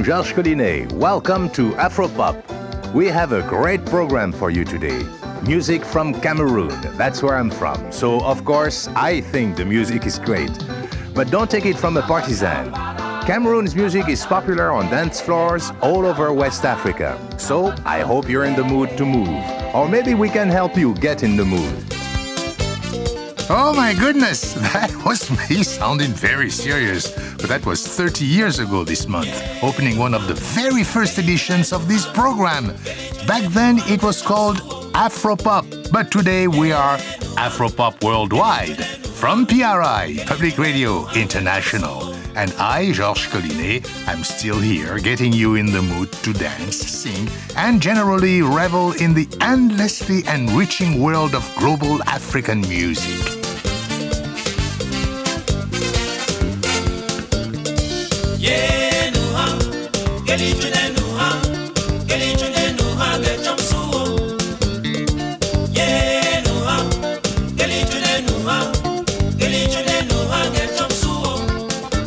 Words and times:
I'm 0.00 0.06
Georges 0.06 0.32
Collinet. 0.32 0.90
Welcome 0.92 1.50
to 1.50 1.72
Afropop. 1.72 2.94
We 2.94 3.08
have 3.08 3.32
a 3.32 3.42
great 3.42 3.84
program 3.84 4.32
for 4.32 4.48
you 4.48 4.64
today. 4.64 5.06
Music 5.42 5.84
from 5.84 6.18
Cameroon, 6.22 6.70
that's 6.96 7.22
where 7.22 7.36
I'm 7.36 7.50
from. 7.50 7.92
So, 7.92 8.18
of 8.22 8.42
course, 8.46 8.88
I 8.96 9.20
think 9.20 9.58
the 9.58 9.66
music 9.66 10.06
is 10.06 10.18
great. 10.18 10.50
But 11.14 11.30
don't 11.30 11.50
take 11.50 11.66
it 11.66 11.76
from 11.76 11.98
a 11.98 12.02
partisan. 12.02 12.72
Cameroon's 13.26 13.76
music 13.76 14.08
is 14.08 14.24
popular 14.24 14.72
on 14.72 14.88
dance 14.88 15.20
floors 15.20 15.70
all 15.82 16.06
over 16.06 16.32
West 16.32 16.64
Africa. 16.64 17.20
So, 17.36 17.74
I 17.84 18.00
hope 18.00 18.26
you're 18.26 18.46
in 18.46 18.56
the 18.56 18.64
mood 18.64 18.96
to 18.96 19.04
move. 19.04 19.44
Or 19.74 19.86
maybe 19.86 20.14
we 20.14 20.30
can 20.30 20.48
help 20.48 20.78
you 20.78 20.94
get 20.94 21.22
in 21.22 21.36
the 21.36 21.44
mood. 21.44 21.89
Oh 23.52 23.74
my 23.74 23.94
goodness, 23.94 24.52
that 24.72 24.94
was 25.04 25.28
me 25.28 25.64
sounding 25.64 26.12
very 26.12 26.50
serious. 26.50 27.10
But 27.32 27.48
that 27.48 27.66
was 27.66 27.84
30 27.84 28.24
years 28.24 28.60
ago 28.60 28.84
this 28.84 29.08
month, 29.08 29.34
opening 29.60 29.98
one 29.98 30.14
of 30.14 30.28
the 30.28 30.34
very 30.34 30.84
first 30.84 31.18
editions 31.18 31.72
of 31.72 31.88
this 31.88 32.06
program. 32.06 32.68
Back 33.26 33.42
then 33.50 33.80
it 33.88 34.04
was 34.04 34.22
called 34.22 34.58
Afropop, 34.94 35.90
but 35.90 36.12
today 36.12 36.46
we 36.46 36.70
are 36.70 36.98
Afropop 37.36 38.04
Worldwide 38.04 38.84
from 39.18 39.46
PRI, 39.46 40.22
Public 40.26 40.56
Radio 40.56 41.10
International. 41.16 42.14
And 42.36 42.52
I, 42.52 42.92
Georges 42.92 43.26
Collinet, 43.26 43.84
am 44.06 44.22
still 44.22 44.60
here 44.60 45.00
getting 45.00 45.32
you 45.32 45.56
in 45.56 45.72
the 45.72 45.82
mood 45.82 46.12
to 46.22 46.32
dance, 46.32 46.76
sing, 46.76 47.28
and 47.56 47.82
generally 47.82 48.42
revel 48.42 48.92
in 48.92 49.12
the 49.12 49.26
endlessly 49.40 50.22
enriching 50.28 51.02
world 51.02 51.34
of 51.34 51.52
global 51.58 52.00
African 52.04 52.60
music. 52.60 53.39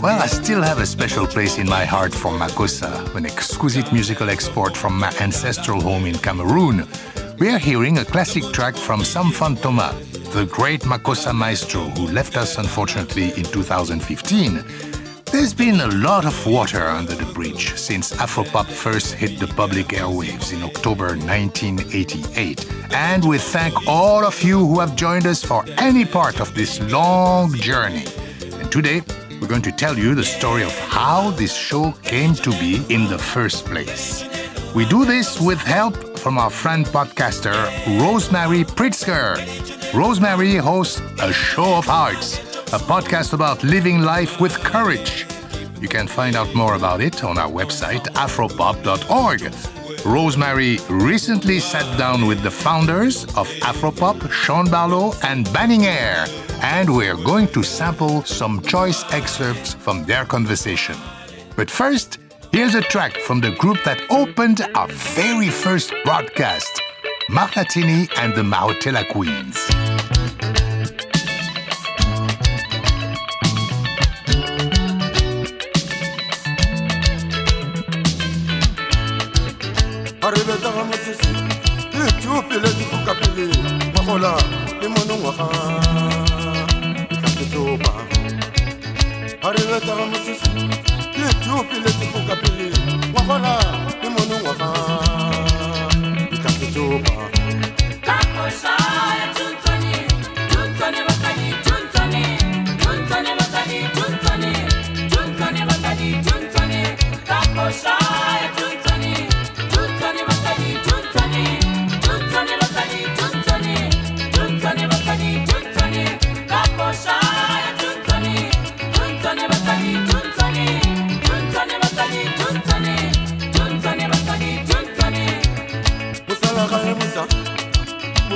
Well, 0.04 0.22
I 0.22 0.28
still 0.28 0.62
have 0.62 0.80
a 0.80 0.86
special 0.86 1.26
place 1.26 1.58
in 1.58 1.70
my 1.70 1.86
heart 1.86 2.14
for 2.14 2.32
Makossa, 2.34 3.16
an 3.16 3.26
exquisite 3.26 3.94
musical 3.94 4.30
export 4.30 4.76
from 4.76 5.00
my 5.00 5.14
ancestral 5.22 5.80
home 5.80 6.06
in 6.06 6.18
Cameroon. 6.18 6.86
We 7.40 7.50
are 7.50 7.58
hearing 7.58 8.00
a 8.00 8.04
classic 8.04 8.44
track 8.52 8.76
from 8.76 9.06
Sam 9.06 9.32
Fan 9.32 9.56
Thomas, 9.56 9.96
the 10.34 10.46
great 10.46 10.82
Makossa 10.82 11.34
maestro 11.34 11.84
who 11.96 12.08
left 12.08 12.36
us 12.36 12.58
unfortunately 12.58 13.32
in 13.38 13.46
2015. 13.46 14.93
There's 15.34 15.52
been 15.52 15.82
a 15.82 15.88
lot 15.88 16.26
of 16.28 16.46
water 16.46 16.84
under 16.84 17.16
the 17.16 17.26
bridge 17.34 17.76
since 17.76 18.14
Afropop 18.14 18.68
first 18.68 19.16
hit 19.16 19.40
the 19.40 19.48
public 19.48 19.88
airwaves 19.88 20.54
in 20.54 20.62
October 20.62 21.18
1988. 21.18 22.94
And 22.94 23.28
we 23.28 23.40
thank 23.40 23.88
all 23.88 24.24
of 24.24 24.44
you 24.44 24.60
who 24.60 24.80
have 24.80 24.96
joined 24.96 25.26
us 25.26 25.44
for 25.44 25.66
any 25.80 26.06
part 26.06 26.40
of 26.40 26.54
this 26.54 26.80
long 26.92 27.52
journey. 27.56 28.06
And 28.60 28.72
today, 28.72 29.02
we're 29.42 29.48
going 29.48 29.64
to 29.64 29.72
tell 29.72 29.98
you 29.98 30.14
the 30.14 30.24
story 30.24 30.62
of 30.62 30.78
how 30.78 31.32
this 31.32 31.56
show 31.56 31.94
came 32.04 32.36
to 32.36 32.52
be 32.52 32.86
in 32.94 33.06
the 33.08 33.18
first 33.18 33.66
place. 33.66 34.24
We 34.76 34.86
do 34.86 35.04
this 35.04 35.42
with 35.42 35.58
help 35.58 35.96
from 36.20 36.38
our 36.38 36.52
friend 36.52 36.86
podcaster, 36.86 37.56
Rosemary 38.00 38.66
Pritzker. 38.66 39.42
Rosemary 39.96 40.58
hosts 40.58 41.02
A 41.20 41.34
Show 41.34 41.80
of 41.80 41.86
Hearts 41.86 42.53
a 42.74 42.80
podcast 42.80 43.34
about 43.34 43.64
living 43.64 44.02
life 44.02 44.42
with 44.42 44.58
courage. 44.64 45.28
You 45.80 45.88
can 45.88 46.08
find 46.08 46.36
out 46.36 46.56
more 46.56 46.74
about 46.74 47.02
it 47.02 47.24
on 47.24 47.38
our 47.38 47.48
website, 47.48 48.04
afropop.org. 48.16 49.54
Rosemary 50.04 50.80
recently 50.90 51.60
sat 51.60 51.86
down 52.00 52.26
with 52.26 52.42
the 52.42 52.50
founders 52.50 53.26
of 53.38 53.48
Afropop, 53.62 54.32
Sean 54.32 54.72
Barlow 54.72 55.14
and 55.22 55.46
Banning 55.54 55.86
Eyre, 55.86 56.26
and 56.64 56.90
we're 56.90 57.16
going 57.16 57.48
to 57.50 57.62
sample 57.62 58.24
some 58.24 58.60
choice 58.64 59.04
excerpts 59.14 59.76
from 59.76 60.04
their 60.06 60.26
conversation. 60.26 60.96
But 61.56 61.70
first, 61.70 62.18
here's 62.52 62.74
a 62.74 62.82
track 62.82 63.18
from 63.18 63.40
the 63.40 63.52
group 63.52 63.84
that 63.86 64.02
opened 64.10 64.62
our 64.74 64.88
very 64.88 65.50
first 65.50 65.94
broadcast, 66.04 66.82
Mahlathini 67.30 68.10
and 68.18 68.34
the 68.34 68.42
Mahotella 68.42 69.08
Queens. 69.12 69.83
arrivé 80.24 80.54
dans 80.62 80.72
eh, 80.72 80.88
ma 80.88 80.98
souci. 80.98 81.32
Et 81.94 82.22
tu 82.22 82.28
oublies 82.28 82.60
les 82.64 82.74
du 82.74 82.86
capillé. 83.06 83.52
Voilà, 84.04 84.36
et 84.82 84.88
mon 84.88 85.06
nom 85.06 85.20
ah, 85.28 85.34
ah, 85.40 86.66
ah, 87.12 87.58
aura. 87.58 87.94
Et 89.28 89.46
Arrivé 89.46 89.78
dans 89.86 90.00
eh, 90.00 90.10
ma 90.12 90.18
souci. 90.18 90.52
Et 91.16 91.34
tu 91.42 91.50
oublies 91.50 91.82
les 91.86 91.94
du 91.94 92.08
capillé. 92.28 92.72
Voilà, 93.26 93.60
et 94.04 94.10
mon 94.10 94.26
nom 94.26 94.50
aura. 94.50 95.13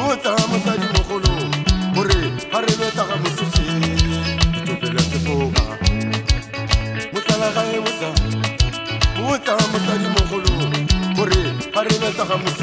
Mota 0.08 0.32
mosadi 0.50 0.88
mogolo 0.96 1.34
gore 1.96 2.20
ga 2.52 2.60
re 2.64 2.74
betsaga 2.80 3.16
motsese 3.22 3.64
ditopele 4.54 5.02
sefoka 5.10 5.64
mosalagae 7.14 7.78
mota 7.86 8.10
mota 9.20 9.54
mosadi 9.72 10.08
mogolo 10.16 10.54
gore 11.18 11.42
ga 11.74 11.82
re 11.88 11.94
betsaga 12.02 12.36
motsese 12.44 12.57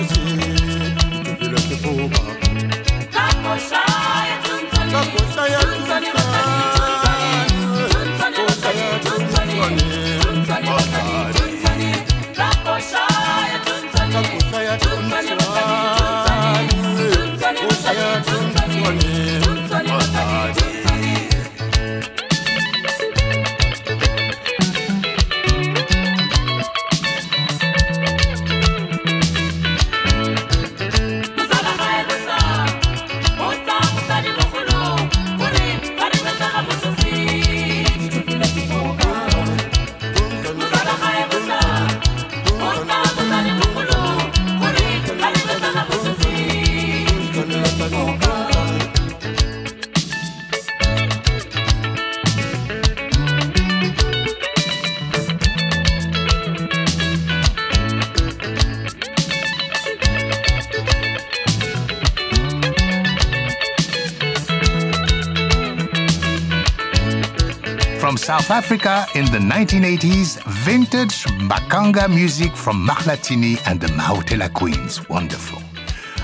in 69.15 69.27
the 69.27 69.39
1980s, 69.39 70.43
vintage 70.65 71.25
mbaqanga 71.47 72.09
music 72.09 72.57
from 72.57 72.85
Mahlathini 72.85 73.57
and 73.67 73.81
the 73.81 73.87
Mahotella 73.89 74.53
Queens. 74.53 75.09
Wonderful. 75.09 75.63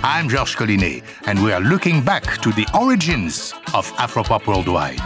I'm 0.02 0.28
Georges 0.28 0.56
Collinet, 0.56 1.04
and 1.26 1.40
we 1.40 1.52
are 1.52 1.60
looking 1.60 2.02
back 2.02 2.24
to 2.38 2.50
the 2.50 2.66
origins 2.74 3.54
of 3.74 3.92
Afropop 3.92 4.48
Worldwide. 4.48 5.00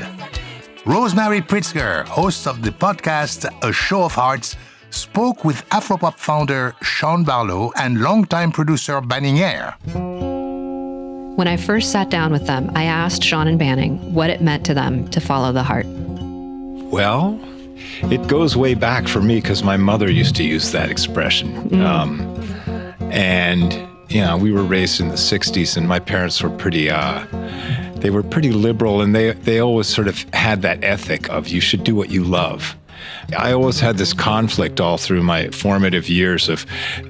Rosemary 0.87 1.43
Pritzker, 1.43 2.07
host 2.07 2.47
of 2.47 2.63
the 2.63 2.71
podcast 2.71 3.45
A 3.63 3.71
Show 3.71 4.05
of 4.05 4.15
Hearts, 4.15 4.57
spoke 4.89 5.45
with 5.45 5.69
Afropop 5.69 6.17
founder 6.17 6.75
Sean 6.81 7.23
Barlow 7.23 7.71
and 7.77 8.01
longtime 8.01 8.51
producer 8.51 9.03
Banning 9.03 9.41
Eyre. 9.41 9.77
When 11.37 11.49
I 11.49 11.59
first 11.59 11.93
sat 11.93 12.09
down 12.09 12.33
with 12.33 12.47
them, 12.47 12.71
I 12.75 12.85
asked 12.85 13.23
Sean 13.23 13.47
and 13.47 13.59
Banning 13.59 14.15
what 14.15 14.31
it 14.31 14.41
meant 14.41 14.65
to 14.67 14.73
them 14.73 15.07
to 15.09 15.21
follow 15.21 15.53
the 15.53 15.63
heart. 15.63 15.85
Well, 15.87 17.39
it 18.13 18.27
goes 18.29 18.57
way 18.57 18.75
back 18.75 19.09
for 19.09 19.21
me 19.21 19.37
because 19.37 19.63
my 19.63 19.77
mother 19.77 20.11
used 20.11 20.37
to 20.37 20.45
use 20.45 20.73
that 20.73 20.91
expression. 20.91 21.71
Mm. 21.71 21.85
Um, 21.85 22.21
and, 23.11 23.73
you 24.09 24.21
know, 24.21 24.37
we 24.37 24.53
were 24.53 24.65
raised 24.65 25.01
in 25.01 25.09
the 25.09 25.15
60s, 25.15 25.77
and 25.77 25.89
my 25.89 25.99
parents 25.99 26.43
were 26.43 26.51
pretty. 26.51 26.91
Uh, 26.91 27.25
they 28.05 28.11
were 28.11 28.23
pretty 28.23 28.53
liberal 28.53 29.01
and 29.01 29.15
they, 29.15 29.33
they 29.33 29.61
always 29.61 29.87
sort 29.87 30.09
of 30.09 30.27
had 30.35 30.61
that 30.61 30.85
ethic 30.85 31.27
of 31.31 31.49
you 31.49 31.59
should 31.59 31.85
do 31.85 31.95
what 31.95 32.11
you 32.11 32.23
love. 32.23 32.77
I 33.37 33.53
always 33.53 33.81
had 33.81 33.99
this 33.99 34.13
conflict 34.13 34.81
all 34.81 34.99
through 34.99 35.23
my 35.23 35.49
formative 35.49 36.09
years 36.09 36.49
of 36.49 36.67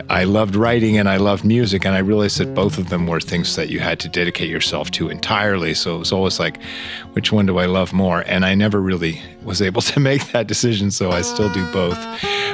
I 0.08 0.24
loved 0.24 0.56
writing 0.56 0.98
and 0.98 1.08
I 1.08 1.16
loved 1.16 1.44
music 1.44 1.84
and 1.84 1.94
I 1.94 1.98
realized 1.98 2.38
that 2.38 2.54
both 2.54 2.78
of 2.78 2.88
them 2.88 3.06
were 3.06 3.20
things 3.20 3.56
that 3.56 3.68
you 3.68 3.80
had 3.80 4.00
to 4.00 4.08
dedicate 4.08 4.50
yourself 4.50 4.90
to 4.92 5.08
entirely. 5.08 5.74
So 5.74 5.96
it 5.96 5.98
was 5.98 6.12
always 6.12 6.38
like 6.38 6.62
which 7.12 7.32
one 7.32 7.46
do 7.46 7.58
I 7.58 7.66
love 7.66 7.92
more? 7.92 8.24
And 8.26 8.44
I 8.44 8.54
never 8.54 8.80
really 8.80 9.20
was 9.42 9.60
able 9.62 9.82
to 9.82 10.00
make 10.10 10.32
that 10.32 10.46
decision, 10.46 10.90
so 10.90 11.10
I 11.10 11.22
still 11.22 11.52
do 11.52 11.70
both. 11.72 11.98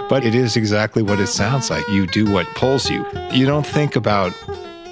But 0.08 0.24
it 0.24 0.34
is 0.34 0.56
exactly 0.56 1.02
what 1.02 1.20
it 1.20 1.28
sounds 1.28 1.70
like. 1.70 1.86
You 1.88 2.06
do 2.06 2.30
what 2.30 2.46
pulls 2.54 2.90
you. 2.90 3.06
You 3.32 3.46
don't 3.46 3.66
think 3.66 3.96
about 3.96 4.32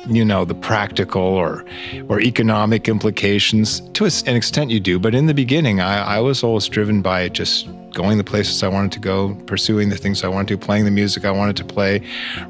you 0.08 0.25
know 0.25 0.44
the 0.44 0.55
practical 0.55 1.22
or 1.22 1.64
or 2.08 2.20
economic 2.20 2.88
implications 2.88 3.81
to 3.93 4.05
an 4.05 4.37
extent 4.37 4.70
you 4.70 4.81
do 4.81 4.99
but 4.99 5.14
in 5.14 5.26
the 5.26 5.34
beginning 5.34 5.81
I, 5.81 6.16
I 6.16 6.20
was 6.20 6.43
always 6.43 6.66
driven 6.69 7.02
by 7.02 7.28
just 7.28 7.69
going 7.99 8.19
the 8.19 8.25
places 8.25 8.62
I 8.62 8.69
wanted 8.69 8.93
to 8.93 9.00
go, 9.00 9.34
pursuing 9.46 9.88
the 9.88 9.96
things 9.96 10.22
I 10.22 10.28
wanted 10.28 10.49
to, 10.49 10.58
playing 10.58 10.84
the 10.84 10.90
music 10.90 11.25
I 11.25 11.32
wanted 11.32 11.56
to 11.56 11.64
play, 11.64 12.00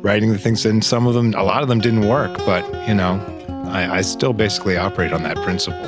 writing 0.00 0.30
the 0.30 0.38
things. 0.38 0.66
And 0.66 0.84
some 0.84 1.06
of 1.06 1.14
them, 1.14 1.32
a 1.34 1.42
lot 1.42 1.62
of 1.62 1.68
them 1.68 1.80
didn't 1.80 2.06
work, 2.06 2.36
but 2.38 2.64
you 2.86 2.94
know, 2.94 3.14
I, 3.68 3.98
I 3.98 4.00
still 4.02 4.32
basically 4.32 4.76
operate 4.76 5.12
on 5.12 5.22
that 5.22 5.36
principle. 5.38 5.86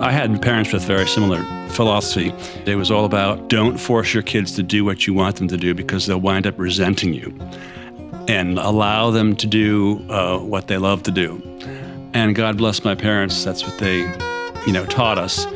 I 0.00 0.10
had 0.10 0.40
parents 0.42 0.72
with 0.72 0.84
very 0.84 1.06
similar 1.08 1.42
philosophy. 1.68 2.32
It 2.66 2.76
was 2.76 2.90
all 2.90 3.04
about 3.04 3.48
don't 3.48 3.78
force 3.78 4.12
your 4.14 4.22
kids 4.22 4.54
to 4.56 4.62
do 4.62 4.84
what 4.84 5.06
you 5.06 5.14
want 5.14 5.36
them 5.36 5.48
to 5.48 5.56
do 5.56 5.74
because 5.74 6.06
they'll 6.06 6.20
wind 6.20 6.46
up 6.46 6.58
resenting 6.58 7.14
you, 7.14 7.36
and 8.28 8.58
allow 8.58 9.10
them 9.10 9.36
to 9.36 9.46
do 9.46 10.04
uh, 10.10 10.38
what 10.38 10.68
they 10.68 10.78
love 10.78 11.02
to 11.04 11.10
do. 11.10 11.42
And 12.14 12.34
God 12.34 12.56
bless 12.56 12.84
my 12.84 12.94
parents. 12.94 13.44
That's 13.44 13.64
what 13.64 13.78
they, 13.78 14.00
you 14.66 14.72
know, 14.72 14.86
taught 14.86 15.18
us. 15.18 15.46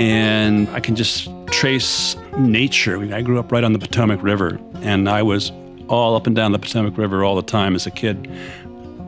And 0.00 0.68
I 0.70 0.80
can 0.80 0.94
just 0.94 1.28
trace 1.50 2.16
nature. 2.38 3.00
I 3.14 3.22
grew 3.22 3.38
up 3.38 3.50
right 3.50 3.64
on 3.64 3.72
the 3.72 3.78
Potomac 3.78 4.22
River, 4.22 4.60
and 4.76 5.08
I 5.08 5.22
was 5.22 5.50
all 5.88 6.14
up 6.14 6.26
and 6.26 6.36
down 6.36 6.52
the 6.52 6.58
Potomac 6.58 6.96
River 6.96 7.24
all 7.24 7.34
the 7.34 7.42
time 7.42 7.74
as 7.74 7.86
a 7.86 7.90
kid, 7.90 8.30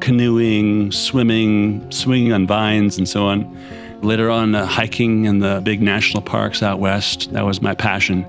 canoeing, 0.00 0.90
swimming, 0.90 1.88
swinging 1.92 2.32
on 2.32 2.46
vines, 2.46 2.98
and 2.98 3.08
so 3.08 3.26
on. 3.26 3.56
Later 4.02 4.30
on, 4.30 4.54
uh, 4.54 4.66
hiking 4.66 5.26
in 5.26 5.40
the 5.40 5.60
big 5.62 5.82
national 5.82 6.22
parks 6.22 6.62
out 6.62 6.80
west. 6.80 7.32
That 7.32 7.44
was 7.44 7.60
my 7.60 7.74
passion. 7.74 8.26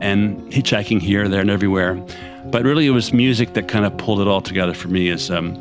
And 0.00 0.52
hitchhiking 0.52 1.00
here, 1.00 1.28
there, 1.28 1.40
and 1.40 1.48
everywhere. 1.48 2.04
But 2.50 2.64
really, 2.64 2.86
it 2.86 2.90
was 2.90 3.12
music 3.12 3.54
that 3.54 3.68
kind 3.68 3.84
of 3.84 3.96
pulled 3.96 4.20
it 4.20 4.28
all 4.28 4.40
together 4.40 4.74
for 4.74 4.88
me 4.88 5.10
as 5.10 5.30
um, 5.30 5.54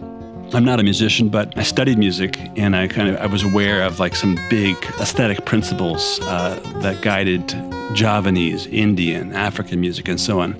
I'm 0.53 0.63
not 0.63 0.79
a 0.79 0.83
musician, 0.83 1.29
but 1.29 1.57
I 1.57 1.63
studied 1.63 1.97
music 1.97 2.37
and 2.55 2.75
I 2.75 2.87
kind 2.87 3.09
of 3.09 3.17
I 3.17 3.25
was 3.25 3.43
aware 3.43 3.81
of 3.81 3.99
like 3.99 4.15
some 4.15 4.37
big 4.49 4.75
aesthetic 4.99 5.45
principles 5.45 6.19
uh, 6.23 6.59
that 6.81 7.01
guided 7.01 7.47
Javanese, 7.93 8.67
Indian, 8.67 9.33
African 9.33 9.81
music, 9.81 10.07
and 10.07 10.19
so 10.19 10.39
on. 10.39 10.55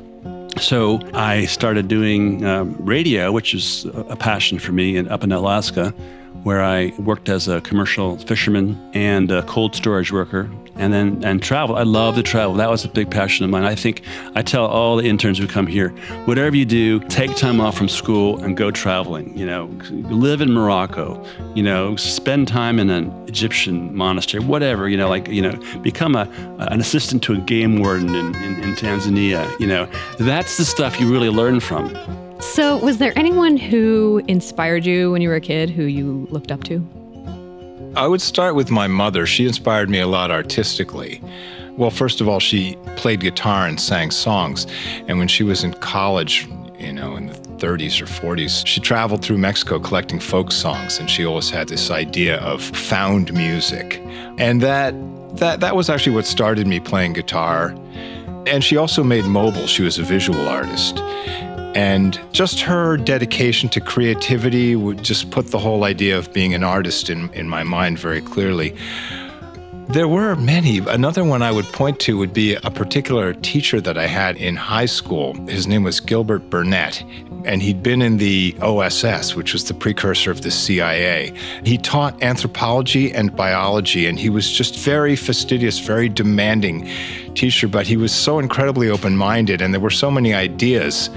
So 0.59 0.99
I 1.13 1.45
started 1.45 1.87
doing 1.87 2.45
um, 2.45 2.75
radio, 2.79 3.31
which 3.31 3.53
is 3.53 3.85
a 3.85 4.15
passion 4.15 4.57
for 4.57 4.71
me, 4.71 4.97
and 4.97 5.07
up 5.09 5.23
in 5.23 5.31
Alaska, 5.31 5.91
where 6.43 6.63
I 6.63 6.93
worked 6.97 7.29
as 7.29 7.47
a 7.47 7.61
commercial 7.61 8.17
fisherman 8.17 8.79
and 8.93 9.31
a 9.31 9.43
cold 9.43 9.75
storage 9.75 10.11
worker 10.11 10.49
and 10.75 10.93
then 10.93 11.23
and 11.23 11.41
travel. 11.41 11.75
I 11.75 11.83
love 11.83 12.15
to 12.15 12.23
travel. 12.23 12.55
That 12.55 12.69
was 12.69 12.85
a 12.85 12.89
big 12.89 13.09
passion 13.09 13.43
of 13.45 13.51
mine. 13.51 13.63
I 13.63 13.75
think 13.75 14.01
I 14.35 14.41
tell 14.41 14.65
all 14.65 14.97
the 14.97 15.07
interns 15.07 15.37
who 15.37 15.47
come 15.47 15.67
here, 15.67 15.89
whatever 16.25 16.55
you 16.55 16.65
do, 16.65 16.99
take 17.01 17.35
time 17.35 17.61
off 17.61 17.77
from 17.77 17.89
school 17.89 18.43
and 18.43 18.57
go 18.57 18.71
traveling. 18.71 19.37
You 19.37 19.45
know, 19.45 19.65
live 19.89 20.41
in 20.41 20.51
Morocco. 20.51 21.23
You 21.55 21.63
know, 21.63 21.95
spend 21.95 22.47
time 22.47 22.79
in 22.79 22.89
an 22.89 23.11
Egyptian 23.27 23.95
monastery, 23.95 24.43
whatever. 24.43 24.89
You 24.89 24.97
know, 24.97 25.09
like 25.09 25.27
you 25.27 25.41
know, 25.41 25.57
become 25.81 26.15
a 26.15 26.29
an 26.59 26.79
assistant 26.79 27.23
to 27.23 27.33
a 27.33 27.37
game 27.37 27.79
warden 27.79 28.13
in, 28.15 28.35
in, 28.35 28.63
in 28.63 28.75
Tanzania. 28.75 29.59
You 29.59 29.67
know, 29.67 29.89
that's 30.19 30.57
the 30.57 30.65
stuff 30.65 30.99
you 30.99 31.11
really 31.11 31.29
learn 31.29 31.59
from. 31.59 31.95
So, 32.41 32.77
was 32.77 32.97
there 32.99 33.13
anyone 33.17 33.57
who 33.57 34.21
inspired 34.27 34.85
you 34.85 35.11
when 35.11 35.21
you 35.21 35.29
were 35.29 35.35
a 35.35 35.41
kid 35.41 35.69
who 35.69 35.83
you 35.83 36.27
looked 36.29 36.51
up 36.51 36.63
to? 36.65 36.85
I 37.95 38.07
would 38.07 38.21
start 38.21 38.55
with 38.55 38.71
my 38.71 38.87
mother. 38.87 39.25
She 39.25 39.47
inspired 39.47 39.89
me 39.89 40.01
a 40.01 40.07
lot 40.07 40.29
artistically. 40.29 41.21
Well, 41.77 41.89
first 41.89 42.19
of 42.19 42.27
all, 42.27 42.41
she 42.41 42.77
played 42.97 43.21
guitar 43.21 43.67
and 43.67 43.79
sang 43.79 44.11
songs. 44.11 44.67
And 45.07 45.17
when 45.17 45.29
she 45.29 45.43
was 45.43 45.63
in 45.63 45.73
college, 45.75 46.45
you 46.77 46.91
know, 46.91 47.15
in 47.15 47.27
the 47.27 47.33
30s 47.33 48.01
or 48.01 48.05
40s, 48.05 48.67
she 48.67 48.81
traveled 48.81 49.23
through 49.23 49.37
Mexico 49.37 49.79
collecting 49.79 50.19
folk 50.19 50.51
songs. 50.51 50.99
And 50.99 51.09
she 51.09 51.25
always 51.25 51.49
had 51.49 51.69
this 51.69 51.89
idea 51.89 52.37
of 52.39 52.61
found 52.61 53.33
music. 53.33 54.01
And 54.37 54.59
that, 54.61 54.93
that, 55.37 55.61
that 55.61 55.77
was 55.77 55.89
actually 55.89 56.15
what 56.15 56.25
started 56.25 56.67
me 56.67 56.81
playing 56.81 57.13
guitar. 57.13 57.73
And 58.45 58.61
she 58.61 58.75
also 58.75 59.05
made 59.05 59.23
mobile. 59.23 59.67
She 59.67 59.83
was 59.83 59.97
a 59.97 60.03
visual 60.03 60.49
artist. 60.49 60.97
And 61.75 62.19
just 62.31 62.61
her 62.61 62.95
dedication 62.95 63.67
to 63.69 63.81
creativity 63.81 64.75
would 64.77 65.03
just 65.03 65.29
put 65.29 65.47
the 65.47 65.59
whole 65.59 65.83
idea 65.83 66.17
of 66.17 66.31
being 66.31 66.53
an 66.53 66.63
artist 66.63 67.09
in, 67.09 67.31
in 67.33 67.49
my 67.49 67.63
mind 67.63 67.99
very 67.99 68.21
clearly. 68.21 68.75
There 69.89 70.07
were 70.07 70.35
many. 70.35 70.79
Another 70.79 71.23
one 71.23 71.43
I 71.43 71.51
would 71.51 71.65
point 71.65 71.99
to 72.01 72.17
would 72.17 72.33
be 72.33 72.55
a 72.55 72.71
particular 72.71 73.33
teacher 73.33 73.79
that 73.81 73.99
I 73.99 74.07
had 74.07 74.35
in 74.37 74.55
high 74.55 74.87
school. 74.87 75.35
His 75.47 75.67
name 75.67 75.83
was 75.83 75.99
Gilbert 75.99 76.49
Burnett, 76.49 77.03
and 77.45 77.61
he'd 77.61 77.83
been 77.83 78.01
in 78.01 78.17
the 78.17 78.55
OSS, 78.61 79.35
which 79.35 79.53
was 79.53 79.65
the 79.65 79.75
precursor 79.75 80.31
of 80.31 80.41
the 80.41 80.49
CIA. 80.49 81.33
He 81.63 81.77
taught 81.77 82.21
anthropology 82.23 83.13
and 83.13 83.35
biology, 83.35 84.07
and 84.07 84.19
he 84.19 84.29
was 84.29 84.51
just 84.51 84.75
very 84.75 85.15
fastidious, 85.15 85.77
very 85.77 86.09
demanding 86.09 86.89
teacher, 87.35 87.67
but 87.67 87.85
he 87.85 87.97
was 87.97 88.13
so 88.13 88.39
incredibly 88.39 88.89
open 88.89 89.17
minded, 89.17 89.61
and 89.61 89.73
there 89.73 89.81
were 89.81 89.89
so 89.89 90.09
many 90.09 90.33
ideas 90.33 91.09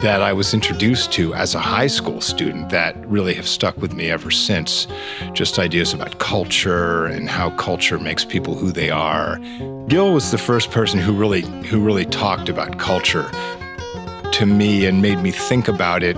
that 0.00 0.22
I 0.22 0.32
was 0.32 0.52
introduced 0.52 1.12
to 1.12 1.34
as 1.34 1.54
a 1.54 1.58
high 1.58 1.86
school 1.86 2.20
student 2.20 2.70
that 2.70 2.96
really 3.06 3.34
have 3.34 3.48
stuck 3.48 3.76
with 3.78 3.92
me 3.92 4.10
ever 4.10 4.30
since. 4.30 4.86
Just 5.32 5.58
ideas 5.58 5.92
about 5.92 6.18
culture 6.18 7.06
and 7.06 7.28
how 7.28 7.50
culture 7.50 7.98
makes 7.98 8.24
people 8.24 8.54
who 8.54 8.72
they 8.72 8.90
are. 8.90 9.38
Gil 9.88 10.12
was 10.12 10.30
the 10.30 10.38
first 10.38 10.70
person 10.70 11.00
who 11.00 11.12
really 11.12 11.42
who 11.66 11.80
really 11.80 12.06
talked 12.06 12.48
about 12.48 12.78
culture 12.78 13.28
to 14.32 14.46
me 14.46 14.86
and 14.86 15.02
made 15.02 15.18
me 15.18 15.30
think 15.30 15.68
about 15.68 16.02
it 16.02 16.16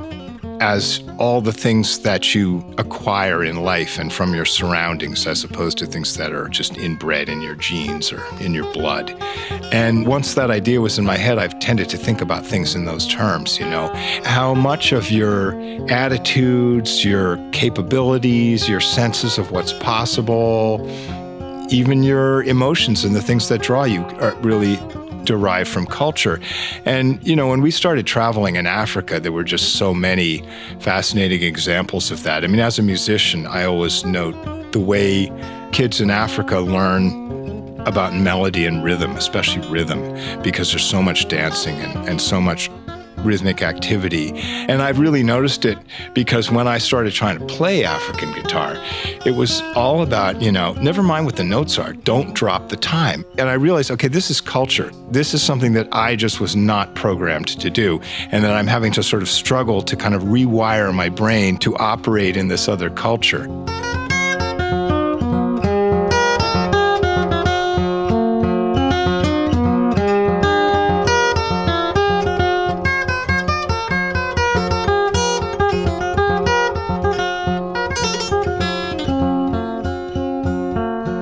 as 0.61 1.03
all 1.19 1.41
the 1.41 1.53
things 1.53 1.99
that 2.01 2.35
you 2.35 2.65
acquire 2.79 3.45
in 3.45 3.63
life 3.63 3.99
and 3.99 4.13
from 4.13 4.35
your 4.35 4.45
surroundings, 4.45 5.27
as 5.27 5.45
opposed 5.45 5.79
to 5.79 5.87
things 5.87 6.17
that 6.17 6.33
are 6.33 6.49
just 6.49 6.79
inbred 6.79 7.29
in 7.29 7.41
your 7.41 7.55
genes 7.57 8.13
or 8.13 8.23
in 8.41 8.55
your 8.55 8.71
blood. 8.73 9.15
And 9.75 10.07
once 10.07 10.35
that 10.35 10.53
idea 10.53 10.81
was 10.81 11.01
in 11.01 11.05
my 11.05 11.17
head, 11.17 11.37
I've 11.37 11.59
tended 11.59 11.89
to 11.89 11.97
think 11.97 12.21
about 12.21 12.47
things 12.47 12.77
in 12.77 12.85
those 12.85 13.09
terms, 13.09 13.59
you 13.59 13.69
know, 13.69 13.89
how 14.23 14.55
much 14.55 14.93
of 14.93 15.11
your 15.11 15.55
attitudes, 15.91 17.05
your 17.05 17.39
capabilities, 17.51 18.69
your 18.69 18.79
senses 18.79 19.37
of 19.37 19.51
what's 19.51 19.73
possible, 19.73 20.81
even 21.71 22.05
your 22.05 22.45
emotions 22.45 23.05
and 23.05 23.17
the 23.17 23.21
things 23.21 23.49
that 23.49 23.63
draw 23.63 23.83
you 23.83 24.03
are 24.21 24.33
really 24.43 24.79
derived 25.25 25.69
from 25.69 25.87
culture. 25.87 26.41
And, 26.85 27.19
you 27.27 27.35
know, 27.35 27.49
when 27.49 27.61
we 27.61 27.73
started 27.73 28.07
traveling 28.07 28.55
in 28.55 28.69
Africa, 28.69 29.19
there 29.19 29.33
were 29.33 29.43
just 29.43 29.75
so 29.75 29.93
many 29.93 30.45
fascinating 30.79 31.43
examples 31.43 32.13
of 32.13 32.23
that. 32.23 32.45
I 32.45 32.47
mean, 32.47 32.61
as 32.61 32.79
a 32.79 32.83
musician, 32.83 33.45
I 33.49 33.65
always 33.65 34.05
note 34.05 34.71
the 34.71 34.79
way 34.79 35.33
kids 35.73 36.01
in 36.01 36.11
Africa 36.11 36.61
learn 36.61 37.25
about 37.87 38.15
melody 38.15 38.67
and 38.67 38.85
rhythm, 38.85 39.13
especially 39.17 39.67
rhythm, 39.69 40.01
because 40.43 40.71
there's 40.71 40.85
so 40.85 41.03
much 41.03 41.29
dancing 41.29 41.77
and, 41.77 42.09
and 42.09 42.21
so 42.21 42.41
much 42.41 42.71
rhythmic 43.25 43.63
activity. 43.63 44.33
And 44.35 44.83
I've 44.83 44.99
really 44.99 45.23
noticed 45.23 45.65
it 45.65 45.79
because 46.13 46.51
when 46.51 46.69
I 46.69 46.79
started 46.79 47.13
trying 47.13 47.39
to 47.39 47.45
play 47.47 47.85
African 47.85 48.33
guitar, 48.33 48.77
it 49.25 49.35
was 49.35 49.63
all 49.75 50.03
about, 50.03 50.41
you 50.43 50.53
know, 50.53 50.75
never 50.75 51.03
mind 51.03 51.27
what 51.27 51.37
the 51.37 51.45
notes 51.45 51.79
are, 51.79 51.93
don't 51.93 52.35
drop 52.35 52.69
the 52.69 52.77
time. 52.77 53.25
And 53.39 53.49
I 53.49 53.55
realized, 53.55 53.91
okay, 53.91 54.09
this 54.09 54.31
is 54.31 54.41
culture. 54.41 54.91
This 55.11 55.35
is 55.35 55.43
something 55.43 55.73
that 55.73 55.89
I 55.93 56.17
just 56.17 56.41
was 56.41 56.55
not 56.55 56.95
programmed 56.95 57.49
to 57.61 57.71
do. 57.71 58.01
And 58.31 58.45
that 58.45 58.53
I'm 58.53 58.67
having 58.67 58.93
to 58.93 59.03
sort 59.03 59.23
of 59.23 59.29
struggle 59.29 59.83
to 59.83 59.97
kind 59.97 60.15
of 60.15 60.25
rewire 60.25 60.95
my 60.95 61.09
brain 61.09 61.57
to 61.59 61.77
operate 61.77 62.37
in 62.37 62.49
this 62.49 62.69
other 62.69 62.91
culture. 62.91 63.47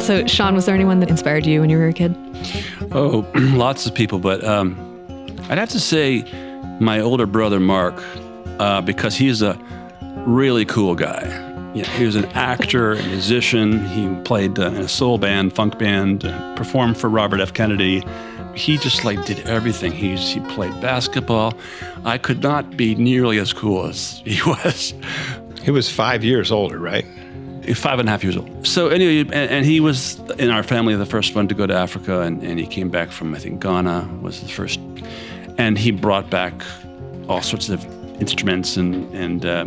So, 0.02 0.26
Sean, 0.26 0.56
was 0.56 0.66
there 0.66 0.74
anyone 0.74 0.98
that 0.98 1.10
inspired 1.10 1.46
you 1.46 1.60
when 1.60 1.70
you 1.70 1.78
were 1.78 1.86
a 1.86 1.92
kid? 1.92 2.16
Oh, 2.90 3.24
lots 3.34 3.86
of 3.86 3.94
people, 3.94 4.18
but 4.18 4.42
um, 4.42 4.76
I'd 5.48 5.58
have 5.58 5.68
to 5.70 5.78
say 5.78 6.24
my 6.80 6.98
older 6.98 7.24
brother 7.24 7.60
Mark, 7.60 8.02
uh, 8.58 8.80
because 8.80 9.14
he's 9.14 9.42
a 9.42 9.56
really 10.26 10.64
cool 10.64 10.96
guy. 10.96 11.22
Yeah, 11.72 11.86
he 11.96 12.04
was 12.04 12.16
an 12.16 12.24
actor, 12.34 12.94
a 12.94 13.02
musician. 13.04 13.86
He 13.86 14.12
played 14.24 14.58
uh, 14.58 14.66
in 14.70 14.78
a 14.78 14.88
soul 14.88 15.18
band, 15.18 15.52
funk 15.52 15.78
band, 15.78 16.24
uh, 16.24 16.56
performed 16.56 16.98
for 16.98 17.08
Robert 17.08 17.38
F. 17.38 17.54
Kennedy. 17.54 18.02
He 18.56 18.78
just 18.78 19.04
like 19.04 19.24
did 19.24 19.46
everything. 19.46 19.92
He's, 19.92 20.30
he 20.30 20.40
played 20.40 20.78
basketball. 20.80 21.54
I 22.04 22.18
could 22.18 22.42
not 22.42 22.76
be 22.76 22.96
nearly 22.96 23.38
as 23.38 23.52
cool 23.52 23.86
as 23.86 24.20
he 24.24 24.40
was. 24.46 24.94
He 25.62 25.70
was 25.70 25.88
five 25.88 26.24
years 26.24 26.50
older, 26.50 26.80
right? 26.80 27.06
Five 27.74 28.00
and 28.00 28.08
a 28.08 28.12
half 28.12 28.24
years 28.24 28.36
old. 28.36 28.66
So 28.66 28.88
anyway, 28.88 29.20
and, 29.20 29.50
and, 29.50 29.64
he 29.64 29.78
was 29.78 30.18
in 30.38 30.50
our 30.50 30.64
family 30.64 30.96
the 30.96 31.06
first 31.06 31.34
one 31.36 31.46
to 31.46 31.54
go 31.54 31.66
to 31.66 31.74
Africa, 31.74 32.22
and, 32.22 32.42
and 32.42 32.58
he 32.58 32.66
came 32.66 32.88
back 32.88 33.12
from 33.12 33.34
I 33.34 33.38
think 33.38 33.62
Ghana 33.62 34.08
was 34.20 34.40
the 34.40 34.48
first, 34.48 34.80
and 35.58 35.78
he 35.78 35.92
brought 35.92 36.28
back 36.28 36.54
all 37.28 37.40
sorts 37.40 37.68
of 37.68 37.84
instruments 38.20 38.76
and 38.76 39.12
and 39.14 39.46
uh, 39.46 39.66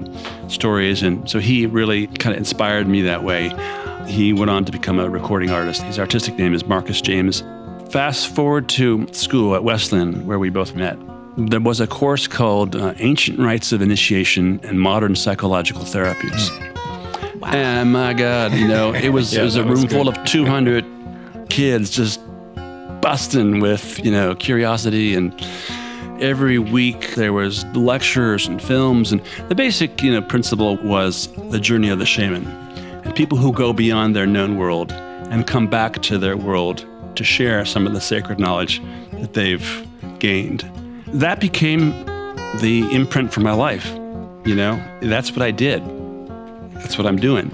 stories, 0.50 1.04
and 1.04 1.30
so 1.30 1.40
he 1.40 1.66
really 1.66 2.08
kind 2.08 2.34
of 2.34 2.38
inspired 2.38 2.88
me 2.88 3.02
that 3.04 3.24
way. 3.24 3.52
He 4.08 4.34
went 4.34 4.52
on 4.52 4.66
to 4.66 4.72
become 4.72 5.00
a 5.00 5.10
recording 5.10 5.50
artist. 5.50 5.82
His 5.84 5.98
artistic 5.98 6.38
name 6.38 6.54
is 6.54 6.66
Marcus 6.66 7.02
James. 7.02 7.44
Fast 7.90 8.28
forward 8.28 8.68
to 8.70 9.08
school 9.14 9.56
at 9.56 9.64
Wesleyan, 9.64 10.26
where 10.26 10.38
we 10.38 10.50
both 10.50 10.76
met. 10.76 10.98
There 11.38 11.60
was 11.60 11.80
a 11.80 11.88
course 11.88 12.28
called 12.28 12.76
uh, 12.76 12.94
Ancient 12.98 13.40
Rites 13.40 13.72
of 13.72 13.82
Initiation 13.82 14.60
and 14.64 14.80
Modern 14.80 15.16
Psychological 15.16 15.84
Therapies. 15.84 16.50
Wow. 17.46 17.52
And 17.52 17.92
my 17.92 18.14
God, 18.14 18.54
you 18.54 18.68
know, 18.68 18.92
it 18.92 19.10
was 19.10 19.34
yeah, 19.36 19.42
it 19.42 19.44
was 19.44 19.56
a 19.56 19.64
room 19.64 19.84
was 19.84 19.94
full 19.94 20.08
of 20.08 20.24
200 20.26 20.84
kids 21.50 21.92
just 21.92 22.20
busting 23.02 23.60
with 23.60 24.04
you 24.04 24.12
know 24.12 24.34
curiosity. 24.34 25.14
And 25.14 25.32
every 26.20 26.58
week 26.58 27.14
there 27.14 27.34
was 27.34 27.64
lectures 27.66 28.48
and 28.48 28.60
films. 28.60 29.12
And 29.12 29.22
the 29.48 29.54
basic 29.54 30.02
you 30.02 30.12
know 30.12 30.24
principle 30.24 30.78
was 30.78 31.28
the 31.52 31.60
journey 31.60 31.90
of 31.90 32.00
the 32.00 32.06
shaman 32.06 32.48
and 33.04 33.14
people 33.16 33.38
who 33.38 33.54
go 33.54 33.74
beyond 33.74 34.16
their 34.16 34.26
known 34.26 34.58
world 34.58 34.92
and 34.92 35.46
come 35.46 35.68
back 35.68 36.02
to 36.02 36.18
their 36.18 36.36
world 36.36 36.84
to 37.16 37.24
share 37.24 37.64
some 37.64 37.86
of 37.86 37.94
the 37.94 38.02
sacred 38.02 38.40
knowledge 38.40 38.82
that 39.12 39.34
they've 39.34 39.88
gained. 40.18 40.68
That 41.08 41.40
became 41.40 41.92
the 42.60 42.88
imprint 42.92 43.32
for 43.32 43.42
my 43.42 43.54
life 43.54 43.88
you 44.46 44.54
know? 44.54 44.80
That's 45.02 45.32
what 45.32 45.42
i 45.42 45.52
did 45.52 45.82
that's 46.86 47.00
what 47.00 47.08
I'm 47.08 47.18
doing. 47.18 47.52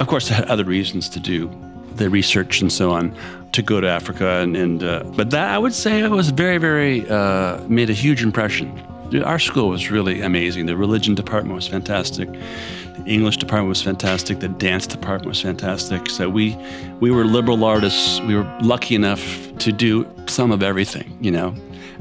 Of 0.00 0.08
course, 0.08 0.28
I 0.28 0.34
had 0.34 0.46
other 0.46 0.64
reasons 0.64 1.08
to 1.10 1.20
do 1.20 1.48
the 1.94 2.10
research 2.10 2.60
and 2.60 2.72
so 2.72 2.90
on 2.90 3.16
to 3.52 3.62
go 3.62 3.80
to 3.80 3.88
Africa, 3.88 4.40
and, 4.42 4.56
and 4.56 4.82
uh, 4.82 5.04
but 5.14 5.30
that 5.30 5.50
I 5.54 5.56
would 5.56 5.72
say 5.72 6.00
it 6.00 6.10
was 6.10 6.30
very, 6.30 6.58
very 6.58 7.08
uh, 7.08 7.60
made 7.68 7.90
a 7.90 7.92
huge 7.92 8.24
impression. 8.24 8.76
Our 9.24 9.38
school 9.38 9.68
was 9.68 9.88
really 9.88 10.20
amazing. 10.20 10.66
The 10.66 10.76
religion 10.76 11.14
department 11.14 11.54
was 11.54 11.68
fantastic. 11.68 12.28
The 12.32 13.04
English 13.06 13.36
department 13.36 13.68
was 13.68 13.82
fantastic. 13.82 14.40
The 14.40 14.48
dance 14.48 14.88
department 14.88 15.28
was 15.28 15.40
fantastic. 15.40 16.10
So 16.10 16.28
we 16.28 16.56
we 16.98 17.12
were 17.12 17.24
liberal 17.24 17.62
artists. 17.62 18.20
We 18.22 18.34
were 18.34 18.48
lucky 18.62 18.96
enough 18.96 19.22
to 19.58 19.70
do 19.70 20.04
some 20.26 20.50
of 20.50 20.64
everything, 20.64 21.16
you 21.20 21.30
know. 21.30 21.54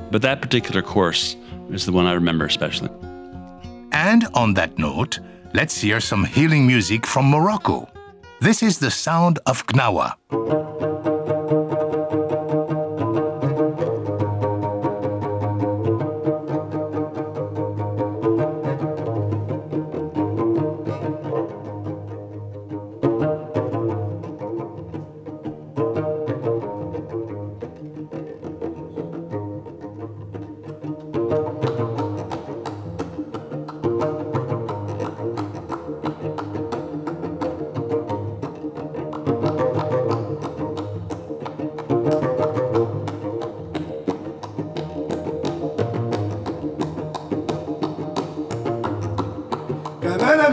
But 0.09 0.23
that 0.23 0.41
particular 0.41 0.81
course 0.81 1.35
is 1.69 1.85
the 1.85 1.91
one 1.91 2.07
I 2.07 2.13
remember 2.13 2.45
especially. 2.45 2.89
And 3.91 4.25
on 4.33 4.55
that 4.55 4.79
note, 4.79 5.19
let's 5.55 5.79
hear 5.79 6.01
some 6.01 6.25
healing 6.25 6.67
music 6.67 7.05
from 7.07 7.29
Morocco. 7.29 7.87
This 8.41 8.61
is 8.61 8.77
the 8.77 8.91
sound 8.91 9.39
of 9.45 9.65
Gnawa. 9.67 11.14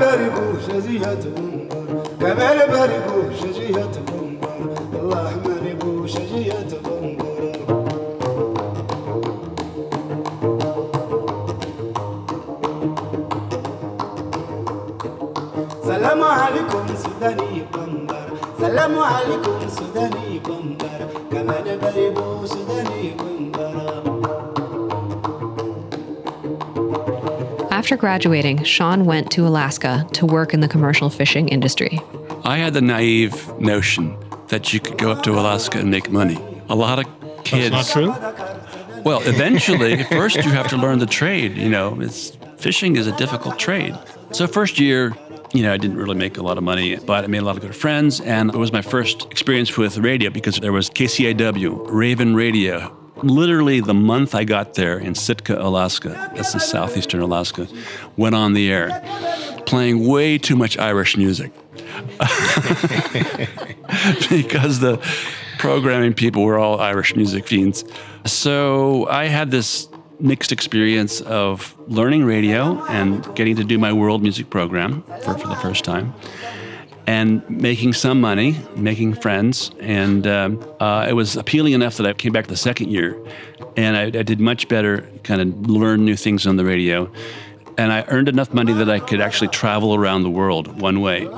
بلبري 0.03 0.29
بوش 0.31 0.83
زيات 0.83 1.25
بنبر 1.27 2.31
قبل 2.31 2.73
بري 2.73 2.99
بوش 3.09 3.41
زيات 3.55 3.97
بنبر 3.99 4.75
الله 5.01 5.31
مري 5.45 5.75
بوش 5.75 6.11
زيات 6.13 6.75
بنبر 6.85 7.43
سلام 15.85 16.23
عليكم 16.23 16.87
سوداني 17.05 17.63
بنبر 17.75 18.29
سلام 18.61 18.99
عليكم 18.99 19.59
سوداني 19.69 20.39
بنبر 20.39 21.01
كمان 21.33 21.79
بري 21.83 22.11
بوش 22.11 22.51
After 27.83 27.97
graduating, 27.97 28.63
Sean 28.63 29.07
went 29.07 29.33
to 29.33 29.45
Alaska 29.45 30.07
to 30.13 30.25
work 30.25 30.55
in 30.55 30.61
the 30.61 30.69
commercial 30.69 31.11
fishing 31.11 31.49
industry. 31.49 31.99
I 32.45 32.59
had 32.59 32.75
the 32.75 32.81
naive 32.81 33.53
notion 33.59 34.17
that 34.51 34.73
you 34.73 34.79
could 34.79 34.99
go 34.99 35.11
up 35.11 35.25
to 35.25 35.33
Alaska 35.33 35.81
and 35.81 35.91
make 35.91 36.09
money. 36.09 36.39
A 36.69 36.77
lot 36.77 37.01
of 37.01 37.07
kids. 37.43 37.73
That's 37.73 37.97
not 37.97 38.95
true. 38.95 39.03
Well, 39.03 39.21
eventually, 39.25 40.05
first 40.05 40.37
you 40.37 40.51
have 40.53 40.69
to 40.69 40.77
learn 40.77 41.01
the 41.01 41.07
trade. 41.07 41.57
You 41.57 41.71
know, 41.71 42.01
it's 42.01 42.39
fishing 42.57 42.95
is 42.95 43.09
a 43.09 43.17
difficult 43.17 43.59
trade. 43.59 43.99
So 44.31 44.47
first 44.47 44.79
year, 44.79 45.13
you 45.53 45.65
know, 45.65 45.73
I 45.73 45.77
didn't 45.77 45.97
really 45.97 46.15
make 46.15 46.39
a 46.39 46.43
lot 46.43 46.59
of 46.59 46.63
money, 46.63 46.95
but 46.95 47.25
I 47.25 47.27
made 47.27 47.43
a 47.43 47.45
lot 47.45 47.57
of 47.57 47.63
good 47.63 47.75
friends, 47.75 48.21
and 48.21 48.55
it 48.55 48.59
was 48.59 48.73
my 48.73 48.83
first 48.83 49.25
experience 49.33 49.77
with 49.77 49.99
radio 49.99 50.31
because 50.31 50.61
there 50.61 50.73
was 50.73 50.89
KCAW, 50.89 51.91
Raven 51.91 52.37
Radio. 52.37 53.02
Literally, 53.23 53.81
the 53.81 53.95
month 53.95 54.35
I 54.35 54.45
got 54.45 54.75
there 54.75 54.99
in 54.99 55.15
Sitka, 55.15 55.61
Alaska, 55.61 56.31
that's 56.35 56.55
in 56.55 56.61
southeastern 56.61 57.21
Alaska, 57.21 57.69
went 58.17 58.35
on 58.35 58.53
the 58.53 58.71
air, 58.71 59.03
playing 59.67 60.07
way 60.07 60.39
too 60.39 60.57
much 60.57 60.79
Irish 60.79 61.17
music. 61.17 61.53
because 64.31 64.81
the 64.81 64.99
programming 65.59 66.15
people 66.15 66.43
were 66.43 66.59
all 66.59 66.81
Irish 66.81 67.15
music 67.15 67.47
fiends. 67.47 67.85
So 68.25 69.07
I 69.09 69.27
had 69.27 69.51
this 69.51 69.89
mixed 70.19 70.53
experience 70.53 71.21
of 71.21 71.77
learning 71.89 72.25
radio 72.25 72.85
and 72.87 73.23
getting 73.35 73.57
to 73.57 73.65
do 73.65 73.79
my 73.79 73.93
world 73.93 74.23
music 74.23 74.51
program 74.51 75.03
for, 75.23 75.37
for 75.37 75.49
the 75.49 75.57
first 75.57 75.85
time 75.85 76.15
and 77.13 77.49
making 77.51 77.93
some 77.93 78.23
money, 78.23 78.57
making 78.75 79.13
friends. 79.13 79.71
And 79.81 80.27
um, 80.27 80.75
uh, 80.81 81.07
it 81.07 81.13
was 81.13 81.37
appealing 81.37 81.75
enough 81.75 81.99
that 81.99 82.07
I 82.07 82.15
came 82.15 82.33
back 82.33 82.47
the 82.47 82.57
second 82.57 82.91
year 82.91 83.23
and 83.77 83.99
I, 83.99 84.05
I 84.05 84.23
did 84.23 84.41
much 84.41 84.67
better, 84.67 85.07
kind 85.23 85.43
of 85.43 85.71
learn 85.71 86.07
new 86.07 86.17
things 86.17 86.47
on 86.47 86.57
the 86.57 86.65
radio. 86.65 87.13
And 87.77 87.93
I 87.93 88.05
earned 88.09 88.31
enough 88.31 88.55
money 88.55 88.73
that 88.73 88.89
I 88.89 88.99
could 88.99 89.21
actually 89.21 89.49
travel 89.49 89.95
around 89.95 90.23
the 90.23 90.31
world 90.31 90.81
one 90.81 91.03
way. 91.03 91.29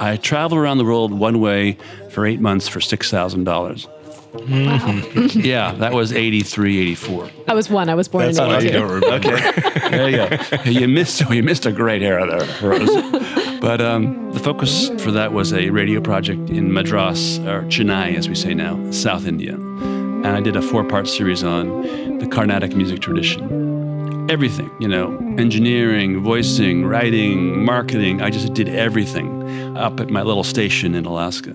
I 0.00 0.18
traveled 0.20 0.60
around 0.60 0.76
the 0.76 0.84
world 0.84 1.14
one 1.14 1.40
way 1.40 1.78
for 2.10 2.26
eight 2.26 2.40
months 2.40 2.68
for 2.68 2.80
$6,000. 2.80 3.88
Mm-hmm. 4.34 5.40
yeah, 5.40 5.72
that 5.72 5.94
was 5.94 6.12
83, 6.12 6.80
84. 6.80 7.30
I 7.48 7.54
was 7.54 7.70
one. 7.70 7.88
I 7.88 7.94
was 7.94 8.08
born 8.08 8.26
That's 8.26 8.38
in 8.38 8.50
82. 8.50 8.68
I 8.68 8.80
don't 8.80 9.00
remember. 9.00 9.28
Okay. 9.30 9.90
there 9.90 10.10
you 10.10 10.16
go. 10.16 10.70
You 10.70 10.88
missed, 10.88 11.20
you 11.30 11.42
missed 11.42 11.64
a 11.64 11.72
great 11.72 12.02
era 12.02 12.26
there, 12.26 12.68
Rose. 12.70 13.43
But 13.60 13.80
um, 13.80 14.32
the 14.32 14.40
focus 14.40 14.88
for 15.02 15.10
that 15.12 15.32
was 15.32 15.52
a 15.52 15.70
radio 15.70 16.00
project 16.00 16.50
in 16.50 16.72
Madras, 16.72 17.38
or 17.40 17.62
Chennai, 17.62 18.16
as 18.16 18.28
we 18.28 18.34
say 18.34 18.54
now, 18.54 18.90
South 18.90 19.26
India. 19.26 19.54
And 19.54 20.26
I 20.26 20.40
did 20.40 20.56
a 20.56 20.62
four 20.62 20.84
part 20.84 21.08
series 21.08 21.44
on 21.44 22.18
the 22.18 22.26
Carnatic 22.26 22.74
music 22.74 23.00
tradition. 23.00 24.30
Everything, 24.30 24.70
you 24.80 24.88
know, 24.88 25.16
engineering, 25.38 26.22
voicing, 26.22 26.86
writing, 26.86 27.64
marketing. 27.64 28.22
I 28.22 28.30
just 28.30 28.54
did 28.54 28.68
everything 28.68 29.76
up 29.76 30.00
at 30.00 30.08
my 30.08 30.22
little 30.22 30.44
station 30.44 30.94
in 30.94 31.04
Alaska. 31.04 31.54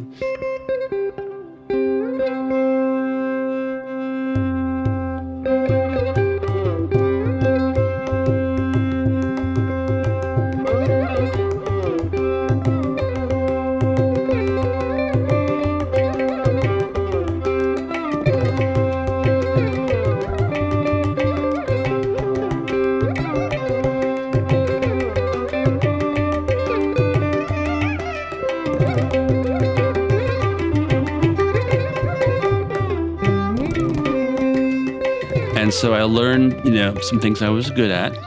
Learned, 36.10 36.66
you 36.66 36.72
know, 36.72 36.96
some 37.00 37.20
things 37.20 37.42
I 37.42 37.50
was 37.50 37.70
good 37.72 37.92
at 37.92 38.18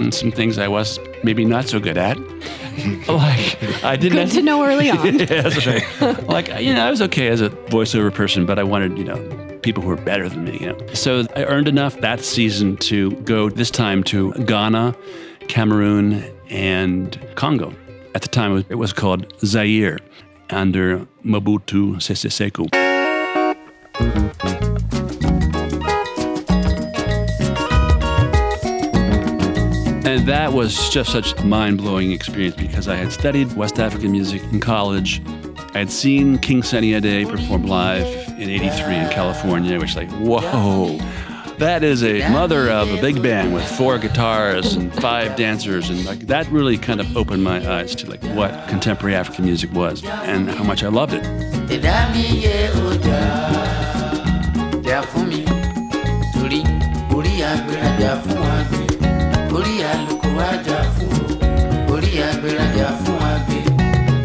and 0.00 0.12
some 0.14 0.32
things 0.32 0.58
I 0.58 0.68
was 0.68 0.98
maybe 1.22 1.44
not 1.44 1.68
so 1.68 1.78
good 1.78 1.98
at. 1.98 2.18
like 3.08 3.84
I 3.84 3.96
didn't. 3.96 4.28
Good 4.28 4.30
to 4.32 4.42
know 4.42 4.64
early 4.64 4.90
on. 4.96 5.18
yeah, 5.18 5.24
that's 5.42 5.66
right. 5.66 6.22
like 6.28 6.48
you 6.60 6.74
know, 6.74 6.86
I 6.86 6.90
was 6.90 7.02
okay 7.02 7.28
as 7.28 7.40
a 7.40 7.50
voiceover 7.50 8.12
person, 8.12 8.46
but 8.46 8.58
I 8.58 8.62
wanted 8.62 8.96
you 8.98 9.04
know 9.04 9.58
people 9.62 9.82
who 9.82 9.90
were 9.90 9.96
better 9.96 10.28
than 10.28 10.44
me. 10.44 10.58
You 10.60 10.72
know, 10.72 10.86
so 10.94 11.26
I 11.36 11.44
earned 11.44 11.68
enough 11.68 12.00
that 12.00 12.20
season 12.20 12.76
to 12.78 13.12
go 13.22 13.50
this 13.50 13.70
time 13.70 14.02
to 14.04 14.32
Ghana, 14.44 14.96
Cameroon, 15.48 16.24
and 16.48 17.20
Congo. 17.34 17.74
At 18.14 18.22
the 18.22 18.28
time, 18.28 18.64
it 18.68 18.76
was 18.76 18.92
called 18.92 19.32
Zaire 19.44 19.98
under 20.48 21.06
Mobutu 21.24 22.00
Sese 22.00 22.26
Seko. 22.26 22.68
And 30.10 30.26
that 30.26 30.52
was 30.52 30.90
just 30.90 31.12
such 31.12 31.38
a 31.38 31.44
mind 31.44 31.78
blowing 31.78 32.10
experience 32.10 32.56
because 32.56 32.88
I 32.88 32.96
had 32.96 33.12
studied 33.12 33.52
West 33.52 33.78
African 33.78 34.10
music 34.10 34.42
in 34.50 34.58
college. 34.58 35.22
I 35.72 35.78
had 35.78 35.90
seen 35.92 36.36
King 36.38 36.64
Sunny 36.64 36.94
Ade 36.94 37.28
perform 37.28 37.68
live 37.68 38.08
in 38.30 38.50
83 38.50 38.96
in 38.96 39.10
California, 39.10 39.78
which, 39.78 39.94
like, 39.94 40.10
whoa, 40.14 40.98
that 41.58 41.84
is 41.84 42.02
a 42.02 42.28
mother 42.30 42.68
of 42.68 42.90
a 42.90 43.00
big 43.00 43.22
band 43.22 43.54
with 43.54 43.64
four 43.78 43.98
guitars 43.98 44.74
and 44.74 44.92
five 45.00 45.36
dancers. 45.36 45.90
And 45.90 46.04
like, 46.04 46.26
that 46.26 46.48
really 46.48 46.76
kind 46.76 46.98
of 46.98 47.16
opened 47.16 47.44
my 47.44 47.64
eyes 47.72 47.94
to 47.94 48.10
like 48.10 48.22
what 48.34 48.66
contemporary 48.66 49.14
African 49.14 49.44
music 49.44 49.72
was 49.72 50.04
and 50.04 50.50
how 50.50 50.64
much 50.64 50.82
I 50.82 50.88
loved 50.88 51.12
it. 51.12 51.22
Orí 60.40 60.80
fún 60.96 61.12
o 61.88 61.94
orí 61.94 62.12
àgbérajà 62.30 62.88
fún 63.02 63.18
àgbè 63.32 63.58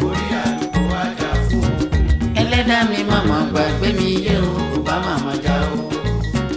orí 0.08 0.26
àlùkò 0.44 0.80
wájà 0.92 1.30
fún 1.48 1.64
o 1.64 1.86
ẹlẹ́dàá 2.40 2.82
mi 2.90 3.00
màmá 3.10 3.38
gbàgbé 3.50 3.88
mi 3.98 4.08
yé 4.26 4.36
o 4.40 4.50
kò 4.72 4.78
bá 4.86 4.96
màmá 5.06 5.32
já 5.44 5.56
o. 5.72 5.76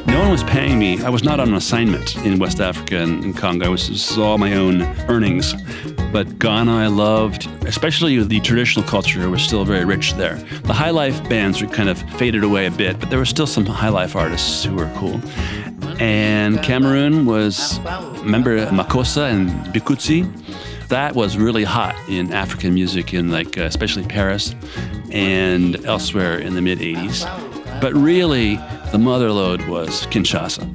No 0.07 0.19
one 0.21 0.31
was 0.31 0.43
paying 0.43 0.77
me. 0.79 1.01
I 1.03 1.09
was 1.09 1.23
not 1.23 1.39
on 1.39 1.49
an 1.49 1.53
assignment 1.55 2.15
in 2.25 2.39
West 2.39 2.59
Africa 2.59 2.97
and 2.97 3.23
in 3.23 3.33
Congo. 3.33 3.65
I 3.65 3.69
was, 3.69 3.87
this 3.87 4.17
all 4.17 4.37
my 4.37 4.53
own 4.53 4.81
earnings. 5.07 5.53
But 6.11 6.39
Ghana, 6.39 6.75
I 6.75 6.87
loved, 6.87 7.47
especially 7.67 8.21
the 8.23 8.39
traditional 8.39 8.85
culture 8.85 9.29
was 9.29 9.41
still 9.43 9.63
very 9.65 9.85
rich 9.85 10.13
there. 10.15 10.35
The 10.63 10.73
high 10.73 10.89
life 10.89 11.17
bands 11.29 11.61
were 11.61 11.67
kind 11.67 11.87
of 11.89 12.01
faded 12.17 12.43
away 12.43 12.65
a 12.65 12.71
bit, 12.71 12.99
but 12.99 13.09
there 13.11 13.19
were 13.19 13.25
still 13.25 13.45
some 13.47 13.65
high 13.65 13.89
life 13.89 14.15
artists 14.15 14.63
who 14.63 14.75
were 14.75 14.91
cool. 14.95 15.21
And 15.99 16.61
Cameroon 16.63 17.25
was, 17.25 17.79
remember 18.23 18.65
Makossa 18.67 19.31
and 19.31 19.49
Bikutsi? 19.73 20.27
That 20.89 21.15
was 21.15 21.37
really 21.37 21.63
hot 21.63 21.95
in 22.09 22.33
African 22.33 22.73
music 22.73 23.13
in 23.13 23.29
like, 23.29 23.57
uh, 23.57 23.63
especially 23.63 24.03
Paris 24.05 24.55
and 25.11 25.83
elsewhere 25.85 26.39
in 26.39 26.55
the 26.55 26.61
mid 26.61 26.79
80s. 26.79 27.23
But 27.81 27.93
really, 27.93 28.55
the 28.91 28.97
mother 28.97 29.31
lode 29.31 29.67
was 29.67 30.07
Kinshasa. 30.07 30.67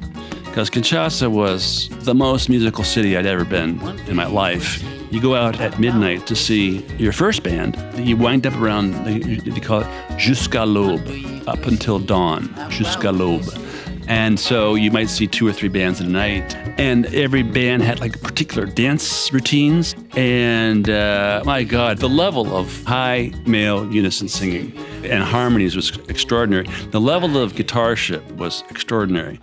Because 0.45 0.69
Kinshasa 0.69 1.29
was 1.29 1.89
the 2.05 2.15
most 2.15 2.47
musical 2.47 2.83
city 2.83 3.17
I'd 3.17 3.25
ever 3.25 3.43
been 3.43 3.79
in 4.07 4.15
my 4.15 4.25
life. 4.25 4.81
You 5.11 5.21
go 5.21 5.35
out 5.35 5.59
at 5.59 5.79
midnight 5.79 6.25
to 6.27 6.35
see 6.35 6.85
your 6.97 7.11
first 7.11 7.43
band, 7.43 7.77
you 7.97 8.15
wind 8.15 8.47
up 8.47 8.55
around, 8.55 8.93
they 9.05 9.59
call 9.59 9.81
it 9.81 9.87
jusqu'à 10.17 10.65
l'aube, 10.65 11.47
up 11.47 11.65
until 11.65 11.99
dawn, 11.99 12.47
jusqu'à 12.69 13.11
l'aube. 13.17 13.64
And 14.07 14.39
so 14.39 14.75
you 14.75 14.91
might 14.91 15.09
see 15.09 15.27
two 15.27 15.47
or 15.47 15.53
three 15.53 15.69
bands 15.69 15.99
in 15.99 16.07
a 16.07 16.09
night. 16.09 16.55
And 16.77 17.05
every 17.07 17.43
band 17.43 17.83
had 17.83 17.99
like 17.99 18.21
particular 18.21 18.65
dance 18.65 19.31
routines. 19.33 19.95
And 20.15 20.89
uh, 20.89 21.43
my 21.45 21.63
God, 21.63 21.97
the 21.97 22.09
level 22.09 22.55
of 22.55 22.83
high 22.83 23.31
male 23.45 23.91
unison 23.91 24.27
singing 24.27 24.77
and 25.03 25.23
harmonies 25.23 25.75
was 25.75 25.97
extraordinary. 26.09 26.67
The 26.91 27.01
level 27.01 27.37
of 27.37 27.53
guitarship 27.53 28.23
was 28.33 28.63
extraordinary. 28.69 29.39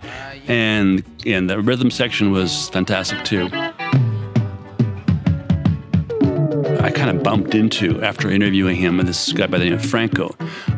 And, 0.47 1.03
and 1.25 1.49
the 1.49 1.61
rhythm 1.61 1.89
section 1.91 2.31
was 2.31 2.69
fantastic 2.69 3.23
too. 3.23 3.49
I 6.83 6.91
kind 6.91 7.09
of 7.09 7.23
bumped 7.23 7.55
into 7.55 8.03
after 8.03 8.29
interviewing 8.29 8.75
him, 8.75 8.99
and 8.99 9.07
this 9.07 9.31
guy 9.31 9.47
by 9.47 9.57
the 9.57 9.63
name 9.63 9.75
of 9.75 9.85
Franco, 9.85 10.35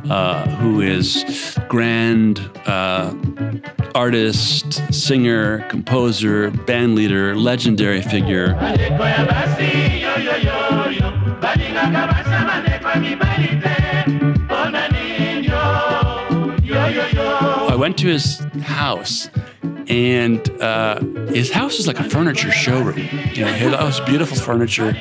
uh, 0.07 0.47
who 0.57 0.79
is 0.79 1.57
grand 1.67 2.39
uh, 2.67 3.11
artist, 3.95 4.83
singer, 4.93 5.67
composer, 5.67 6.51
band 6.51 6.93
leader, 6.93 7.35
legendary 7.35 8.03
figure. 8.03 8.55
I 17.67 17.75
went 17.75 17.97
to 17.97 18.07
his 18.07 18.45
house 18.61 19.27
and 19.87 20.49
uh, 20.61 20.99
his 21.27 21.51
house 21.51 21.79
is 21.79 21.87
like 21.87 21.99
a 21.99 22.03
furniture 22.03 22.51
showroom. 22.51 22.97
You 23.33 23.45
know, 23.45 23.53
he 23.53 23.65
this 23.67 23.99
beautiful 24.01 24.37
furniture, 24.37 24.93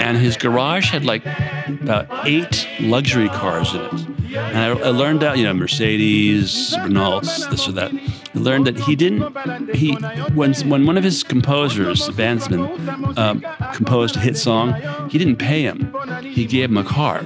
and 0.00 0.16
his 0.16 0.36
garage 0.36 0.90
had 0.90 1.04
like 1.04 1.24
about 1.26 2.08
eight 2.26 2.66
luxury 2.80 3.28
cars 3.28 3.74
in 3.74 3.80
it. 3.80 3.92
And 4.34 4.58
I, 4.58 4.68
I 4.68 4.90
learned 4.90 5.24
out, 5.24 5.38
you 5.38 5.44
know, 5.44 5.52
Mercedes, 5.52 6.74
Renaults, 6.78 7.50
this 7.50 7.68
or 7.68 7.72
that. 7.72 7.92
I 7.92 8.38
learned 8.38 8.66
that 8.66 8.78
he 8.78 8.94
didn't. 8.94 9.74
He 9.74 9.94
when 10.34 10.54
when 10.68 10.86
one 10.86 10.96
of 10.96 11.04
his 11.04 11.22
composers, 11.24 12.06
the 12.06 12.12
bandsman, 12.12 13.18
um, 13.18 13.44
composed 13.74 14.16
a 14.16 14.20
hit 14.20 14.36
song, 14.36 14.74
he 15.10 15.18
didn't 15.18 15.36
pay 15.36 15.62
him. 15.62 15.94
He 16.22 16.44
gave 16.44 16.70
him 16.70 16.76
a 16.76 16.84
car. 16.84 17.24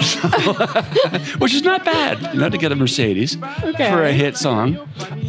So, 0.00 0.28
which 1.38 1.54
is 1.54 1.62
not 1.62 1.84
bad, 1.84 2.34
you 2.34 2.40
know, 2.40 2.50
to 2.50 2.58
get 2.58 2.70
a 2.70 2.76
Mercedes 2.76 3.38
okay. 3.62 3.90
for 3.90 4.02
a 4.02 4.12
hit 4.12 4.36
song. 4.36 4.76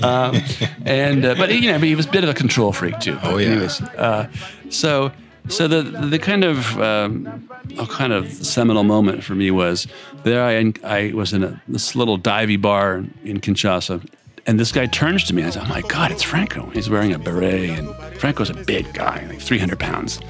Um, 0.02 0.42
and 0.86 1.24
uh, 1.24 1.36
but 1.36 1.54
you 1.54 1.72
know, 1.72 1.78
he 1.78 1.96
was 1.96 2.08
a 2.08 2.12
bit 2.12 2.24
of 2.24 2.30
a 2.30 2.34
control 2.34 2.74
freak 2.74 3.00
too. 3.00 3.18
Oh 3.24 3.38
yeah. 3.38 3.50
Anyways, 3.50 3.82
uh, 3.82 4.30
so 4.70 5.12
so 5.50 5.68
the 5.68 5.82
the 5.84 6.20
kind 6.20 6.44
of 6.44 6.80
um, 6.80 7.50
kind 7.90 8.14
of 8.14 8.32
seminal 8.32 8.84
moment 8.84 9.24
for 9.24 9.36
me 9.36 9.52
was 9.52 9.88
there. 10.24 10.44
I 10.44 10.74
I 10.84 11.14
was 11.14 11.34
in 11.34 11.44
a, 11.44 11.62
this 11.68 11.96
little 11.96 12.18
divey 12.18 12.62
bar 12.62 13.04
in 13.24 13.40
Kinshasa, 13.40 14.06
and 14.46 14.60
this 14.60 14.72
guy 14.72 14.86
turns 14.86 15.26
to 15.26 15.36
me 15.36 15.42
and 15.42 15.50
I 15.50 15.54
said, 15.54 15.64
"Oh 15.64 15.70
my 15.70 15.82
God, 15.82 16.12
it's 16.12 16.24
Franco!" 16.24 16.70
He's 16.70 16.90
wearing 16.90 17.14
a 17.14 17.20
beret, 17.20 17.70
and 17.72 17.94
Franco's 18.18 18.50
a 18.50 18.54
big 18.54 18.94
guy, 18.94 19.26
like 19.28 19.42
300 19.42 19.80
pounds, 19.80 20.22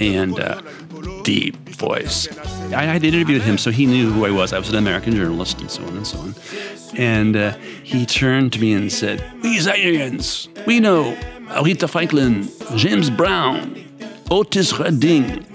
and 0.00 0.38
uh, 0.40 0.62
deep 1.24 1.56
voice. 1.68 2.28
I 2.72 2.84
had 2.84 3.04
interviewed 3.04 3.42
him, 3.42 3.58
so 3.58 3.70
he 3.70 3.86
knew 3.86 4.10
who 4.10 4.24
I 4.24 4.30
was. 4.30 4.52
I 4.52 4.58
was 4.58 4.70
an 4.70 4.76
American 4.76 5.14
journalist, 5.14 5.60
and 5.60 5.70
so 5.70 5.82
on 5.84 5.96
and 5.96 6.06
so 6.06 6.18
on. 6.18 6.34
And 6.96 7.36
uh, 7.36 7.56
he 7.82 8.06
turned 8.06 8.52
to 8.54 8.60
me 8.60 8.72
and 8.72 8.90
said, 8.90 9.22
"We 9.42 9.58
Zairians, 9.58 10.48
we 10.66 10.80
know 10.80 11.14
Aretha 11.48 11.88
Franklin, 11.88 12.48
James 12.76 13.10
Brown, 13.10 13.83
Otis 14.30 14.78
Redding, 14.78 15.46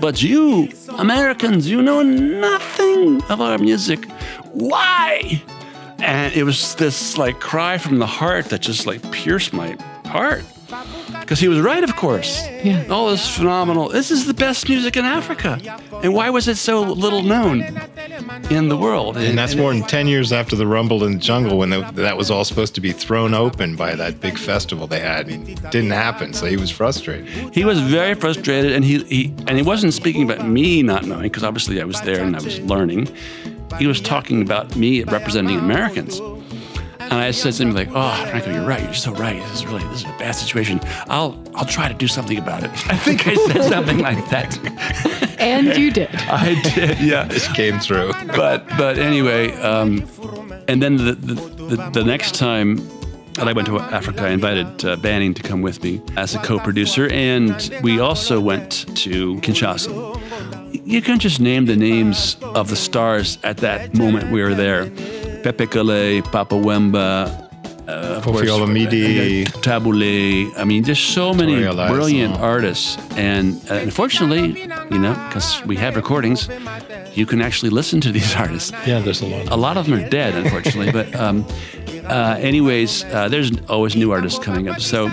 but 0.00 0.22
you 0.22 0.68
Americans, 0.98 1.68
you 1.68 1.82
know 1.82 2.02
nothing 2.02 3.22
of 3.24 3.40
our 3.40 3.58
music. 3.58 4.04
Why?" 4.52 5.42
And 5.98 6.32
it 6.34 6.44
was 6.44 6.74
this 6.76 7.18
like 7.18 7.40
cry 7.40 7.78
from 7.78 7.98
the 7.98 8.06
heart 8.06 8.46
that 8.46 8.60
just 8.60 8.86
like 8.86 9.02
pierced 9.12 9.52
my 9.52 9.76
heart. 10.06 10.44
Because 11.20 11.40
he 11.40 11.48
was 11.48 11.60
right, 11.60 11.82
of 11.82 11.96
course. 11.96 12.46
Yeah. 12.62 12.86
All 12.90 13.10
this 13.10 13.34
phenomenal. 13.34 13.88
This 13.88 14.10
is 14.10 14.26
the 14.26 14.34
best 14.34 14.68
music 14.68 14.96
in 14.96 15.04
Africa. 15.04 15.58
And 16.02 16.12
why 16.14 16.30
was 16.30 16.46
it 16.46 16.56
so 16.56 16.82
little 16.82 17.22
known 17.22 17.62
in 18.50 18.68
the 18.68 18.76
world? 18.76 19.16
And, 19.16 19.26
and 19.26 19.38
that's 19.38 19.52
and 19.52 19.60
more 19.60 19.72
than 19.72 19.82
10 19.82 20.06
years 20.08 20.32
after 20.32 20.56
the 20.56 20.66
Rumble 20.66 21.04
in 21.04 21.14
the 21.14 21.18
Jungle 21.18 21.58
when 21.58 21.70
the, 21.70 21.80
that 21.94 22.16
was 22.16 22.30
all 22.30 22.44
supposed 22.44 22.74
to 22.74 22.80
be 22.80 22.92
thrown 22.92 23.34
open 23.34 23.76
by 23.76 23.94
that 23.94 24.20
big 24.20 24.38
festival 24.38 24.86
they 24.86 25.00
had. 25.00 25.28
And 25.28 25.48
it 25.48 25.70
didn't 25.70 25.90
happen. 25.90 26.34
So 26.34 26.46
he 26.46 26.56
was 26.56 26.70
frustrated. 26.70 27.26
He 27.54 27.64
was 27.64 27.80
very 27.80 28.14
frustrated. 28.14 28.72
And 28.72 28.84
he, 28.84 29.02
he, 29.04 29.34
and 29.46 29.56
he 29.56 29.62
wasn't 29.62 29.94
speaking 29.94 30.30
about 30.30 30.46
me 30.46 30.82
not 30.82 31.06
knowing, 31.06 31.22
because 31.22 31.44
obviously 31.44 31.80
I 31.80 31.84
was 31.84 32.00
there 32.02 32.22
and 32.22 32.36
I 32.36 32.42
was 32.42 32.60
learning. 32.60 33.08
He 33.78 33.86
was 33.86 34.00
talking 34.00 34.42
about 34.42 34.76
me 34.76 35.02
representing 35.04 35.58
Americans. 35.58 36.20
And 37.10 37.14
I 37.14 37.30
said 37.30 37.54
to 37.54 37.62
him 37.62 37.72
like, 37.72 37.88
"Oh, 37.94 38.26
Franco, 38.30 38.52
you're 38.52 38.66
right. 38.66 38.82
You're 38.82 38.94
so 38.94 39.12
right. 39.12 39.40
This 39.42 39.60
is 39.60 39.66
really 39.66 39.84
this 39.88 40.00
is 40.00 40.04
a 40.04 40.18
bad 40.18 40.32
situation. 40.32 40.80
I'll 41.08 41.42
I'll 41.54 41.64
try 41.64 41.88
to 41.88 41.94
do 41.94 42.06
something 42.06 42.38
about 42.38 42.64
it." 42.64 42.70
I 42.90 42.96
think 42.96 43.26
I 43.32 43.34
said 43.34 43.64
something 43.64 43.98
like 43.98 44.28
that. 44.30 44.58
And 45.38 45.76
you 45.76 45.90
did. 45.90 46.14
I 46.14 46.60
did. 46.74 47.00
Yeah, 47.00 47.24
this 47.24 47.50
came 47.52 47.78
through. 47.78 48.12
But 48.26 48.68
but 48.76 48.98
anyway, 48.98 49.52
um, 49.62 50.06
and 50.68 50.82
then 50.82 50.96
the, 50.96 51.12
the 51.12 51.34
the, 51.34 51.90
the 51.92 52.04
next 52.04 52.34
time 52.34 52.76
that 53.34 53.48
I 53.48 53.52
went 53.52 53.66
to 53.68 53.78
Africa, 53.78 54.24
I 54.24 54.30
invited 54.30 54.84
uh, 54.84 54.96
Banning 54.96 55.32
to 55.34 55.42
come 55.42 55.62
with 55.62 55.82
me 55.82 56.02
as 56.16 56.34
a 56.34 56.38
co-producer, 56.40 57.08
and 57.08 57.70
we 57.82 58.00
also 58.00 58.40
went 58.40 58.84
to 58.98 59.36
Kinshasa. 59.36 60.16
You 60.84 61.00
can 61.00 61.18
just 61.18 61.40
name 61.40 61.66
the 61.66 61.76
names 61.76 62.36
of 62.42 62.68
the 62.68 62.76
stars 62.76 63.38
at 63.44 63.58
that 63.58 63.94
moment 63.96 64.30
we 64.32 64.42
were 64.42 64.54
there. 64.54 64.90
Pepe 65.48 65.66
Kalle, 65.66 66.20
Papa 66.20 66.54
Wemba, 66.54 67.26
uh, 67.88 68.20
of 68.22 68.68
Midi. 68.68 69.46
uh, 69.46 69.50
Tabu 69.62 69.92
Ley. 69.94 70.52
I 70.58 70.64
mean, 70.64 70.82
there's 70.82 70.98
so 70.98 71.32
many 71.32 71.62
brilliant 71.88 72.36
artists, 72.36 72.98
and 73.16 73.56
uh, 73.70 73.76
unfortunately, 73.76 74.60
you 74.90 74.98
know, 74.98 75.14
because 75.28 75.64
we 75.64 75.76
have 75.76 75.96
recordings, 75.96 76.50
you 77.14 77.24
can 77.24 77.40
actually 77.40 77.70
listen 77.70 77.98
to 78.02 78.12
these 78.12 78.36
artists. 78.44 78.72
Yeah, 78.86 78.98
there's 79.00 79.22
a 79.22 79.26
lot. 79.26 79.48
A 79.48 79.56
lot 79.56 79.78
of 79.78 79.86
them 79.86 79.94
are 79.98 80.06
dead, 80.10 80.34
unfortunately. 80.34 80.92
but 80.92 81.14
um, 81.16 81.46
uh, 82.08 82.36
anyways, 82.40 83.04
uh, 83.04 83.28
there's 83.28 83.50
always 83.68 83.96
new 83.96 84.12
artists 84.12 84.38
coming 84.38 84.68
up. 84.68 84.80
So, 84.80 85.10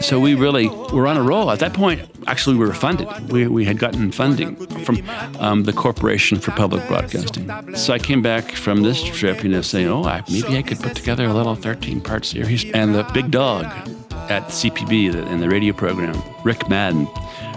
so 0.00 0.20
we 0.20 0.34
really 0.34 0.68
were 0.68 1.06
on 1.06 1.16
a 1.16 1.22
roll. 1.22 1.50
At 1.50 1.58
that 1.60 1.74
point, 1.74 2.02
actually, 2.26 2.56
we 2.56 2.66
were 2.66 2.74
funded. 2.74 3.08
We, 3.30 3.46
we 3.48 3.64
had 3.64 3.78
gotten 3.78 4.12
funding 4.12 4.56
from 4.84 5.02
um, 5.38 5.64
the 5.64 5.72
Corporation 5.72 6.38
for 6.38 6.52
Public 6.52 6.86
Broadcasting. 6.86 7.50
So 7.74 7.92
I 7.92 7.98
came 7.98 8.22
back 8.22 8.52
from 8.52 8.82
this 8.82 9.02
trip, 9.02 9.42
you 9.42 9.50
know, 9.50 9.62
saying, 9.62 9.88
oh, 9.88 10.04
I, 10.04 10.22
maybe 10.30 10.56
I 10.56 10.62
could 10.62 10.78
put 10.78 10.94
together 10.94 11.24
a 11.26 11.34
little 11.34 11.56
13-part 11.56 12.24
series. 12.24 12.70
And 12.72 12.94
the 12.94 13.04
big 13.14 13.30
dog 13.30 13.64
at 14.30 14.44
CPB 14.44 15.12
the, 15.12 15.26
in 15.28 15.40
the 15.40 15.48
radio 15.48 15.72
program, 15.72 16.20
Rick 16.44 16.68
Madden, 16.68 17.08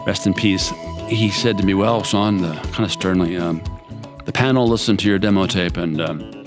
rest 0.05 0.25
in 0.25 0.33
peace, 0.33 0.71
he 1.07 1.29
said 1.29 1.57
to 1.57 1.65
me, 1.65 1.73
well, 1.73 2.03
Sean, 2.03 2.43
uh, 2.43 2.61
kind 2.71 2.85
of 2.85 2.91
sternly, 2.91 3.37
um, 3.37 3.61
the 4.25 4.31
panel 4.31 4.67
listened 4.67 4.99
to 4.99 5.09
your 5.09 5.19
demo 5.19 5.45
tape 5.45 5.77
and 5.77 5.99
um, 5.99 6.40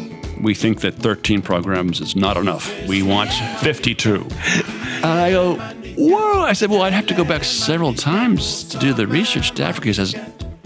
we 0.44 0.54
think 0.54 0.80
that 0.83 0.94
13 0.94 1.42
programs 1.42 2.00
is 2.00 2.14
not 2.14 2.37
enough. 2.37 2.70
We 2.87 3.02
want 3.02 3.30
52. 3.61 4.26
I 5.02 5.30
go, 5.30 5.57
whoa. 5.96 6.42
I 6.42 6.52
said, 6.52 6.70
well, 6.70 6.83
I'd 6.83 6.92
have 6.92 7.07
to 7.07 7.14
go 7.14 7.24
back 7.24 7.44
several 7.44 7.94
times 7.94 8.64
to 8.64 8.78
do 8.78 8.92
the 8.92 9.07
research. 9.07 9.52
To 9.52 9.64
Africa 9.64 9.88
he 9.88 9.94
says, 9.94 10.14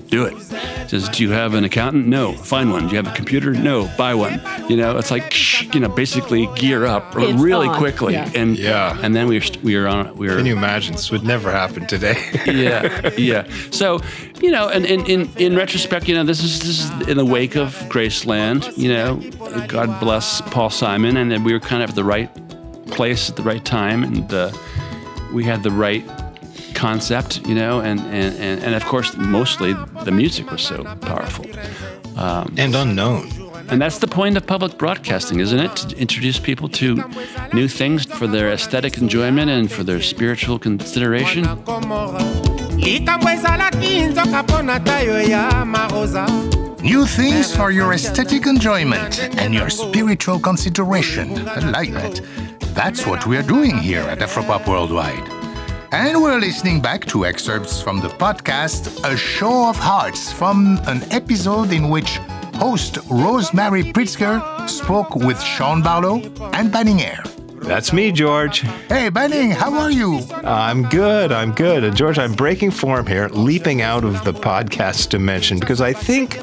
do 0.08 0.24
it. 0.24 0.34
He 0.34 0.88
says, 0.88 1.08
do 1.10 1.22
you 1.22 1.30
have 1.32 1.54
an 1.54 1.64
accountant? 1.64 2.06
No. 2.06 2.32
Find 2.32 2.70
one. 2.72 2.86
Do 2.86 2.96
you 2.96 2.96
have 3.02 3.06
a 3.12 3.14
computer? 3.16 3.52
No. 3.52 3.90
Buy 3.98 4.14
one. 4.14 4.40
You 4.68 4.76
know, 4.76 4.96
it's 4.96 5.10
like, 5.10 5.74
you 5.74 5.80
know, 5.80 5.88
basically 5.88 6.46
gear 6.56 6.86
up 6.86 7.14
It's 7.16 7.40
really 7.40 7.68
on. 7.68 7.76
quickly. 7.76 8.14
Yeah. 8.14 8.30
And 8.34 8.56
Yeah. 8.58 8.98
and 9.02 9.14
then 9.14 9.26
we 9.28 9.38
were, 9.38 9.44
we 9.62 9.76
were 9.76 9.86
on, 9.86 10.14
we 10.16 10.28
were 10.28 10.36
Can 10.36 10.46
you 10.46 10.56
imagine? 10.56 10.94
This 10.94 11.10
would 11.10 11.24
never 11.24 11.50
happen 11.50 11.86
today. 11.86 12.16
yeah, 12.46 13.10
yeah. 13.18 13.46
So, 13.70 14.00
you 14.40 14.50
know, 14.50 14.68
and 14.68 14.86
in, 14.86 15.04
in, 15.06 15.30
in 15.36 15.56
retrospect, 15.56 16.08
you 16.08 16.14
know, 16.14 16.24
this 16.24 16.42
is 16.42 16.58
this 16.60 16.84
is 16.84 17.08
in 17.08 17.16
the 17.18 17.24
wake 17.24 17.54
of 17.56 17.74
Graceland. 17.90 18.76
You 18.78 18.88
know, 18.94 19.66
God 19.66 20.00
bless 20.00 20.40
Paul 20.40 20.70
Simon, 20.70 21.16
and 21.18 21.30
then 21.30 21.44
we 21.44 21.52
were 21.52 21.60
kind 21.60 21.82
of 21.82 21.90
at 21.90 21.96
the 21.96 22.04
right 22.04 22.30
place 22.86 23.28
at 23.28 23.36
the 23.36 23.42
right 23.42 23.64
time, 23.64 24.02
and 24.04 24.32
uh, 24.32 24.50
we 25.34 25.44
had 25.44 25.62
the 25.62 25.70
right 25.70 26.02
concept. 26.78 27.46
You 27.46 27.54
know, 27.54 27.80
and, 27.80 28.00
and 28.00 28.34
and 28.46 28.64
and 28.64 28.74
of 28.74 28.84
course, 28.84 29.16
mostly 29.16 29.74
the 30.04 30.12
music 30.12 30.50
was 30.50 30.62
so 30.62 30.84
powerful. 31.00 31.44
Um, 32.16 32.54
and 32.58 32.74
unknown. 32.74 33.28
And 33.70 33.82
that's 33.82 33.98
the 33.98 34.06
point 34.08 34.36
of 34.36 34.46
public 34.46 34.78
broadcasting, 34.78 35.40
isn't 35.40 35.58
it? 35.58 35.76
To 35.76 35.96
introduce 35.98 36.38
people 36.40 36.68
to 36.70 37.04
new 37.52 37.68
things 37.68 38.06
for 38.06 38.26
their 38.26 38.50
aesthetic 38.52 38.96
enjoyment 38.96 39.50
and 39.50 39.70
for 39.70 39.84
their 39.84 40.00
spiritual 40.00 40.58
consideration. 40.58 41.44
likambo 42.78 43.30
ezalaki 43.30 44.00
nzoka 44.00 44.42
mpo 44.42 44.62
na 44.62 44.80
tayo 44.80 45.22
ya 45.22 45.64
marosa 45.64 46.26
New 46.82 47.06
things 47.06 47.56
for 47.56 47.70
your 47.72 47.92
aesthetic 47.92 48.46
enjoyment 48.46 49.20
and 49.36 49.52
your 49.52 49.68
spiritual 49.70 50.38
consideration. 50.38 51.48
I 51.48 51.60
like 51.60 51.92
that. 51.92 52.20
That's 52.74 53.04
what 53.04 53.26
we're 53.26 53.42
doing 53.42 53.76
here 53.76 54.02
at 54.02 54.20
Afropop 54.20 54.66
Worldwide. 54.68 55.37
And 55.90 56.20
we're 56.22 56.38
listening 56.38 56.80
back 56.82 57.06
to 57.06 57.24
excerpts 57.24 57.80
from 57.80 58.00
the 58.00 58.08
podcast 58.08 59.02
A 59.10 59.16
Show 59.16 59.70
of 59.70 59.76
Hearts 59.76 60.30
from 60.30 60.78
an 60.86 61.02
episode 61.10 61.72
in 61.72 61.88
which 61.88 62.18
host 62.56 62.98
Rosemary 63.10 63.84
Pritzker 63.84 64.68
spoke 64.68 65.16
with 65.16 65.40
Sean 65.40 65.82
Barlow 65.82 66.20
and 66.52 66.70
Banning 66.70 67.00
Eyre. 67.00 67.22
That's 67.62 67.92
me, 67.92 68.12
George. 68.12 68.60
Hey, 68.88 69.08
Banning, 69.08 69.50
how 69.50 69.72
are 69.78 69.90
you? 69.90 70.20
Uh, 70.30 70.42
I'm 70.44 70.88
good. 70.90 71.32
I'm 71.32 71.52
good. 71.52 71.84
And 71.84 71.96
George, 71.96 72.18
I'm 72.18 72.34
breaking 72.34 72.72
form 72.72 73.06
here, 73.06 73.28
leaping 73.28 73.80
out 73.80 74.04
of 74.04 74.24
the 74.24 74.32
podcast 74.32 75.08
dimension 75.08 75.58
because 75.58 75.80
I 75.80 75.94
think 75.94 76.38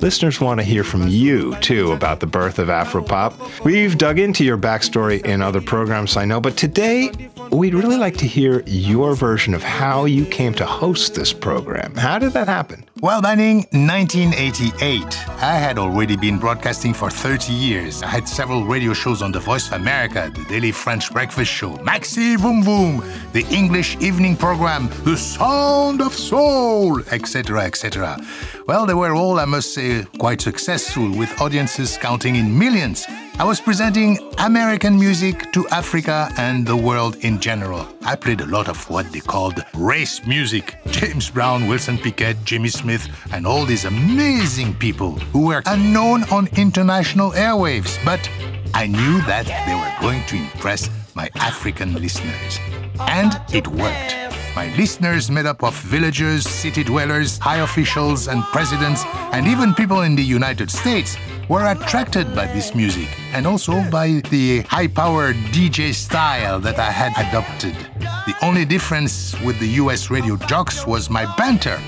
listeners 0.00 0.40
want 0.40 0.60
to 0.60 0.64
hear 0.64 0.84
from 0.84 1.08
you 1.08 1.56
too 1.56 1.90
about 1.90 2.20
the 2.20 2.26
birth 2.26 2.60
of 2.60 2.68
Afropop. 2.68 3.64
We've 3.64 3.98
dug 3.98 4.18
into 4.20 4.44
your 4.44 4.58
backstory 4.58 5.24
in 5.24 5.42
other 5.42 5.60
programs, 5.60 6.16
I 6.16 6.24
know, 6.24 6.40
but 6.40 6.56
today 6.56 7.10
we'd 7.50 7.74
really 7.74 7.96
like 7.96 8.16
to 8.18 8.26
hear 8.26 8.62
your 8.66 9.14
version 9.14 9.54
of 9.54 9.62
how 9.62 10.04
you 10.04 10.24
came 10.26 10.54
to 10.54 10.66
host 10.66 11.14
this 11.14 11.32
program. 11.32 11.94
How 11.94 12.18
did 12.18 12.32
that 12.32 12.48
happen? 12.48 12.84
Well, 13.00 13.20
Banning, 13.22 13.66
1988. 13.72 15.04
I 15.42 15.54
had 15.54 15.78
already 15.78 16.16
been 16.16 16.38
broadcasting 16.38 16.94
for 16.94 17.10
30 17.10 17.52
years. 17.52 18.02
I 18.02 18.08
had 18.08 18.28
several 18.28 18.64
radio 18.64 18.92
shows 18.92 19.22
on 19.22 19.32
The 19.32 19.40
Voice 19.40 19.66
of 19.68 19.74
America, 19.74 20.32
the 20.34 20.44
Daily 20.44 20.72
French 20.72 21.12
Breakfast 21.12 21.50
Show, 21.50 21.76
Maxi 21.78 22.36
Voum 22.36 22.62
Voum, 22.62 23.04
the 23.32 23.46
English 23.54 23.96
evening 23.98 24.36
program, 24.36 24.88
The 25.04 25.16
Sound 25.16 26.00
of 26.00 26.14
Soul, 26.14 27.00
etc., 27.10 27.64
etc. 27.64 28.18
Well, 28.66 28.86
they 28.86 28.94
were 28.94 29.14
all, 29.14 29.38
I 29.38 29.44
must 29.44 29.74
say, 29.74 30.04
quite 30.18 30.40
successful, 30.40 31.10
with 31.16 31.40
audiences 31.40 31.98
counting 31.98 32.36
in 32.36 32.58
millions. 32.58 33.06
I 33.38 33.44
was 33.44 33.60
presenting 33.60 34.18
American 34.38 34.98
music 34.98 35.52
to 35.52 35.68
Africa 35.68 36.32
and 36.38 36.66
the 36.66 36.74
world 36.74 37.16
in 37.16 37.38
general. 37.38 37.86
I 38.00 38.16
played 38.16 38.40
a 38.40 38.46
lot 38.46 38.66
of 38.66 38.88
what 38.88 39.12
they 39.12 39.20
called 39.20 39.62
race 39.74 40.26
music. 40.26 40.78
James 40.86 41.28
Brown, 41.28 41.68
Wilson 41.68 41.98
Pickett, 41.98 42.42
Jimmy 42.44 42.70
Smith, 42.70 43.06
and 43.34 43.46
all 43.46 43.66
these 43.66 43.84
amazing 43.84 44.72
people 44.76 45.18
who 45.32 45.44
were 45.44 45.62
unknown 45.66 46.24
on 46.30 46.48
international 46.56 47.32
airwaves. 47.32 48.02
But 48.06 48.26
I 48.72 48.86
knew 48.86 49.20
that 49.26 49.44
they 49.66 49.74
were 49.74 49.94
going 50.00 50.24
to 50.28 50.36
impress 50.36 50.88
my 51.14 51.28
African 51.34 51.92
listeners. 51.92 52.58
And 52.98 53.38
it 53.52 53.68
worked. 53.68 54.16
My 54.56 54.74
listeners 54.74 55.30
made 55.30 55.44
up 55.44 55.62
of 55.62 55.74
villagers, 55.74 56.48
city 56.48 56.82
dwellers, 56.82 57.36
high 57.36 57.58
officials, 57.58 58.26
and 58.26 58.42
presidents, 58.44 59.02
and 59.34 59.46
even 59.46 59.74
people 59.74 60.00
in 60.00 60.16
the 60.16 60.24
United 60.24 60.70
States 60.70 61.18
were 61.50 61.66
attracted 61.72 62.34
by 62.34 62.46
this 62.46 62.74
music 62.74 63.06
and 63.34 63.46
also 63.46 63.84
by 63.90 64.22
the 64.30 64.62
high 64.62 64.86
powered 64.86 65.36
DJ 65.52 65.92
style 65.92 66.58
that 66.60 66.78
I 66.78 66.90
had 66.90 67.12
adopted. 67.28 67.74
The 68.00 68.34
only 68.40 68.64
difference 68.64 69.38
with 69.42 69.60
the 69.60 69.68
US 69.84 70.08
radio 70.08 70.36
jocks 70.36 70.86
was 70.86 71.10
my 71.10 71.26
banter. 71.36 71.78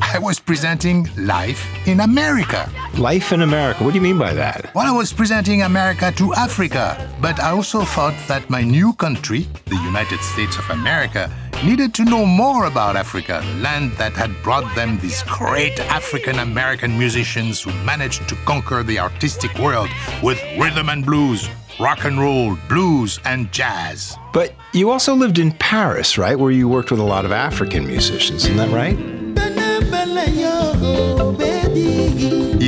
I 0.00 0.18
was 0.18 0.38
presenting 0.38 1.08
life 1.16 1.66
in 1.86 2.00
America. 2.00 2.70
Life 2.98 3.32
in 3.32 3.42
America. 3.42 3.82
What 3.82 3.92
do 3.92 3.96
you 3.96 4.02
mean 4.02 4.18
by 4.18 4.34
that? 4.34 4.74
Well, 4.74 4.86
I 4.86 4.96
was 4.96 5.12
presenting 5.12 5.62
America 5.62 6.12
to 6.12 6.34
Africa, 6.34 7.10
but 7.20 7.40
I 7.40 7.50
also 7.50 7.82
thought 7.82 8.14
that 8.28 8.48
my 8.50 8.62
new 8.62 8.92
country, 8.94 9.46
the 9.66 9.76
United 9.76 10.20
States 10.20 10.58
of 10.58 10.68
America, 10.70 11.30
needed 11.64 11.94
to 11.94 12.04
know 12.04 12.26
more 12.26 12.66
about 12.66 12.96
Africa, 12.96 13.42
the 13.44 13.54
land 13.62 13.92
that 13.92 14.12
had 14.12 14.30
brought 14.42 14.74
them 14.74 14.98
these 14.98 15.22
great 15.22 15.80
African 15.80 16.38
American 16.40 16.98
musicians 16.98 17.62
who 17.62 17.72
managed 17.84 18.28
to 18.28 18.36
conquer 18.44 18.82
the 18.82 18.98
artistic 18.98 19.58
world 19.58 19.88
with 20.22 20.42
rhythm 20.58 20.90
and 20.90 21.06
blues, 21.06 21.48
rock 21.80 22.04
and 22.04 22.20
roll, 22.20 22.56
blues, 22.68 23.18
and 23.24 23.50
jazz. 23.50 24.16
But 24.34 24.54
you 24.74 24.90
also 24.90 25.14
lived 25.14 25.38
in 25.38 25.52
Paris, 25.52 26.18
right? 26.18 26.38
Where 26.38 26.50
you 26.50 26.68
worked 26.68 26.90
with 26.90 27.00
a 27.00 27.04
lot 27.04 27.24
of 27.24 27.32
African 27.32 27.86
musicians, 27.86 28.44
isn't 28.44 28.58
that 28.58 28.70
right? 28.70 29.15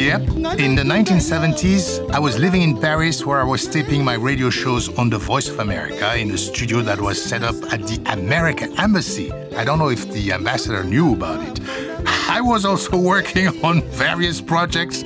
Yep. 0.08 0.22
In 0.58 0.74
the 0.74 0.82
1970s, 0.82 2.10
I 2.12 2.18
was 2.18 2.38
living 2.38 2.62
in 2.62 2.80
Paris 2.80 3.26
where 3.26 3.42
I 3.42 3.44
was 3.44 3.68
taping 3.68 4.02
my 4.02 4.14
radio 4.14 4.48
shows 4.48 4.88
on 4.96 5.10
The 5.10 5.18
Voice 5.18 5.50
of 5.50 5.58
America 5.58 6.16
in 6.16 6.30
a 6.30 6.38
studio 6.38 6.80
that 6.80 6.98
was 6.98 7.22
set 7.22 7.42
up 7.42 7.54
at 7.70 7.82
the 7.82 8.00
American 8.10 8.72
Embassy. 8.80 9.30
I 9.54 9.64
don't 9.64 9.78
know 9.78 9.90
if 9.90 10.10
the 10.10 10.32
ambassador 10.32 10.82
knew 10.82 11.12
about 11.12 11.46
it. 11.46 11.60
I 12.30 12.40
was 12.40 12.64
also 12.64 12.96
working 12.96 13.48
on 13.62 13.82
various 13.82 14.40
projects. 14.40 15.02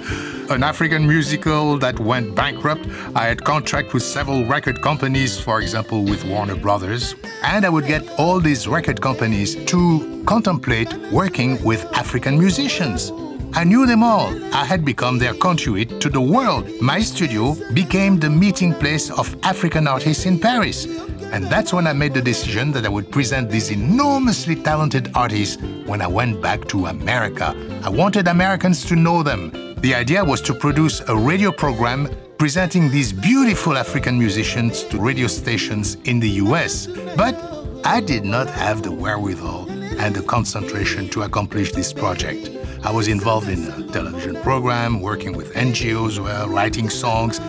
An 0.50 0.62
African 0.62 1.08
musical 1.08 1.78
that 1.78 1.98
went 1.98 2.36
bankrupt. 2.36 2.86
I 3.16 3.26
had 3.26 3.42
contract 3.42 3.94
with 3.94 4.04
several 4.04 4.44
record 4.44 4.82
companies, 4.82 5.40
for 5.40 5.60
example, 5.60 6.04
with 6.04 6.24
Warner 6.24 6.54
Brothers. 6.54 7.16
And 7.42 7.66
I 7.66 7.70
would 7.70 7.88
get 7.88 8.08
all 8.20 8.38
these 8.38 8.68
record 8.68 9.00
companies 9.00 9.56
to 9.64 10.22
contemplate 10.28 10.94
working 11.10 11.60
with 11.64 11.86
African 11.92 12.38
musicians. 12.38 13.10
I 13.54 13.64
knew 13.64 13.84
them 13.84 14.02
all. 14.02 14.32
I 14.54 14.64
had 14.64 14.82
become 14.82 15.18
their 15.18 15.34
conduit 15.34 16.00
to 16.00 16.08
the 16.08 16.20
world. 16.20 16.68
My 16.80 17.00
studio 17.00 17.54
became 17.74 18.18
the 18.18 18.30
meeting 18.30 18.72
place 18.72 19.10
of 19.10 19.36
African 19.42 19.86
artists 19.86 20.24
in 20.24 20.38
Paris. 20.38 20.86
And 21.32 21.44
that's 21.44 21.72
when 21.72 21.86
I 21.86 21.92
made 21.92 22.14
the 22.14 22.22
decision 22.22 22.72
that 22.72 22.86
I 22.86 22.88
would 22.88 23.12
present 23.12 23.50
these 23.50 23.70
enormously 23.70 24.56
talented 24.56 25.10
artists 25.14 25.62
when 25.84 26.00
I 26.00 26.06
went 26.06 26.40
back 26.40 26.66
to 26.68 26.86
America. 26.86 27.54
I 27.84 27.90
wanted 27.90 28.26
Americans 28.26 28.86
to 28.86 28.96
know 28.96 29.22
them. 29.22 29.50
The 29.80 29.94
idea 29.94 30.24
was 30.24 30.40
to 30.42 30.54
produce 30.54 31.00
a 31.08 31.16
radio 31.16 31.52
program 31.52 32.08
presenting 32.38 32.90
these 32.90 33.12
beautiful 33.12 33.76
African 33.76 34.18
musicians 34.18 34.82
to 34.84 34.98
radio 34.98 35.26
stations 35.26 35.96
in 36.04 36.20
the 36.20 36.30
US. 36.46 36.86
But 37.16 37.36
I 37.84 38.00
did 38.00 38.24
not 38.24 38.48
have 38.48 38.82
the 38.82 38.92
wherewithal 38.92 39.70
and 40.00 40.14
the 40.14 40.22
concentration 40.22 41.10
to 41.10 41.22
accomplish 41.22 41.72
this 41.72 41.92
project. 41.92 42.61
I 42.84 42.90
was 42.90 43.06
involved 43.06 43.48
in 43.48 43.64
a 43.68 43.82
television 43.92 44.34
program, 44.42 45.00
working 45.00 45.36
with 45.36 45.52
NGOs, 45.54 46.18
well, 46.18 46.48
writing 46.48 46.90
songs. 46.90 47.40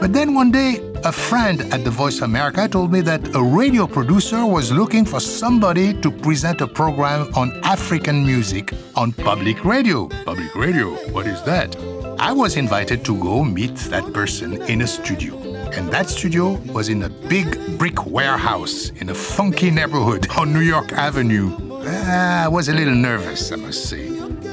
But 0.00 0.12
then 0.12 0.34
one 0.34 0.50
day, 0.50 0.80
a 1.04 1.12
friend 1.12 1.60
at 1.72 1.84
the 1.84 1.90
Voice 1.90 2.16
of 2.16 2.24
America 2.24 2.66
told 2.66 2.90
me 2.90 3.00
that 3.02 3.34
a 3.36 3.42
radio 3.42 3.86
producer 3.86 4.44
was 4.44 4.72
looking 4.72 5.04
for 5.04 5.20
somebody 5.20 5.94
to 6.00 6.10
present 6.10 6.60
a 6.60 6.66
program 6.66 7.32
on 7.36 7.52
African 7.62 8.26
music 8.26 8.72
on 8.96 9.12
public 9.12 9.64
radio. 9.64 10.08
Public 10.24 10.52
radio, 10.56 10.90
what 11.12 11.26
is 11.28 11.40
that? 11.44 11.76
I 12.18 12.32
was 12.32 12.56
invited 12.56 13.04
to 13.04 13.16
go 13.18 13.44
meet 13.44 13.76
that 13.90 14.12
person 14.12 14.62
in 14.62 14.82
a 14.82 14.86
studio. 14.86 15.36
And 15.72 15.90
that 15.90 16.10
studio 16.10 16.54
was 16.72 16.88
in 16.88 17.04
a 17.04 17.08
big 17.08 17.78
brick 17.78 18.04
warehouse 18.06 18.90
in 18.90 19.10
a 19.10 19.14
funky 19.14 19.70
neighborhood 19.70 20.26
on 20.36 20.52
New 20.52 20.60
York 20.60 20.92
Avenue. 20.92 21.56
Ah, 21.84 22.44
I 22.44 22.48
was 22.48 22.68
a 22.68 22.72
little 22.72 22.94
nervous, 22.94 23.50
I 23.52 23.56
must 23.56 23.88
say. 23.88 24.11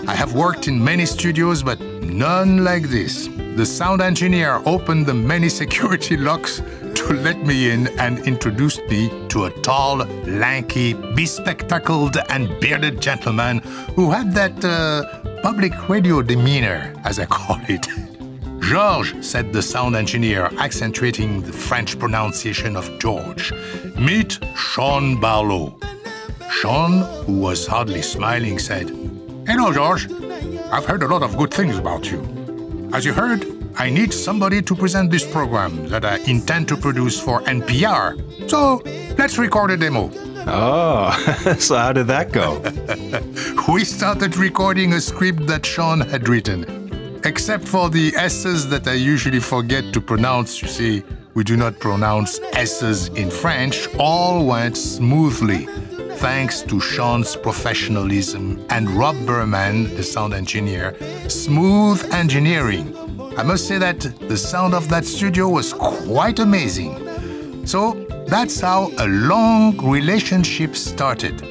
I 0.10 0.15
have 0.15 0.34
worked 0.34 0.67
in 0.67 0.84
many 0.84 1.06
studios, 1.06 1.62
but 1.62 1.80
none 1.80 2.63
like 2.63 2.89
this. 2.89 3.30
The 3.56 3.63
sound 3.63 4.02
engineer 4.02 4.60
opened 4.65 5.06
the 5.06 5.13
many 5.13 5.50
security 5.50 6.17
locks 6.30 6.63
to 6.95 7.13
let 7.13 7.38
me 7.45 7.69
in 7.69 7.89
and 8.00 8.17
introduced 8.26 8.82
me 8.89 9.12
to 9.28 9.45
a 9.45 9.52
tall, 9.62 9.98
lanky, 10.26 10.93
bespectacled, 11.13 12.17
and 12.30 12.60
bearded 12.60 13.00
gentleman 13.00 13.60
who 13.95 14.10
had 14.10 14.34
that 14.34 14.65
uh, 14.65 15.04
public 15.43 15.74
radio 15.88 16.24
demeanor, 16.24 16.91
as 17.04 17.19
I 17.19 17.28
call 17.28 17.60
it. 17.67 17.86
Georges, 18.62 19.30
said 19.30 19.54
the 19.54 19.62
sound 19.62 19.95
engineer, 19.95 20.45
accentuating 20.58 21.43
the 21.43 21.54
French 21.54 22.00
pronunciation 22.00 22.76
of 22.76 22.89
George. 22.98 23.54
Meet 23.95 24.39
Sean 24.56 25.19
Barlow. 25.22 25.78
Sean, 26.50 27.04
who 27.26 27.39
was 27.39 27.67
hardly 27.67 28.02
smiling, 28.02 28.58
said, 28.58 28.89
Hello, 29.50 29.74
George. 29.74 30.08
I've 30.72 30.86
heard 30.86 31.02
a 31.02 31.08
lot 31.08 31.24
of 31.24 31.36
good 31.36 31.52
things 31.52 31.76
about 31.76 32.12
you. 32.12 32.22
As 32.94 33.04
you 33.04 33.14
heard, 33.14 33.48
I 33.78 33.90
need 33.90 34.14
somebody 34.14 34.62
to 34.62 34.76
present 34.76 35.10
this 35.10 35.26
program 35.26 35.90
that 35.90 36.06
I 36.06 36.18
intend 36.28 36.68
to 36.68 36.78
produce 36.78 37.20
for 37.20 37.42
NPR. 37.42 38.48
So 38.48 38.84
let's 39.18 39.40
record 39.40 39.72
a 39.72 39.78
demo. 39.78 40.12
Oh, 40.46 41.56
so 41.60 41.78
how 41.78 41.94
did 41.94 42.06
that 42.06 42.32
go? 42.32 42.62
we 43.74 43.86
started 43.86 44.38
recording 44.38 44.94
a 44.94 45.02
script 45.02 45.48
that 45.48 45.66
Sean 45.66 46.02
had 46.02 46.30
written. 46.30 47.20
Except 47.26 47.68
for 47.68 47.90
the 47.90 48.14
S's 48.18 48.70
that 48.70 48.88
I 48.88 48.94
usually 48.94 49.40
forget 49.40 49.92
to 49.94 50.00
pronounce, 50.00 50.62
you 50.62 50.68
see, 50.68 51.04
we 51.34 51.44
do 51.44 51.58
not 51.58 51.80
pronounce 51.80 52.40
S's 52.54 53.08
in 53.08 53.32
French, 53.32 53.88
all 53.98 54.46
went 54.46 54.78
smoothly 54.78 55.68
thanks 56.19 56.62
to 56.63 56.82
Sean's 56.82 57.38
professionalism 57.38 58.65
and 58.69 58.89
Rob 58.89 59.15
Berman, 59.25 59.95
the 59.95 60.03
sound 60.03 60.34
engineer, 60.34 60.93
smooth 61.29 62.03
engineering. 62.12 62.93
I 63.38 63.43
must 63.43 63.69
say 63.69 63.77
that 63.77 64.01
the 64.27 64.36
sound 64.36 64.73
of 64.73 64.89
that 64.89 65.05
studio 65.05 65.47
was 65.47 65.71
quite 65.71 66.39
amazing. 66.39 67.65
So 67.65 67.93
that's 68.27 68.60
how 68.60 68.91
a 68.97 69.08
long 69.08 69.77
relationship 69.77 70.75
started. 70.75 71.41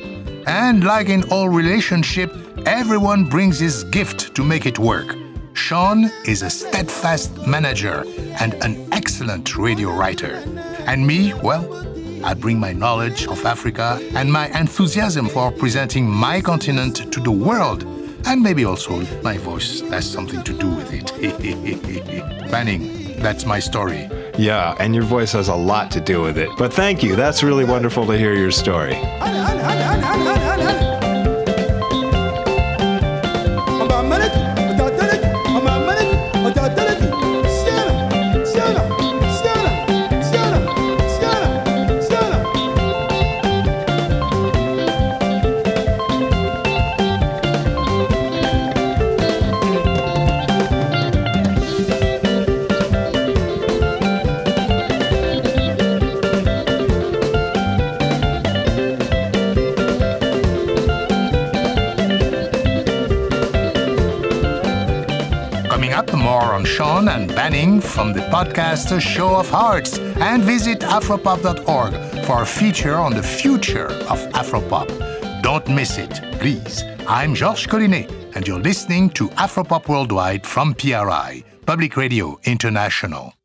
And 0.46 0.84
like 0.84 1.08
in 1.08 1.24
all 1.30 1.48
relationship, 1.48 2.30
everyone 2.66 3.24
brings 3.24 3.58
his 3.58 3.84
gift 3.84 4.34
to 4.34 4.44
make 4.44 4.66
it 4.66 4.78
work. 4.78 5.16
Sean 5.54 6.10
is 6.26 6.42
a 6.42 6.50
steadfast 6.50 7.34
manager 7.46 8.04
and 8.38 8.52
an 8.62 8.86
excellent 8.92 9.56
radio 9.56 9.90
writer. 9.90 10.42
And 10.86 11.06
me, 11.06 11.32
well, 11.32 11.64
I 12.24 12.34
bring 12.34 12.58
my 12.58 12.72
knowledge 12.72 13.26
of 13.26 13.44
Africa 13.44 14.00
and 14.14 14.32
my 14.32 14.48
enthusiasm 14.58 15.28
for 15.28 15.50
presenting 15.50 16.06
my 16.08 16.40
continent 16.40 17.12
to 17.12 17.20
the 17.20 17.30
world. 17.30 17.84
And 18.26 18.42
maybe 18.42 18.64
also 18.64 19.00
my 19.22 19.38
voice 19.38 19.80
has 19.90 20.10
something 20.10 20.42
to 20.44 20.52
do 20.52 20.68
with 20.70 20.90
it. 20.92 22.50
Banning, 22.50 23.20
that's 23.20 23.44
my 23.46 23.58
story. 23.58 24.08
Yeah, 24.36 24.76
and 24.78 24.94
your 24.94 25.04
voice 25.04 25.32
has 25.32 25.48
a 25.48 25.54
lot 25.54 25.90
to 25.92 26.00
do 26.00 26.22
with 26.22 26.38
it. 26.38 26.48
But 26.56 26.72
thank 26.72 27.02
you. 27.02 27.16
That's 27.16 27.42
really 27.42 27.64
wonderful 27.64 28.06
to 28.06 28.16
hear 28.16 28.34
your 28.34 28.50
story. 28.50 28.94
Podcast 68.38 69.00
Show 69.00 69.34
of 69.34 69.50
Hearts, 69.50 69.98
and 69.98 70.44
visit 70.44 70.80
afropop.org 70.80 71.92
for 72.24 72.42
a 72.42 72.46
feature 72.46 72.94
on 72.94 73.12
the 73.12 73.22
future 73.22 73.88
of 74.12 74.20
Afropop. 74.40 74.88
Don't 75.42 75.68
miss 75.68 75.98
it, 75.98 76.20
please. 76.38 76.84
I'm 77.08 77.34
Georges 77.34 77.66
Collinet, 77.66 78.08
and 78.36 78.46
you're 78.46 78.60
listening 78.60 79.10
to 79.18 79.28
Afropop 79.30 79.88
Worldwide 79.88 80.46
from 80.46 80.74
PRI, 80.74 81.42
Public 81.66 81.96
Radio 81.96 82.38
International. 82.44 83.37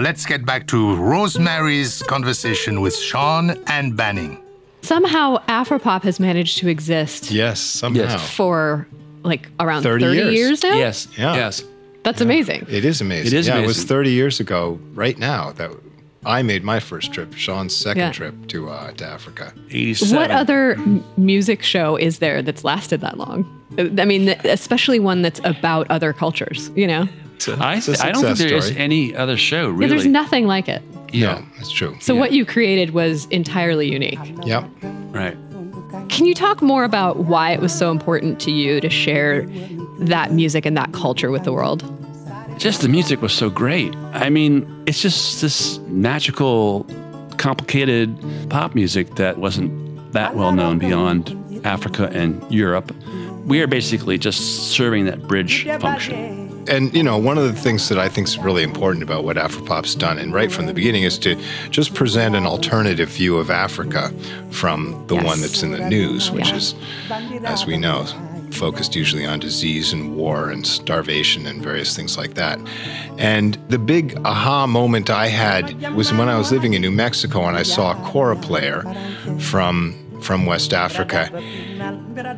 Let's 0.00 0.24
get 0.26 0.44
back 0.46 0.66
to 0.68 0.94
Rosemary's 0.96 2.02
conversation 2.02 2.80
with 2.80 2.96
Sean 2.96 3.50
and 3.66 3.96
Banning. 3.96 4.38
Somehow 4.82 5.36
Afropop 5.46 6.02
has 6.02 6.18
managed 6.18 6.58
to 6.58 6.68
exist 6.68 7.30
Yes, 7.30 7.60
somehow. 7.60 8.02
Yes. 8.02 8.30
for 8.34 8.86
like 9.22 9.48
around 9.60 9.82
30 9.82 10.04
30, 10.04 10.16
years. 10.16 10.34
years. 10.34 10.62
now. 10.62 10.74
Yes. 10.78 11.08
Yeah. 11.18 11.34
Yes. 11.34 11.62
That's 12.02 12.22
amazing. 12.22 12.66
It 12.70 12.84
is 12.86 13.02
amazing. 13.02 13.26
It 13.26 13.32
is 13.34 13.46
yeah, 13.46 13.58
it 13.58 13.66
was 13.66 13.84
30 13.84 14.10
years 14.10 14.40
ago, 14.40 14.80
right 14.94 15.18
now, 15.18 15.52
that 15.52 15.70
I 16.24 16.40
made 16.42 16.64
my 16.64 16.80
first 16.80 17.12
trip, 17.12 17.34
Sean's 17.34 17.76
second 17.76 18.00
Yeah. 18.00 18.12
trip 18.12 18.46
to 18.48 18.70
uh, 18.70 18.92
to 18.92 19.04
Africa. 19.06 19.52
87. 19.70 20.16
What 20.16 20.30
other 20.30 20.76
music 21.18 21.62
show 21.62 21.96
is 21.96 22.18
there 22.20 22.40
that's 22.40 22.64
lasted 22.64 23.02
that 23.02 23.18
long? 23.18 23.44
I 23.78 24.04
mean, 24.06 24.30
especially 24.44 24.98
one 24.98 25.20
that's 25.22 25.40
about 25.44 25.90
other 25.90 26.12
cultures, 26.14 26.70
you 26.74 26.86
know? 26.86 27.06
I, 27.48 27.76
It's 27.76 27.88
a 27.88 27.92
I 28.04 28.12
don't 28.12 28.22
think 28.22 28.36
success 28.36 28.38
there 28.38 28.56
is 28.58 28.64
story. 28.66 28.80
any 28.80 29.14
other 29.16 29.36
show, 29.36 29.68
really. 29.70 29.84
Yeah, 29.84 29.88
there's 29.88 30.06
nothing 30.06 30.46
like 30.46 30.68
it. 30.68 30.82
Yeah. 31.12 31.34
No, 31.34 31.44
that's 31.56 31.70
true. 31.70 31.96
So 32.00 32.14
what 32.14 32.32
you 32.32 32.44
created 32.46 32.90
was 32.90 33.26
entirely 33.26 33.90
unique. 33.90 34.18
Yep. 34.44 34.64
Right. 35.10 35.36
Can 36.08 36.26
you 36.26 36.34
talk 36.34 36.62
more 36.62 36.84
about 36.84 37.18
why 37.24 37.52
it 37.52 37.60
was 37.60 37.76
so 37.76 37.90
important 37.90 38.40
to 38.40 38.50
you 38.52 38.80
to 38.80 38.88
share 38.90 39.42
that 40.00 40.32
music 40.32 40.66
and 40.66 40.76
that 40.76 40.92
culture 40.92 41.30
with 41.30 41.44
the 41.44 41.52
world? 41.52 41.82
Just 42.58 42.82
the 42.82 42.88
music 42.88 43.22
was 43.22 43.32
so 43.32 43.48
great. 43.50 43.94
I 44.12 44.28
mean, 44.28 44.66
it's 44.86 45.00
just 45.00 45.40
this 45.40 45.78
magical, 45.88 46.84
complicated 47.38 48.16
pop 48.50 48.74
music 48.74 49.14
that 49.16 49.38
wasn't 49.38 50.12
that 50.12 50.36
well 50.36 50.52
known 50.52 50.78
beyond 50.78 51.34
Africa 51.64 52.08
and 52.12 52.40
Europe. 52.52 52.92
We 53.46 53.60
are 53.62 53.66
basically 53.66 54.18
just 54.18 54.70
serving 54.72 55.06
that 55.06 55.26
bridge 55.26 55.64
function. 55.80 56.39
And 56.68 56.94
you 56.94 57.02
know, 57.02 57.16
one 57.18 57.38
of 57.38 57.44
the 57.44 57.52
things 57.58 57.88
that 57.88 57.98
I 57.98 58.08
think 58.08 58.28
is 58.28 58.38
really 58.38 58.62
important 58.62 59.02
about 59.02 59.24
what 59.24 59.36
Afropop's 59.36 59.94
done, 59.94 60.18
and 60.18 60.32
right 60.32 60.50
from 60.52 60.66
the 60.66 60.74
beginning, 60.74 61.02
is 61.04 61.18
to 61.18 61.36
just 61.70 61.94
present 61.94 62.34
an 62.36 62.46
alternative 62.46 63.08
view 63.08 63.38
of 63.38 63.50
Africa 63.50 64.12
from 64.50 65.04
the 65.08 65.14
Yes. 65.16 65.24
one 65.24 65.40
that's 65.40 65.62
in 65.62 65.72
the 65.72 65.88
news, 65.88 66.30
which 66.30 66.48
Yeah. 66.48 66.56
is, 66.56 66.74
as 67.44 67.66
we 67.66 67.76
know, 67.76 68.06
focused 68.50 68.96
usually 68.96 69.24
on 69.24 69.38
disease 69.38 69.92
and 69.92 70.16
war 70.16 70.50
and 70.50 70.66
starvation 70.66 71.46
and 71.46 71.62
various 71.62 71.94
things 71.94 72.18
like 72.18 72.34
that. 72.34 72.58
And 73.16 73.56
the 73.68 73.78
big 73.78 74.18
aha 74.24 74.66
moment 74.66 75.08
I 75.08 75.28
had 75.28 75.94
was 75.94 76.12
when 76.12 76.28
I 76.28 76.36
was 76.36 76.50
living 76.50 76.74
in 76.74 76.82
New 76.82 76.90
Mexico 76.90 77.46
and 77.46 77.56
I 77.56 77.62
saw 77.62 77.92
a 77.92 77.94
kora 78.10 78.36
player 78.36 78.84
from 79.38 79.94
from 80.20 80.46
West 80.46 80.72
Africa. 80.72 81.30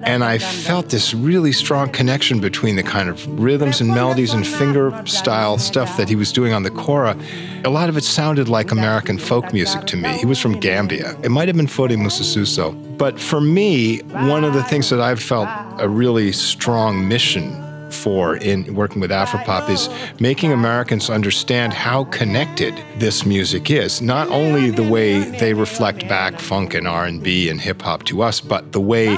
And 0.04 0.24
I 0.24 0.38
felt 0.38 0.90
this 0.90 1.14
really 1.14 1.52
strong 1.52 1.90
connection 1.90 2.40
between 2.40 2.76
the 2.76 2.82
kind 2.82 3.08
of 3.08 3.26
rhythms 3.40 3.80
and 3.80 3.90
melodies 3.90 4.32
and 4.32 4.46
finger 4.46 5.02
style 5.06 5.58
stuff 5.58 5.96
that 5.96 6.08
he 6.08 6.16
was 6.16 6.32
doing 6.32 6.52
on 6.52 6.62
the 6.62 6.70
kora. 6.70 7.16
A 7.64 7.70
lot 7.70 7.88
of 7.88 7.96
it 7.96 8.04
sounded 8.04 8.48
like 8.48 8.70
American 8.70 9.18
folk 9.18 9.52
music 9.52 9.86
to 9.86 9.96
me. 9.96 10.08
He 10.18 10.26
was 10.26 10.38
from 10.38 10.58
Gambia. 10.60 11.16
It 11.22 11.30
might 11.30 11.48
have 11.48 11.56
been 11.56 11.66
Foday 11.66 11.98
Musa 11.98 12.24
Suso. 12.24 12.72
But 12.72 13.18
for 13.18 13.40
me, 13.40 13.98
one 13.98 14.44
of 14.44 14.54
the 14.54 14.62
things 14.64 14.90
that 14.90 15.00
I've 15.00 15.22
felt 15.22 15.48
a 15.78 15.88
really 15.88 16.32
strong 16.32 17.08
mission 17.08 17.71
for 17.92 18.36
in 18.36 18.74
working 18.74 19.00
with 19.00 19.10
Afropop 19.10 19.68
is 19.68 19.88
making 20.20 20.52
Americans 20.52 21.10
understand 21.10 21.72
how 21.72 22.04
connected 22.04 22.74
this 22.96 23.24
music 23.24 23.70
is. 23.70 24.00
Not 24.02 24.28
only 24.28 24.70
the 24.70 24.88
way 24.88 25.20
they 25.38 25.54
reflect 25.54 26.08
back 26.08 26.38
funk 26.38 26.74
and 26.74 26.88
R&B 26.88 27.48
and 27.48 27.60
hip 27.60 27.82
hop 27.82 28.04
to 28.04 28.22
us, 28.22 28.40
but 28.40 28.72
the 28.72 28.80
way 28.80 29.16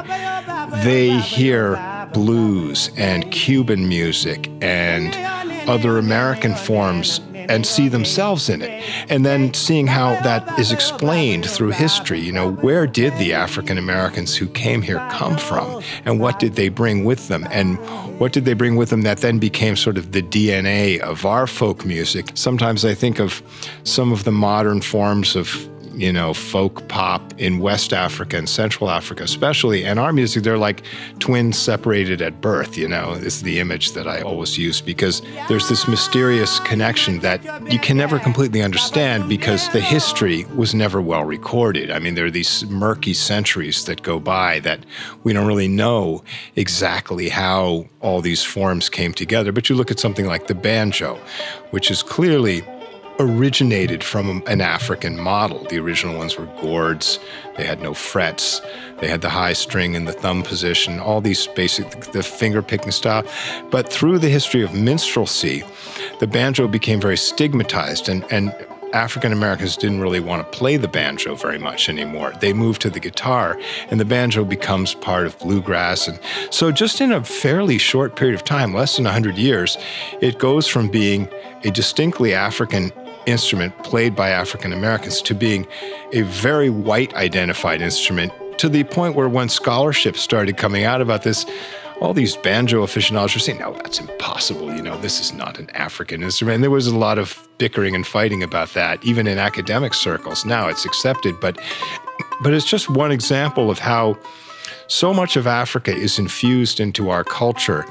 they 0.82 1.18
hear 1.18 2.08
blues 2.12 2.90
and 2.96 3.30
Cuban 3.30 3.88
music 3.88 4.50
and 4.60 5.14
other 5.68 5.98
American 5.98 6.54
forms 6.54 7.20
and 7.48 7.66
see 7.66 7.88
themselves 7.88 8.48
in 8.48 8.62
it. 8.62 8.82
And 9.08 9.24
then 9.24 9.54
seeing 9.54 9.86
how 9.86 10.20
that 10.22 10.58
is 10.58 10.72
explained 10.72 11.48
through 11.48 11.70
history. 11.70 12.20
You 12.20 12.32
know, 12.32 12.52
where 12.52 12.86
did 12.86 13.16
the 13.18 13.32
African 13.32 13.78
Americans 13.78 14.36
who 14.36 14.46
came 14.48 14.82
here 14.82 14.98
come 15.10 15.36
from? 15.36 15.82
And 16.04 16.20
what 16.20 16.38
did 16.38 16.54
they 16.54 16.68
bring 16.68 17.04
with 17.04 17.28
them? 17.28 17.46
And 17.50 17.78
what 18.18 18.32
did 18.32 18.44
they 18.44 18.54
bring 18.54 18.76
with 18.76 18.90
them 18.90 19.02
that 19.02 19.18
then 19.18 19.38
became 19.38 19.76
sort 19.76 19.98
of 19.98 20.12
the 20.12 20.22
DNA 20.22 20.98
of 21.00 21.26
our 21.26 21.46
folk 21.46 21.84
music? 21.84 22.30
Sometimes 22.34 22.84
I 22.84 22.94
think 22.94 23.18
of 23.18 23.42
some 23.84 24.12
of 24.12 24.24
the 24.24 24.32
modern 24.32 24.80
forms 24.80 25.36
of 25.36 25.68
you 25.96 26.12
know, 26.12 26.34
folk 26.34 26.86
pop 26.88 27.22
in 27.38 27.58
West 27.58 27.92
Africa 27.92 28.36
and 28.36 28.48
Central 28.48 28.90
Africa, 28.90 29.22
especially. 29.22 29.84
And 29.84 29.98
our 29.98 30.12
music, 30.12 30.42
they're 30.42 30.58
like 30.58 30.82
twins 31.18 31.58
separated 31.58 32.20
at 32.20 32.40
birth, 32.40 32.76
you 32.76 32.88
know, 32.88 33.12
is 33.12 33.42
the 33.42 33.60
image 33.60 33.92
that 33.92 34.06
I 34.06 34.20
always 34.20 34.58
use 34.58 34.80
because 34.80 35.22
there's 35.48 35.68
this 35.68 35.86
mysterious 35.88 36.58
connection 36.60 37.20
that 37.20 37.42
you 37.70 37.78
can 37.78 37.96
never 37.96 38.18
completely 38.18 38.62
understand 38.62 39.28
because 39.28 39.68
the 39.70 39.80
history 39.80 40.44
was 40.56 40.74
never 40.74 41.00
well 41.00 41.24
recorded. 41.24 41.90
I 41.90 41.98
mean, 41.98 42.14
there 42.14 42.26
are 42.26 42.30
these 42.30 42.64
murky 42.66 43.14
centuries 43.14 43.84
that 43.84 44.02
go 44.02 44.18
by 44.18 44.60
that 44.60 44.80
we 45.22 45.32
don't 45.32 45.46
really 45.46 45.68
know 45.68 46.22
exactly 46.56 47.28
how 47.28 47.86
all 48.00 48.20
these 48.20 48.42
forms 48.42 48.88
came 48.88 49.12
together. 49.12 49.52
But 49.52 49.68
you 49.68 49.76
look 49.76 49.90
at 49.90 49.98
something 49.98 50.26
like 50.26 50.46
the 50.46 50.54
banjo, 50.54 51.18
which 51.70 51.90
is 51.90 52.02
clearly 52.02 52.62
originated 53.18 54.02
from 54.02 54.42
an 54.46 54.60
African 54.60 55.18
model. 55.18 55.64
The 55.64 55.78
original 55.78 56.16
ones 56.16 56.36
were 56.36 56.46
gourds, 56.60 57.18
they 57.56 57.64
had 57.64 57.80
no 57.80 57.94
frets, 57.94 58.60
they 59.00 59.08
had 59.08 59.20
the 59.20 59.30
high 59.30 59.52
string 59.52 59.94
and 59.96 60.06
the 60.08 60.12
thumb 60.12 60.42
position, 60.42 61.00
all 61.00 61.20
these 61.20 61.46
basic, 61.48 61.90
the 62.12 62.22
finger 62.22 62.62
picking 62.62 62.92
style. 62.92 63.24
But 63.70 63.92
through 63.92 64.18
the 64.18 64.28
history 64.28 64.62
of 64.62 64.74
minstrelsy, 64.74 65.62
the 66.20 66.26
banjo 66.26 66.68
became 66.68 67.00
very 67.00 67.16
stigmatized 67.16 68.08
and, 68.08 68.24
and 68.30 68.54
African 68.94 69.32
Americans 69.32 69.76
didn't 69.76 70.00
really 70.00 70.20
want 70.20 70.40
to 70.50 70.56
play 70.56 70.76
the 70.76 70.86
banjo 70.86 71.34
very 71.34 71.58
much 71.58 71.88
anymore. 71.88 72.32
They 72.40 72.52
moved 72.52 72.80
to 72.82 72.90
the 72.90 73.00
guitar, 73.00 73.58
and 73.90 73.98
the 73.98 74.04
banjo 74.04 74.44
becomes 74.44 74.94
part 74.94 75.26
of 75.26 75.36
bluegrass. 75.40 76.06
And 76.06 76.18
so, 76.50 76.70
just 76.70 77.00
in 77.00 77.10
a 77.10 77.24
fairly 77.24 77.76
short 77.76 78.14
period 78.14 78.36
of 78.36 78.44
time, 78.44 78.72
less 78.72 78.94
than 78.94 79.04
100 79.04 79.36
years, 79.36 79.76
it 80.20 80.38
goes 80.38 80.68
from 80.68 80.88
being 80.88 81.28
a 81.64 81.72
distinctly 81.72 82.34
African 82.34 82.92
instrument 83.26 83.76
played 83.84 84.14
by 84.14 84.30
African 84.30 84.72
Americans 84.72 85.22
to 85.22 85.34
being 85.34 85.66
a 86.12 86.22
very 86.22 86.70
white 86.70 87.14
identified 87.14 87.80
instrument 87.80 88.32
to 88.58 88.68
the 88.68 88.84
point 88.84 89.16
where 89.16 89.28
when 89.28 89.48
scholarships 89.48 90.20
started 90.20 90.56
coming 90.56 90.84
out 90.84 91.00
about 91.00 91.22
this, 91.22 91.44
all 92.00 92.14
these 92.14 92.36
banjo 92.36 92.82
aficionados 92.82 93.34
were 93.34 93.40
saying, 93.40 93.58
no, 93.58 93.72
that's 93.74 94.00
impossible. 94.00 94.74
You 94.74 94.82
know, 94.82 94.98
this 94.98 95.20
is 95.20 95.32
not 95.32 95.58
an 95.58 95.70
African 95.70 96.22
instrument. 96.22 96.56
And 96.56 96.64
there 96.64 96.70
was 96.70 96.86
a 96.86 96.96
lot 96.96 97.18
of 97.18 97.48
bickering 97.58 97.94
and 97.94 98.06
fighting 98.06 98.42
about 98.42 98.74
that, 98.74 99.04
even 99.04 99.26
in 99.26 99.38
academic 99.38 99.94
circles. 99.94 100.44
Now 100.44 100.68
it's 100.68 100.84
accepted, 100.84 101.40
but 101.40 101.58
but 102.42 102.52
it's 102.52 102.64
just 102.66 102.90
one 102.90 103.10
example 103.10 103.70
of 103.70 103.78
how 103.78 104.18
so 104.86 105.14
much 105.14 105.36
of 105.36 105.46
Africa 105.46 105.94
is 105.94 106.18
infused 106.18 106.80
into 106.80 107.10
our 107.10 107.24
culture 107.24 107.86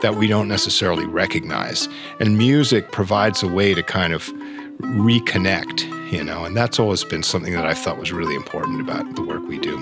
that 0.00 0.14
we 0.14 0.26
don't 0.26 0.48
necessarily 0.48 1.06
recognize. 1.06 1.88
And 2.18 2.38
music 2.38 2.92
provides 2.92 3.42
a 3.42 3.48
way 3.48 3.74
to 3.74 3.82
kind 3.82 4.12
of 4.12 4.32
reconnect, 4.80 6.12
you 6.12 6.24
know, 6.24 6.44
and 6.44 6.56
that's 6.56 6.78
always 6.78 7.04
been 7.04 7.22
something 7.22 7.52
that 7.54 7.66
I 7.66 7.74
thought 7.74 7.98
was 7.98 8.12
really 8.12 8.34
important 8.34 8.80
about 8.80 9.14
the 9.16 9.22
work 9.22 9.46
we 9.46 9.58
do. 9.58 9.76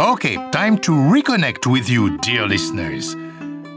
Okay, 0.00 0.36
time 0.50 0.78
to 0.78 0.92
reconnect 0.92 1.70
with 1.70 1.88
you, 1.88 2.18
dear 2.18 2.46
listeners. 2.46 3.14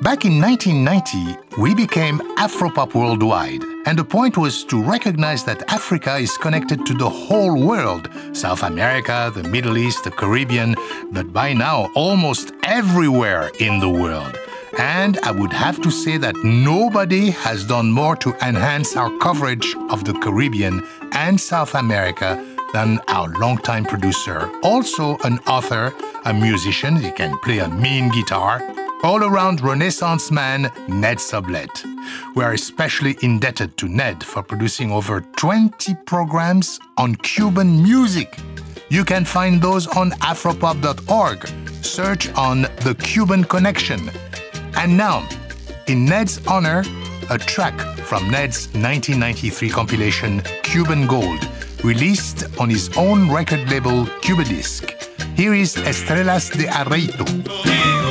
Back 0.01 0.25
in 0.25 0.41
1990, 0.41 1.61
we 1.61 1.73
became 1.73 2.19
Afropop 2.37 2.93
Worldwide, 2.93 3.63
and 3.85 3.97
the 3.97 4.03
point 4.03 4.37
was 4.37 4.63
to 4.65 4.81
recognize 4.81 5.43
that 5.45 5.63
Africa 5.71 6.17
is 6.17 6.37
connected 6.37 6.85
to 6.85 6.93
the 6.93 7.09
whole 7.09 7.65
world 7.65 8.09
South 8.33 8.63
America, 8.63 9.31
the 9.33 9.43
Middle 9.43 9.77
East, 9.77 10.03
the 10.03 10.11
Caribbean, 10.11 10.75
but 11.11 11.31
by 11.31 11.53
now 11.53 11.89
almost 11.95 12.51
everywhere 12.63 13.49
in 13.59 13.79
the 13.79 13.89
world. 13.89 14.37
And 14.77 15.19
I 15.19 15.31
would 15.31 15.53
have 15.53 15.81
to 15.81 15.91
say 15.91 16.17
that 16.17 16.35
nobody 16.43 17.29
has 17.29 17.65
done 17.65 17.91
more 17.91 18.15
to 18.17 18.33
enhance 18.45 18.95
our 18.95 19.15
coverage 19.19 19.75
of 19.89 20.03
the 20.03 20.13
Caribbean 20.13 20.83
and 21.11 21.39
South 21.39 21.75
America 21.75 22.43
than 22.73 22.99
our 23.07 23.29
longtime 23.39 23.85
producer, 23.85 24.49
also 24.63 25.17
an 25.23 25.37
author, 25.47 25.93
a 26.25 26.33
musician, 26.33 26.95
he 26.95 27.11
can 27.11 27.37
play 27.39 27.59
a 27.59 27.69
mean 27.69 28.09
guitar, 28.09 28.61
all 29.03 29.23
around 29.23 29.61
Renaissance 29.61 30.31
man 30.31 30.71
Ned 30.87 31.17
Sublette. 31.19 31.85
We 32.35 32.43
are 32.43 32.53
especially 32.53 33.15
indebted 33.21 33.77
to 33.77 33.87
Ned 33.87 34.23
for 34.23 34.41
producing 34.41 34.91
over 34.91 35.21
20 35.21 35.93
programs 36.05 36.79
on 36.97 37.15
Cuban 37.17 37.83
music. 37.83 38.39
You 38.89 39.05
can 39.05 39.23
find 39.23 39.61
those 39.61 39.85
on 39.85 40.11
afropop.org. 40.21 41.47
Search 41.83 42.33
on 42.33 42.63
The 42.81 42.95
Cuban 42.99 43.43
Connection 43.43 44.09
and 44.75 44.97
now, 44.97 45.27
in 45.87 46.05
Ned's 46.05 46.45
honor, 46.47 46.83
a 47.29 47.37
track 47.37 47.79
from 48.05 48.29
Ned's 48.29 48.67
1993 48.73 49.69
compilation 49.69 50.41
Cuban 50.63 51.07
Gold, 51.07 51.49
released 51.83 52.45
on 52.59 52.69
his 52.69 52.89
own 52.97 53.31
record 53.31 53.69
label 53.69 54.05
Cubadisc. 54.21 54.91
Here 55.35 55.53
is 55.53 55.75
Estrellas 55.77 56.49
de 56.49 56.65
Areíto. 56.67 58.02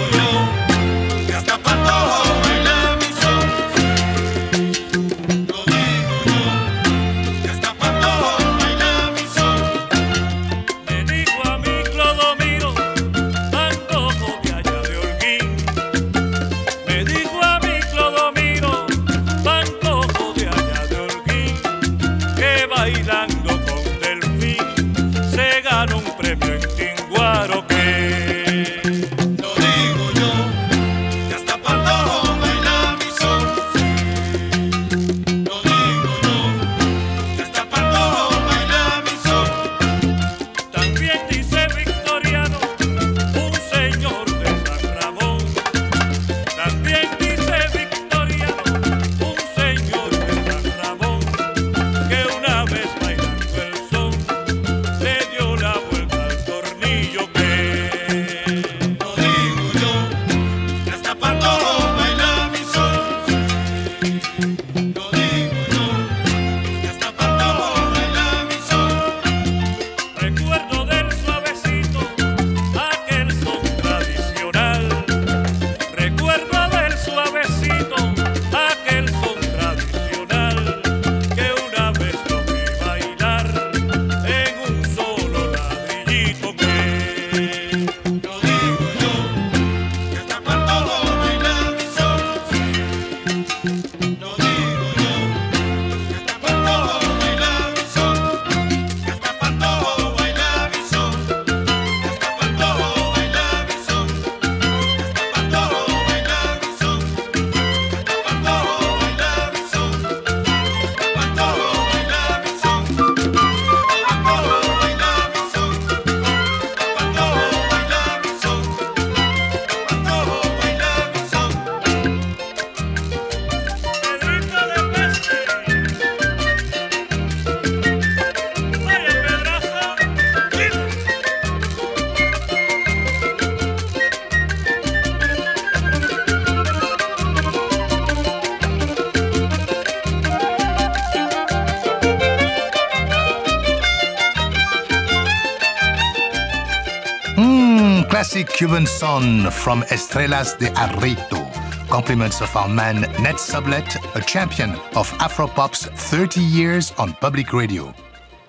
Cuban 148.63 148.87
song 148.87 149.51
from 149.51 149.83
Estrellas 149.91 150.55
de 150.55 150.67
Areíto. 150.67 151.43
Compliments 151.89 152.41
of 152.41 152.55
our 152.55 152.69
man 152.69 153.01
Ned 153.21 153.35
Sublette, 153.35 153.97
a 154.15 154.21
champion 154.21 154.77
of 154.95 155.11
Afropop's 155.19 155.87
30 155.87 156.41
years 156.41 156.93
on 156.93 157.13
public 157.15 157.53
radio. 157.53 157.93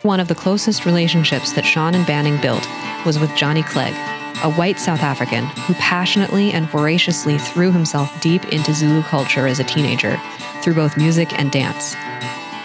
One 0.04 0.20
of 0.20 0.28
the 0.28 0.36
closest 0.36 0.86
relationships 0.86 1.54
that 1.54 1.66
Sean 1.66 1.96
and 1.96 2.06
Banning 2.06 2.40
built 2.42 2.64
was 3.08 3.18
with 3.18 3.36
Johnny 3.36 3.64
Clegg, 3.64 3.96
a 4.44 4.52
white 4.52 4.78
South 4.78 5.02
African 5.02 5.46
who 5.66 5.74
passionately 5.80 6.52
and 6.52 6.70
voraciously 6.70 7.40
threw 7.40 7.72
himself 7.72 8.22
deep 8.22 8.46
into 8.54 8.72
Zulu 8.72 9.02
culture 9.02 9.48
as 9.48 9.60
a 9.60 9.64
teenager 9.64 10.22
through 10.62 10.76
both 10.76 10.96
music 10.96 11.40
and 11.40 11.52
dance. 11.52 11.96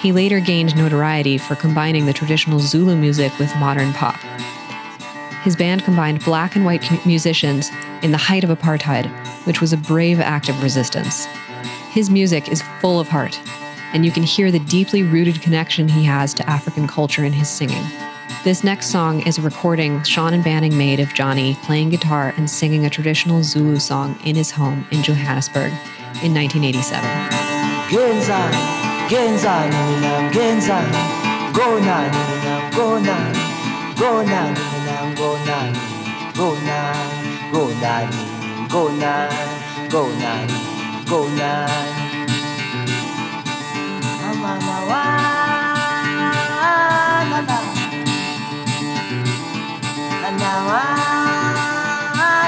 He 0.03 0.13
later 0.13 0.39
gained 0.39 0.77
notoriety 0.77 1.39
for 1.39 1.55
combining 1.55 2.05
the 2.05 2.13
traditional 2.13 2.59
Zulu 2.59 2.95
music 2.95 3.33
with 3.39 3.57
modern 3.57 3.95
pop. 3.95 4.21
His 5.49 5.57
band 5.57 5.83
combined 5.83 6.23
black 6.27 6.57
and 6.57 6.67
white 6.67 6.85
musicians 7.07 7.71
in 8.03 8.13
the 8.13 8.19
height 8.19 8.45
of 8.45 8.51
apartheid, 8.51 9.07
which 9.47 9.63
was 9.63 9.73
a 9.73 9.79
brave 9.79 10.21
act 10.21 10.51
of 10.51 10.63
resistance. 10.63 11.25
His 11.91 12.11
music 12.11 12.51
is 12.51 12.63
full 12.83 13.01
of 13.01 13.09
heart, 13.09 13.41
and 13.95 14.05
you 14.05 14.11
can 14.11 14.25
hear 14.25 14.53
the 14.53 14.59
deeply 14.59 15.03
rooted 15.03 15.41
connection 15.41 15.89
he 15.89 16.05
has 16.05 16.35
to 16.35 16.47
African 16.47 16.87
culture 16.87 17.25
in 17.25 17.33
his 17.33 17.49
singing. 17.49 17.83
This 18.45 18.63
next 18.63 18.89
song 18.89 19.27
is 19.27 19.39
a 19.39 19.41
recording 19.41 20.03
Sean 20.03 20.35
and 20.35 20.45
Banning 20.45 20.77
made 20.77 21.01
of 21.01 21.15
Johnny 21.15 21.55
playing 21.63 21.89
guitar 21.89 22.35
and 22.37 22.51
singing 22.51 22.85
a 22.85 22.91
traditional 22.91 23.43
Zulu 23.43 23.79
song 23.79 24.19
in 24.27 24.37
his 24.37 24.51
home 24.51 24.87
in 24.91 25.03
Johannesburg 25.03 25.73
in 26.23 26.35
1987. 26.35 27.09
Genzani, 35.19 35.83
genzani, 36.33 36.35
mina 36.71 36.81
genzani, 37.51 38.23
go 38.71 38.83
nani, 40.21 40.59
mina 41.11 41.11
go 41.11 41.21
wa 44.89 45.03
la 50.21 50.31
la 50.41 50.53
wa 50.69 50.83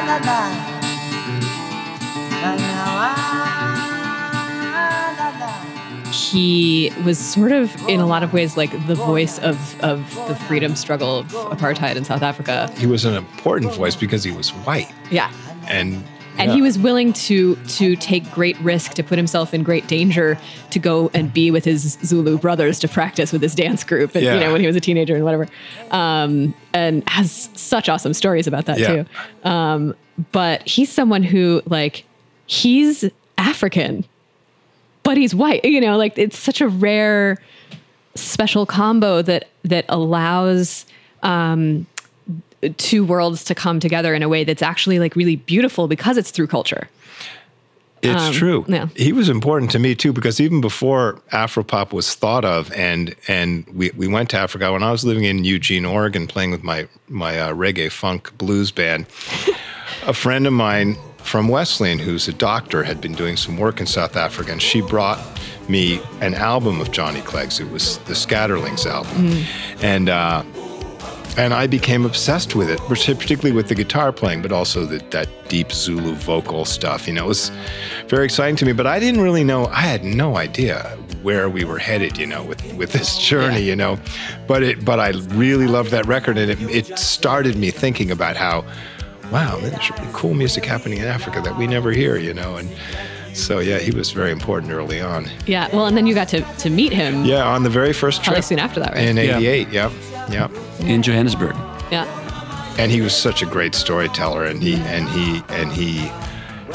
la 0.07 0.17
la, 0.29 0.41
he 6.31 6.93
was 7.05 7.19
sort 7.19 7.53
of 7.53 7.75
in 7.89 8.01
a 8.01 8.07
lot 8.07 8.23
of 8.23 8.33
ways 8.33 8.57
like 8.57 8.71
the 8.87 8.95
voice 8.95 9.39
of 9.41 9.57
of 9.83 9.99
the 10.29 10.35
freedom 10.35 10.77
struggle 10.77 11.19
of 11.19 11.27
apartheid 11.29 11.97
in 11.97 12.05
South 12.05 12.23
Africa. 12.23 12.71
He 12.77 12.87
was 12.87 13.05
an 13.05 13.15
important 13.15 13.73
voice 13.75 13.97
because 13.97 14.23
he 14.25 14.31
was 14.33 14.51
white. 14.51 14.91
Yeah. 15.11 15.33
And 15.69 16.03
And 16.39 16.51
yeah. 16.51 16.55
he 16.55 16.63
was 16.63 16.79
willing 16.79 17.13
to 17.29 17.57
to 17.57 17.97
take 17.97 18.31
great 18.33 18.59
risk 18.61 18.93
to 18.95 19.03
put 19.03 19.19
himself 19.19 19.53
in 19.53 19.63
great 19.63 19.87
danger 19.89 20.39
to 20.71 20.79
go 20.79 21.11
and 21.13 21.33
be 21.33 21.51
with 21.51 21.65
his 21.65 21.99
Zulu 22.05 22.39
brothers 22.39 22.79
to 22.81 22.89
practice 22.89 23.33
with 23.33 23.43
his 23.43 23.55
dance 23.55 23.83
group 23.85 24.15
and 24.15 24.25
you 24.25 24.31
know 24.39 24.53
when 24.53 24.61
he 24.61 24.67
was 24.67 24.77
a 24.77 24.81
teenager 24.81 25.15
and 25.17 25.25
whatever. 25.25 25.47
Um, 25.91 26.55
and 26.73 27.03
has 27.09 27.51
such 27.55 27.89
awesome 27.89 28.15
stories 28.15 28.47
about 28.47 28.67
that 28.67 28.79
Yeah. 28.79 28.89
too. 29.05 29.49
Um, 29.49 29.95
but 30.33 30.67
he's 30.69 30.91
someone 30.93 31.23
who 31.23 31.63
like 31.67 32.05
he's 32.47 33.05
African 33.39 34.05
but 35.11 35.17
he's 35.17 35.35
white. 35.35 35.65
You 35.65 35.81
know, 35.81 35.97
like 35.97 36.17
it's 36.17 36.39
such 36.39 36.61
a 36.61 36.69
rare, 36.69 37.37
special 38.15 38.65
combo 38.65 39.23
that 39.23 39.49
that 39.65 39.85
allows 39.89 40.87
um, 41.25 41.85
two 42.77 43.05
worlds 43.05 43.43
to 43.45 43.55
come 43.57 43.81
together 43.81 44.15
in 44.15 44.23
a 44.23 44.29
way 44.29 44.45
that's 44.45 44.63
actually 44.63 45.01
like 45.01 45.17
really 45.17 45.35
beautiful 45.35 45.89
because 45.89 46.17
it's 46.17 46.31
through 46.31 46.47
culture. 46.47 46.89
It's 48.03 48.23
Um, 48.23 48.33
true. 48.33 48.65
yeah. 48.69 48.87
He 48.95 49.13
was 49.13 49.29
important 49.29 49.73
to 49.73 49.81
me 49.81 49.97
too 49.97 50.13
because 50.13 50.41
even 50.41 50.61
before 50.61 51.21
Afropop 51.33 51.93
was 51.93 52.15
thought 52.15 52.45
of, 52.45 52.73
and 52.73 53.17
and 53.27 53.67
we, 53.75 53.91
we 53.97 54.07
went 54.07 54.31
to 54.31 54.39
Africa 54.39 54.71
when 54.73 54.85
I 54.85 54.93
was 54.93 55.05
living 55.05 55.25
in 55.25 55.43
Eugene, 55.43 55.85
Oregon, 55.85 56.29
playing 56.29 56.53
with 56.53 56.63
my 56.63 56.87
my 57.09 57.37
uh, 57.41 57.53
reggae 57.53 57.91
funk 57.91 58.31
blues 58.39 58.71
band. 58.71 59.07
a 60.07 60.13
friend 60.15 60.47
of 60.47 60.53
mine 60.53 60.97
from 61.31 61.47
Wesleyan, 61.47 62.01
who's 62.01 62.27
a 62.27 62.33
doctor, 62.33 62.83
had 62.83 63.01
been 63.01 63.13
doing 63.13 63.37
some 63.37 63.57
work 63.57 63.81
in 63.81 63.87
South 63.87 64.17
Africa, 64.17 64.51
and 64.51 64.61
she 64.61 64.81
brought 64.81 65.21
me 65.69 66.01
an 66.21 66.35
album 66.35 66.81
of 66.81 66.91
Johnny 66.91 67.21
Clegg's. 67.21 67.61
It 67.61 67.71
was 67.71 67.99
the 67.99 68.15
Scatterlings 68.15 68.85
album, 68.85 69.45
and. 69.81 70.09
Uh, 70.09 70.43
and 71.37 71.55
I 71.55 71.69
became 71.69 72.05
obsessed 72.05 72.57
with 72.57 72.69
it, 72.69 72.81
particularly 72.81 73.53
with 73.53 73.69
the 73.69 73.77
guitar 73.77 74.13
playing, 74.13 74.43
but 74.43 74.51
also 74.51 74.85
the, 74.85 74.99
that 75.11 75.29
deep 75.49 75.71
Zulu 75.71 76.15
vocal 76.17 76.65
stuff. 76.65 77.07
You 77.07 77.15
know, 77.15 77.27
it 77.27 77.29
was 77.29 77.53
very 78.09 78.25
exciting 78.25 78.57
to 78.57 78.67
me. 78.67 78.73
But 78.73 78.89
I 78.89 78.99
didn't 78.99 79.21
really 79.21 79.45
know; 79.45 79.67
I 79.67 79.83
had 79.83 80.05
no 80.05 80.37
idea 80.37 80.99
where 81.23 81.49
we 81.49 81.65
were 81.65 81.79
headed. 81.79 82.19
You 82.19 82.27
know, 82.27 82.43
with 82.43 82.61
with 82.75 82.93
this 82.93 83.17
journey. 83.17 83.63
You 83.63 83.77
know, 83.77 83.97
but 84.49 84.65
it 84.65 84.85
but 84.85 84.99
I 84.99 85.11
really 85.29 85.69
loved 85.69 85.93
that 85.93 86.05
record, 86.07 86.37
and 86.37 86.51
it, 86.51 86.61
it 86.63 86.99
started 86.99 87.57
me 87.57 87.71
thinking 87.71 88.11
about 88.11 88.37
how, 88.37 88.65
wow, 89.31 89.59
there's 89.61 89.91
really 89.91 90.11
cool 90.13 90.35
music 90.35 90.65
happening 90.65 90.99
in 90.99 91.05
Africa 91.07 91.41
that 91.43 91.57
we 91.57 91.67
never 91.67 91.91
hear. 91.93 92.17
You 92.17 92.35
know, 92.35 92.57
and 92.57 92.69
so 93.35 93.59
yeah, 93.61 93.79
he 93.79 93.91
was 93.91 94.11
very 94.11 94.31
important 94.33 94.73
early 94.73 95.01
on. 95.01 95.27
Yeah. 95.47 95.69
Well, 95.73 95.87
and 95.87 95.97
then 95.97 96.07
you 96.07 96.15
got 96.15 96.29
to 96.29 96.41
to 96.59 96.71
meet 96.71 96.93
him. 96.93 97.25
Yeah, 97.25 97.47
on 97.47 97.63
the 97.63 97.71
very 97.71 97.93
first 97.93 98.23
Probably 98.23 98.37
trip 98.41 98.45
soon 98.45 98.59
after 98.59 98.81
that, 98.81 98.95
right? 98.95 99.05
in 99.09 99.17
Yeah. 99.17 99.39
'88. 99.39 99.69
Yep, 99.71 99.93
yep. 100.31 100.51
in 100.81 101.03
Johannesburg. 101.03 101.55
Yeah. 101.91 102.07
and 102.79 102.91
he 102.93 103.01
was 103.03 103.15
such 103.15 103.43
a 103.43 103.47
great 103.47 103.75
storyteller 103.75 104.45
and 104.47 104.63
he 104.63 104.75
and 104.95 105.09
he 105.09 105.43
and 105.49 105.71
he 105.73 106.09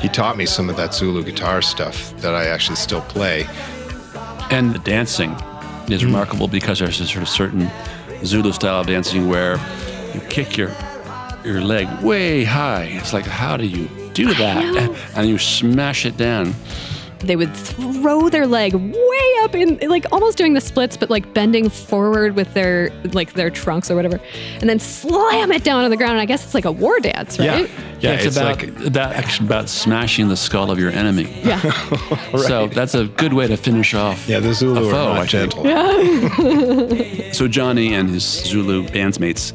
he 0.01 0.09
taught 0.09 0.35
me 0.37 0.45
some 0.45 0.69
of 0.69 0.75
that 0.75 0.93
Zulu 0.93 1.23
guitar 1.23 1.61
stuff 1.61 2.13
that 2.17 2.35
I 2.35 2.45
actually 2.47 2.75
still 2.75 3.01
play. 3.01 3.47
And 4.51 4.73
the 4.75 4.79
dancing 4.79 5.31
is 5.89 6.01
Hmm. 6.01 6.07
remarkable 6.07 6.47
because 6.49 6.79
there's 6.79 6.99
a 6.99 7.07
sort 7.07 7.23
of 7.23 7.29
certain 7.29 7.71
Zulu 8.25 8.51
style 8.51 8.81
of 8.81 8.87
dancing 8.87 9.29
where 9.29 9.57
you 10.13 10.19
kick 10.29 10.57
your 10.57 10.69
your 11.45 11.61
leg 11.61 11.87
way 12.01 12.43
high. 12.43 12.85
It's 12.85 13.13
like, 13.13 13.25
how 13.25 13.57
do 13.57 13.65
you 13.65 13.87
do 14.13 14.33
that? 14.33 14.95
And 15.15 15.29
you 15.29 15.37
smash 15.37 16.05
it 16.05 16.17
down. 16.17 16.53
They 17.19 17.35
would 17.35 17.55
throw 17.55 18.29
their 18.29 18.45
leg 18.45 18.75
way 18.75 19.35
up 19.41 19.55
in 19.55 19.79
like 19.89 20.05
almost 20.11 20.37
doing 20.37 20.53
the 20.53 20.61
splits, 20.61 20.95
but 20.95 21.09
like 21.09 21.33
bending 21.33 21.69
forward 21.69 22.35
with 22.35 22.53
their 22.53 22.91
like 23.13 23.33
their 23.33 23.49
trunks 23.49 23.89
or 23.89 23.95
whatever, 23.95 24.19
and 24.59 24.69
then 24.69 24.77
slam 24.79 25.51
it 25.51 25.63
down 25.63 25.83
on 25.83 25.89
the 25.89 25.97
ground. 25.97 26.13
And 26.13 26.21
I 26.21 26.25
guess 26.25 26.43
it's 26.43 26.53
like 26.53 26.65
a 26.65 26.71
war 26.71 26.99
dance, 26.99 27.39
right? 27.39 27.67
yeah, 27.67 27.67
yeah. 27.99 28.11
it's, 28.11 28.35
about 28.35 28.57
like 28.61 28.75
that 28.75 29.15
actually 29.15 29.47
about 29.47 29.69
smashing 29.69 30.27
the 30.27 30.37
skull 30.37 30.69
of 30.69 30.77
your 30.77 30.91
enemy. 30.91 31.41
Yeah. 31.41 31.61
right. 32.33 32.41
So 32.41 32.67
that's 32.67 32.93
a 32.93 33.05
good 33.05 33.33
way 33.33 33.47
to 33.47 33.57
finish 33.57 33.95
off. 33.95 34.27
yeah, 34.27 34.39
the 34.39 34.53
Zulu 34.53 34.83
a 34.83 34.89
are 34.89 34.91
not 34.91 35.17
I 35.17 35.25
think. 35.25 35.53
gentle. 35.53 37.25
So 37.33 37.47
Johnny 37.49 37.93
and 37.93 38.09
his 38.09 38.23
Zulu 38.23 38.83
bandsmates, 38.87 39.51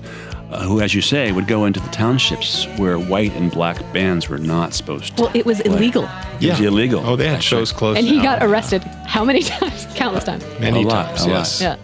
uh, 0.51 0.63
who, 0.65 0.81
as 0.81 0.95
you 0.95 1.01
say, 1.03 1.33
would 1.33 1.47
go 1.47 1.65
into 1.65 1.81
the 1.81 1.89
townships 1.91 2.67
where 2.77 2.99
white 2.99 3.33
and 3.33 3.51
black 3.51 3.79
bands 3.93 4.29
were 4.29 4.39
not 4.39 4.75
supposed 4.75 5.17
to. 5.17 5.23
Well, 5.23 5.31
it 5.35 5.47
was 5.47 5.61
illegal, 5.61 6.09
It 6.41 6.51
was 6.51 6.61
illegal. 6.61 7.05
Oh, 7.07 7.17
they 7.17 7.29
had 7.29 7.43
shows 7.43 7.73
closed. 7.73 7.99
and 7.99 8.07
he 8.07 8.17
down. 8.17 8.25
got 8.25 8.43
arrested 8.43 8.83
how 9.07 9.25
many 9.25 9.43
times? 9.45 9.87
Countless 9.95 10.25
times. 10.25 10.45
many 10.61 10.83
A 10.83 10.87
lot, 10.87 11.07
times. 11.09 11.23
a 11.23 11.29
lot. 11.29 11.33
yes. 11.35 11.61
Yeah. 11.61 11.77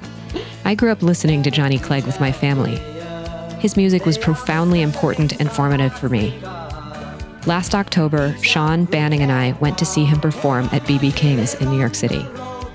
I 0.64 0.74
grew 0.74 0.90
up 0.90 1.02
listening 1.02 1.42
to 1.44 1.50
Johnny 1.50 1.78
Clegg 1.78 2.04
with 2.06 2.18
my 2.20 2.32
family. 2.32 2.76
His 3.60 3.76
music 3.76 4.04
was 4.04 4.18
profoundly 4.18 4.82
important 4.82 5.40
and 5.40 5.50
formative 5.50 5.96
for 5.96 6.08
me. 6.08 6.38
Last 7.46 7.74
October, 7.76 8.36
Sean 8.42 8.84
Banning 8.86 9.22
and 9.22 9.30
I 9.30 9.52
went 9.60 9.78
to 9.78 9.84
see 9.86 10.04
him 10.04 10.20
perform 10.20 10.64
at 10.72 10.82
BB 10.82 11.14
King's 11.14 11.54
in 11.54 11.70
New 11.70 11.78
York 11.78 11.94
City. 11.94 12.26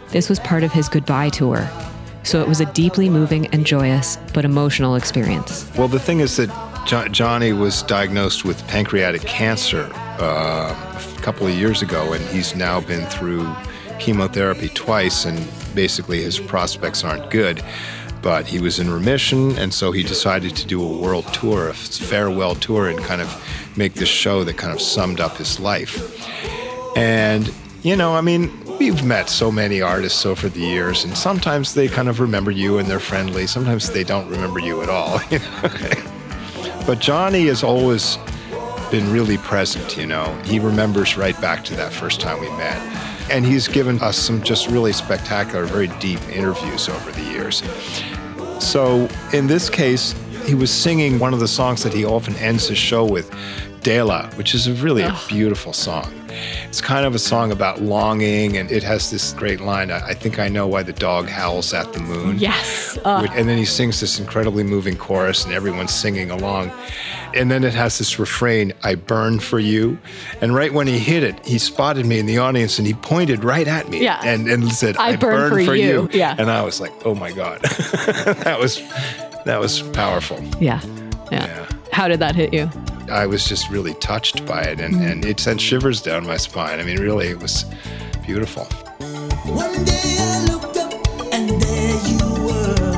This 0.09 0.29
was 0.29 0.39
part 0.39 0.63
of 0.63 0.71
his 0.71 0.87
goodbye 0.87 1.29
tour, 1.29 1.69
so 2.23 2.41
it 2.41 2.47
was 2.47 2.61
a 2.61 2.65
deeply 2.73 3.09
moving 3.09 3.47
and 3.47 3.65
joyous 3.65 4.17
but 4.33 4.45
emotional 4.45 4.95
experience. 4.95 5.69
Well, 5.75 5.87
the 5.87 5.99
thing 5.99 6.19
is 6.19 6.37
that 6.37 6.49
jo- 6.85 7.07
Johnny 7.07 7.53
was 7.53 7.83
diagnosed 7.83 8.45
with 8.45 8.65
pancreatic 8.67 9.21
cancer 9.21 9.89
uh, 10.19 10.75
a 11.17 11.21
couple 11.21 11.47
of 11.47 11.53
years 11.53 11.81
ago, 11.81 12.13
and 12.13 12.23
he's 12.25 12.55
now 12.55 12.81
been 12.81 13.05
through 13.07 13.47
chemotherapy 13.99 14.69
twice, 14.69 15.25
and 15.25 15.47
basically 15.75 16.21
his 16.21 16.39
prospects 16.39 17.03
aren't 17.03 17.29
good. 17.29 17.63
But 18.21 18.45
he 18.45 18.59
was 18.59 18.79
in 18.79 18.91
remission, 18.91 19.57
and 19.57 19.73
so 19.73 19.91
he 19.91 20.03
decided 20.03 20.55
to 20.55 20.67
do 20.67 20.83
a 20.83 20.97
world 21.01 21.25
tour, 21.33 21.69
a 21.69 21.73
farewell 21.73 22.53
tour, 22.53 22.87
and 22.87 22.99
kind 22.99 23.19
of 23.19 23.73
make 23.75 23.95
this 23.95 24.09
show 24.09 24.43
that 24.43 24.57
kind 24.57 24.71
of 24.71 24.79
summed 24.79 25.19
up 25.19 25.37
his 25.37 25.59
life. 25.59 25.95
And, 26.95 27.51
you 27.83 27.95
know, 27.95 28.15
I 28.15 28.21
mean, 28.21 28.51
we've 28.77 29.03
met 29.03 29.29
so 29.29 29.51
many 29.51 29.81
artists 29.81 30.25
over 30.25 30.49
the 30.49 30.59
years, 30.59 31.03
and 31.03 31.17
sometimes 31.17 31.73
they 31.73 31.87
kind 31.87 32.09
of 32.09 32.19
remember 32.19 32.51
you 32.51 32.77
and 32.77 32.87
they're 32.87 32.99
friendly. 32.99 33.47
Sometimes 33.47 33.89
they 33.89 34.03
don't 34.03 34.29
remember 34.29 34.59
you 34.59 34.83
at 34.83 34.89
all. 34.89 35.19
you 35.31 35.39
know? 35.39 36.83
but 36.85 36.99
Johnny 36.99 37.47
has 37.47 37.63
always 37.63 38.17
been 38.91 39.11
really 39.11 39.37
present, 39.37 39.97
you 39.97 40.05
know. 40.05 40.25
He 40.43 40.59
remembers 40.59 41.17
right 41.17 41.39
back 41.41 41.63
to 41.65 41.75
that 41.77 41.91
first 41.91 42.21
time 42.21 42.39
we 42.39 42.49
met. 42.51 42.77
And 43.31 43.45
he's 43.45 43.67
given 43.67 43.99
us 44.01 44.17
some 44.17 44.43
just 44.43 44.67
really 44.67 44.91
spectacular, 44.91 45.65
very 45.65 45.87
deep 45.99 46.21
interviews 46.29 46.89
over 46.89 47.11
the 47.11 47.23
years. 47.23 47.63
So 48.63 49.07
in 49.33 49.47
this 49.47 49.69
case, 49.69 50.13
he 50.45 50.53
was 50.53 50.69
singing 50.69 51.17
one 51.17 51.33
of 51.33 51.39
the 51.39 51.47
songs 51.47 51.81
that 51.83 51.93
he 51.93 52.03
often 52.05 52.35
ends 52.35 52.67
his 52.67 52.77
show 52.77 53.05
with, 53.05 53.33
Dela, 53.81 54.29
which 54.35 54.53
is 54.53 54.67
a 54.67 54.73
really 54.73 55.01
a 55.01 55.17
beautiful 55.27 55.73
song. 55.73 56.20
It's 56.67 56.81
kind 56.81 57.05
of 57.05 57.13
a 57.15 57.19
song 57.19 57.51
about 57.51 57.81
longing, 57.81 58.57
and 58.57 58.71
it 58.71 58.83
has 58.83 59.09
this 59.11 59.33
great 59.33 59.59
line 59.61 59.91
I, 59.91 60.07
I 60.07 60.13
think 60.13 60.39
I 60.39 60.47
know 60.47 60.67
why 60.67 60.83
the 60.83 60.93
dog 60.93 61.27
howls 61.27 61.73
at 61.73 61.91
the 61.93 61.99
moon. 61.99 62.39
Yes. 62.39 62.97
Uh, 63.03 63.27
and 63.31 63.47
then 63.49 63.57
he 63.57 63.65
sings 63.65 63.99
this 63.99 64.19
incredibly 64.19 64.63
moving 64.63 64.95
chorus, 64.97 65.45
and 65.45 65.53
everyone's 65.53 65.93
singing 65.93 66.31
along. 66.31 66.71
And 67.33 67.49
then 67.49 67.63
it 67.63 67.73
has 67.73 67.97
this 67.97 68.19
refrain, 68.19 68.73
I 68.83 68.95
burn 68.95 69.39
for 69.39 69.57
you. 69.59 69.97
And 70.41 70.53
right 70.53 70.73
when 70.73 70.85
he 70.87 70.99
hit 70.99 71.23
it, 71.23 71.45
he 71.45 71.57
spotted 71.59 72.05
me 72.05 72.19
in 72.19 72.25
the 72.25 72.37
audience 72.39 72.77
and 72.77 72.85
he 72.85 72.93
pointed 72.93 73.43
right 73.45 73.67
at 73.69 73.87
me 73.87 74.03
Yeah. 74.03 74.19
and, 74.23 74.49
and 74.49 74.69
said, 74.71 74.97
I 74.97 75.11
I, 75.11 75.15
burn 75.15 75.49
burn, 75.51 75.59
for 75.59 75.65
for, 75.67 75.75
you." 75.75 76.09
Yeah. 76.11 76.35
And 76.37 76.51
I 76.51 76.61
was 76.61 76.81
like, 76.81 76.91
oh 77.05 77.15
my 77.15 77.31
God. 77.31 77.61
that 77.61 78.57
was 78.59 78.79
that 79.45 79.59
was 79.61 79.81
powerful. 79.81 80.43
yeah. 80.59 80.81
yeah. 81.31 81.45
Yeah. 81.47 81.69
How 81.93 82.09
did 82.09 82.19
that 82.19 82.35
hit 82.35 82.53
you? 82.53 82.69
I 83.11 83.25
was 83.25 83.45
just 83.45 83.69
really 83.69 83.93
touched 83.95 84.45
by 84.45 84.61
it 84.61 84.79
and, 84.79 84.95
and 85.03 85.25
it 85.25 85.39
sent 85.39 85.59
shivers 85.59 86.01
down 86.01 86.25
my 86.25 86.37
spine. 86.37 86.79
I 86.79 86.83
mean, 86.83 86.97
really, 86.99 87.27
it 87.27 87.41
was 87.41 87.65
beautiful. 88.25 88.63
One 89.45 89.83
day 89.83 90.15
I 90.17 90.45
looked 90.45 90.77
up 90.77 90.93
and 91.33 91.49
there 91.49 91.99
you 92.07 92.19
were. 92.47 92.91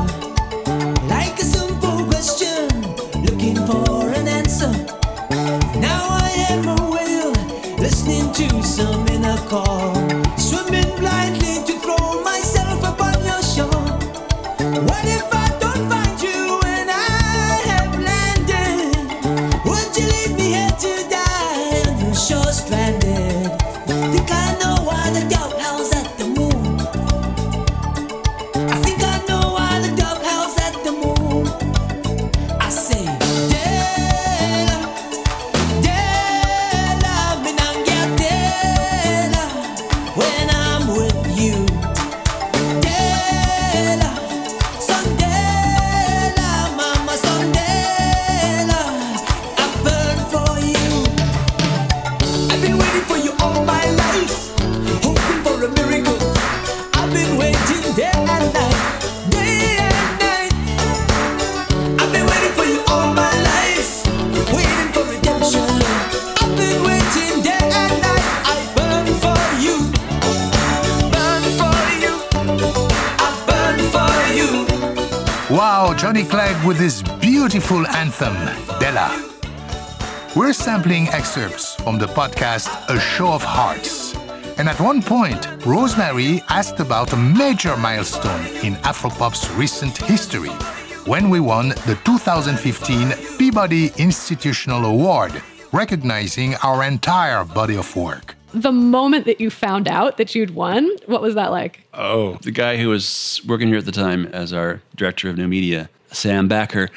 Like 1.08 1.40
a 1.40 1.46
simple 1.58 2.06
question, 2.06 2.70
looking 3.24 3.56
for 3.66 4.10
an 4.12 4.28
answer. 4.28 4.72
Now 5.80 6.06
I 6.10 6.32
am 6.50 6.68
a 6.68 6.92
whale, 6.92 7.34
listening 7.78 8.32
to 8.34 8.64
some 8.64 9.08
inner 9.08 9.38
call. 9.50 9.96
Swimming 10.38 10.96
blindly 11.00 11.43
anthem, 78.14 78.80
Dela. 78.80 79.30
We're 80.36 80.54
sampling 80.54 81.08
excerpts 81.10 81.76
from 81.76 81.98
the 81.98 82.06
podcast 82.06 82.70
A 82.90 83.00
Show 83.00 83.34
of 83.34 83.42
Hearts. 83.44 84.16
And 84.58 84.70
at 84.70 84.80
one 84.80 85.02
point, 85.02 85.48
Rosemary 85.66 86.42
asked 86.50 86.80
about 86.80 87.14
a 87.14 87.18
major 87.18 87.76
milestone 87.78 88.46
in 88.64 88.76
Afropop's 88.84 89.50
recent 89.52 89.98
history 89.98 90.50
when 91.06 91.30
we 91.32 91.40
won 91.40 91.70
the 91.70 91.98
2015 92.06 93.14
Peabody 93.38 93.92
Institutional 93.98 94.86
Award, 94.86 95.42
recognizing 95.72 96.56
our 96.58 96.84
entire 96.84 97.44
body 97.44 97.76
of 97.76 97.96
work. 97.96 98.36
The 98.54 98.72
moment 98.72 99.26
that 99.26 99.42
you 99.42 99.50
found 99.50 99.88
out 99.88 100.18
that 100.18 100.36
you'd 100.36 100.54
won, 100.54 100.88
what 101.08 101.24
was 101.24 101.34
that 101.34 101.50
like? 101.50 101.82
Oh, 101.96 102.38
the 102.44 102.52
guy 102.52 102.78
who 102.78 102.90
was 102.90 103.42
working 103.48 103.70
here 103.70 103.78
at 103.78 103.86
the 103.86 103.92
time 103.92 104.28
as 104.28 104.54
our 104.54 104.82
director 104.96 105.30
of 105.30 105.38
new 105.38 105.48
media, 105.48 105.90
Sam 106.12 106.48
Backer, 106.48 106.90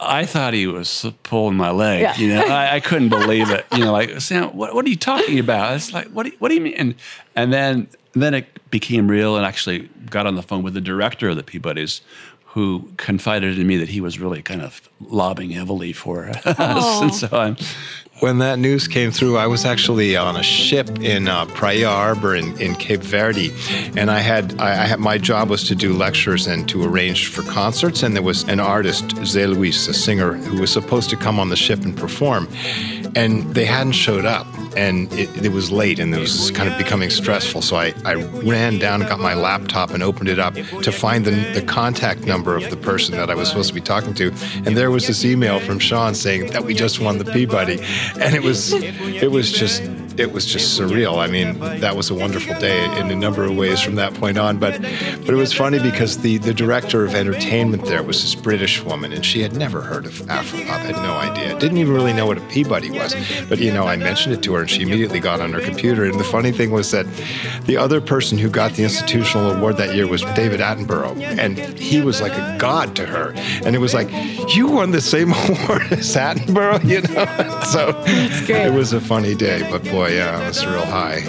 I 0.00 0.24
thought 0.24 0.54
he 0.54 0.66
was 0.66 1.06
pulling 1.22 1.56
my 1.56 1.70
leg. 1.70 2.00
Yeah. 2.00 2.16
You 2.16 2.28
know, 2.28 2.40
I, 2.40 2.76
I 2.76 2.80
couldn't 2.80 3.08
believe 3.20 3.50
it. 3.50 3.66
You 3.72 3.84
know, 3.84 3.92
like 3.92 4.20
Sam, 4.20 4.56
what, 4.56 4.74
what 4.74 4.84
are 4.86 4.88
you 4.88 4.96
talking 4.96 5.38
about? 5.38 5.74
It's 5.74 5.92
like, 5.92 6.08
what 6.08 6.24
do 6.24 6.30
you, 6.30 6.36
what 6.38 6.48
do 6.48 6.54
you 6.54 6.60
mean? 6.60 6.74
And, 6.74 6.94
and 7.36 7.52
then 7.52 7.88
then 8.12 8.34
it 8.34 8.70
became 8.70 9.08
real, 9.08 9.36
and 9.36 9.46
actually 9.46 9.88
got 10.08 10.26
on 10.26 10.34
the 10.34 10.42
phone 10.42 10.62
with 10.62 10.74
the 10.74 10.80
director 10.80 11.28
of 11.28 11.36
the 11.36 11.42
Peabodys, 11.42 12.00
who 12.46 12.90
confided 12.96 13.58
in 13.58 13.66
me 13.66 13.76
that 13.76 13.88
he 13.88 14.00
was 14.00 14.18
really 14.18 14.42
kind 14.42 14.62
of 14.62 14.88
lobbying 15.00 15.50
heavily 15.50 15.92
for 15.92 16.28
us, 16.28 16.42
and 17.02 17.14
so 17.14 17.28
on. 17.32 17.56
When 18.20 18.36
that 18.38 18.58
news 18.58 18.86
came 18.86 19.10
through, 19.12 19.38
I 19.38 19.46
was 19.46 19.64
actually 19.64 20.14
on 20.14 20.36
a 20.36 20.42
ship 20.42 20.90
in 21.00 21.26
uh, 21.26 21.46
Praia 21.46 21.88
harbor 21.88 22.36
in, 22.36 22.60
in 22.60 22.74
Cape 22.74 23.00
Verde, 23.00 23.50
and 23.96 24.10
I 24.10 24.18
had 24.18 24.60
I, 24.60 24.82
I 24.82 24.86
had 24.86 25.00
my 25.00 25.16
job 25.16 25.48
was 25.48 25.64
to 25.68 25.74
do 25.74 25.94
lectures 25.94 26.46
and 26.46 26.68
to 26.68 26.84
arrange 26.84 27.28
for 27.28 27.42
concerts. 27.42 28.02
And 28.02 28.14
there 28.14 28.22
was 28.22 28.42
an 28.44 28.60
artist, 28.60 29.08
Zé 29.24 29.48
Luis, 29.48 29.88
a 29.88 29.94
singer, 29.94 30.34
who 30.34 30.60
was 30.60 30.70
supposed 30.70 31.08
to 31.10 31.16
come 31.16 31.40
on 31.40 31.48
the 31.48 31.56
ship 31.56 31.80
and 31.80 31.96
perform, 31.96 32.46
and 33.16 33.54
they 33.54 33.64
hadn't 33.64 33.92
showed 33.94 34.26
up, 34.26 34.46
and 34.76 35.12
it, 35.12 35.44
it 35.44 35.52
was 35.52 35.70
late, 35.70 35.98
and 35.98 36.14
it 36.14 36.18
was 36.18 36.50
kind 36.50 36.70
of 36.70 36.78
becoming 36.78 37.10
stressful. 37.10 37.62
So 37.62 37.76
I, 37.76 37.94
I 38.04 38.14
ran 38.14 38.78
down, 38.78 39.00
and 39.00 39.08
got 39.08 39.20
my 39.20 39.34
laptop, 39.34 39.90
and 39.90 40.02
opened 40.02 40.28
it 40.28 40.38
up 40.38 40.54
to 40.54 40.92
find 40.92 41.24
the, 41.24 41.32
the 41.52 41.62
contact 41.62 42.26
number 42.26 42.56
of 42.56 42.70
the 42.70 42.76
person 42.76 43.16
that 43.16 43.30
I 43.30 43.34
was 43.34 43.48
supposed 43.48 43.68
to 43.68 43.74
be 43.74 43.80
talking 43.80 44.14
to, 44.14 44.32
and 44.64 44.76
there 44.76 44.90
was 44.90 45.06
this 45.06 45.24
email 45.24 45.60
from 45.60 45.78
Sean 45.78 46.14
saying 46.14 46.50
that 46.52 46.64
we 46.64 46.74
just 46.74 47.00
won 47.00 47.18
the 47.18 47.24
Peabody, 47.24 47.80
and 48.20 48.34
it 48.34 48.42
was 48.42 48.72
it 48.72 49.30
was 49.30 49.52
just 49.52 49.82
it 50.20 50.32
was 50.32 50.44
just 50.44 50.78
surreal. 50.78 51.18
I 51.18 51.26
mean, 51.26 51.58
that 51.80 51.96
was 51.96 52.10
a 52.10 52.14
wonderful 52.14 52.54
day 52.60 52.84
in 52.98 53.10
a 53.10 53.16
number 53.16 53.44
of 53.44 53.56
ways 53.56 53.80
from 53.80 53.94
that 53.94 54.12
point 54.14 54.36
on. 54.36 54.58
But 54.58 54.80
but 54.82 55.30
it 55.30 55.36
was 55.36 55.52
funny 55.52 55.78
because 55.78 56.18
the 56.18 56.36
the 56.38 56.52
director 56.52 57.04
of 57.04 57.14
entertainment 57.14 57.86
there 57.86 58.02
was 58.02 58.20
this 58.22 58.34
British 58.34 58.82
woman, 58.82 59.12
and 59.12 59.24
she 59.24 59.40
had 59.40 59.56
never 59.56 59.80
heard 59.80 60.04
of 60.04 60.12
Afropop, 60.22 60.80
had 60.80 60.96
no 60.96 61.14
idea, 61.14 61.58
didn't 61.58 61.78
even 61.78 61.94
really 61.94 62.12
know 62.12 62.26
what 62.26 62.36
a 62.36 62.42
Peabody 62.42 62.90
was. 62.90 63.14
But 63.48 63.58
you 63.58 63.72
know, 63.72 63.84
I 63.84 63.96
mentioned 63.96 64.34
it 64.34 64.42
to 64.42 64.54
her, 64.54 64.60
and 64.60 64.70
she 64.70 64.82
immediately 64.82 65.20
got 65.20 65.40
on 65.40 65.52
her 65.52 65.60
computer. 65.60 66.04
And 66.04 66.20
the 66.20 66.24
funny 66.24 66.52
thing 66.52 66.70
was 66.70 66.90
that 66.90 67.06
the 67.64 67.76
other 67.76 68.00
person 68.00 68.36
who 68.36 68.50
got 68.50 68.74
the 68.74 68.82
institutional 68.82 69.50
award 69.52 69.78
that 69.78 69.94
year 69.94 70.06
was 70.06 70.22
David 70.34 70.60
Attenborough, 70.60 71.18
and 71.38 71.58
he 71.78 72.02
was 72.02 72.20
like 72.20 72.32
a 72.32 72.56
god 72.58 72.94
to 72.96 73.06
her. 73.06 73.32
And 73.64 73.74
it 73.74 73.78
was 73.78 73.94
like, 73.94 74.10
you 74.54 74.68
won 74.68 74.90
the 74.90 75.00
same 75.00 75.32
award 75.48 75.92
as 75.92 76.14
Attenborough, 76.14 76.84
you 76.84 77.00
know. 77.02 77.60
so 77.72 77.94
it 78.52 78.72
was 78.72 78.92
a 78.92 79.00
funny 79.00 79.34
day, 79.34 79.66
but 79.70 79.82
boy, 79.84 80.09
yeah, 80.10 80.38
that's 80.38 80.64
real 80.66 80.84
high. 80.84 81.20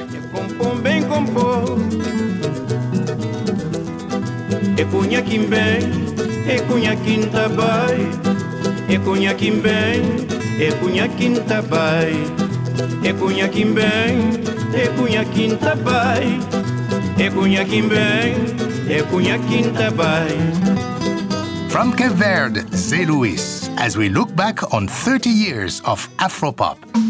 From 21.70 21.94
Cape 21.94 22.12
Verde, 22.12 22.62
St. 22.76 23.10
Louis, 23.10 23.70
as 23.78 23.96
we 23.96 24.10
look 24.10 24.36
back 24.36 24.74
on 24.74 24.88
30 24.88 25.30
years 25.30 25.82
of 25.82 26.10
Afropop. 26.18 27.01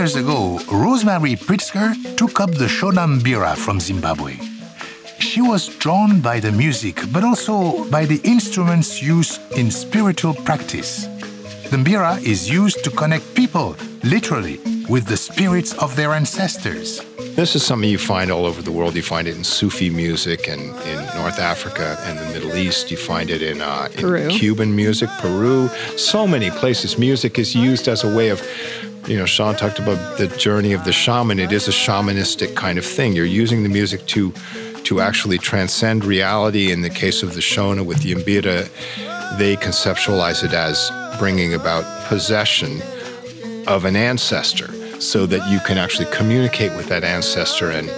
Years 0.00 0.16
ago, 0.16 0.58
Rosemary 0.72 1.36
Pritzker 1.36 1.92
took 2.16 2.40
up 2.40 2.50
the 2.52 2.64
Shona 2.64 3.06
mbira 3.06 3.54
from 3.54 3.78
Zimbabwe. 3.78 4.38
She 5.18 5.42
was 5.42 5.68
drawn 5.76 6.22
by 6.22 6.40
the 6.40 6.50
music, 6.52 6.96
but 7.12 7.22
also 7.22 7.84
by 7.90 8.06
the 8.06 8.18
instruments 8.24 9.02
used 9.02 9.38
in 9.58 9.70
spiritual 9.70 10.32
practice. 10.32 11.04
The 11.68 11.76
mbira 11.76 12.18
is 12.22 12.48
used 12.48 12.82
to 12.84 12.90
connect 12.90 13.34
people, 13.34 13.76
literally, 14.02 14.58
with 14.88 15.04
the 15.04 15.18
spirits 15.18 15.74
of 15.74 15.94
their 15.96 16.14
ancestors. 16.14 17.02
This 17.36 17.54
is 17.54 17.62
something 17.62 17.90
you 17.90 17.98
find 17.98 18.30
all 18.30 18.46
over 18.46 18.62
the 18.62 18.72
world. 18.72 18.96
You 18.96 19.02
find 19.02 19.28
it 19.28 19.36
in 19.36 19.44
Sufi 19.44 19.90
music 19.90 20.48
and 20.48 20.62
in 20.62 20.98
North 21.14 21.38
Africa 21.38 21.98
and 22.06 22.18
the 22.18 22.26
Middle 22.32 22.56
East. 22.56 22.90
You 22.90 22.96
find 22.96 23.28
it 23.28 23.42
in, 23.42 23.60
uh, 23.60 23.88
in 23.98 24.30
Cuban 24.30 24.74
music, 24.74 25.10
Peru, 25.18 25.68
so 25.98 26.26
many 26.26 26.50
places. 26.50 26.96
Music 26.96 27.38
is 27.38 27.54
used 27.54 27.86
as 27.86 28.02
a 28.02 28.16
way 28.16 28.30
of, 28.30 28.40
you 29.06 29.16
know, 29.16 29.26
Sean 29.26 29.54
talked 29.56 29.78
about 29.78 30.18
the 30.18 30.28
journey 30.28 30.72
of 30.72 30.84
the 30.84 30.92
shaman. 30.92 31.38
It 31.38 31.52
is 31.52 31.68
a 31.68 31.72
shamanistic 31.72 32.54
kind 32.54 32.78
of 32.78 32.84
thing. 32.84 33.12
You're 33.12 33.24
using 33.24 33.62
the 33.62 33.68
music 33.68 34.06
to 34.06 34.32
to 34.84 35.00
actually 35.00 35.38
transcend 35.38 36.04
reality. 36.04 36.72
In 36.72 36.80
the 36.80 36.90
case 36.90 37.22
of 37.22 37.34
the 37.34 37.40
Shona 37.40 37.84
with 37.84 38.02
the 38.02 38.14
Mbira, 38.14 38.68
they 39.38 39.56
conceptualize 39.56 40.42
it 40.42 40.52
as 40.52 40.90
bringing 41.18 41.54
about 41.54 41.84
possession 42.06 42.80
of 43.66 43.84
an 43.84 43.94
ancestor 43.94 44.68
so 45.00 45.26
that 45.26 45.48
you 45.50 45.60
can 45.60 45.78
actually 45.78 46.10
communicate 46.12 46.74
with 46.76 46.86
that 46.86 47.04
ancestor 47.04 47.70
and 47.70 47.88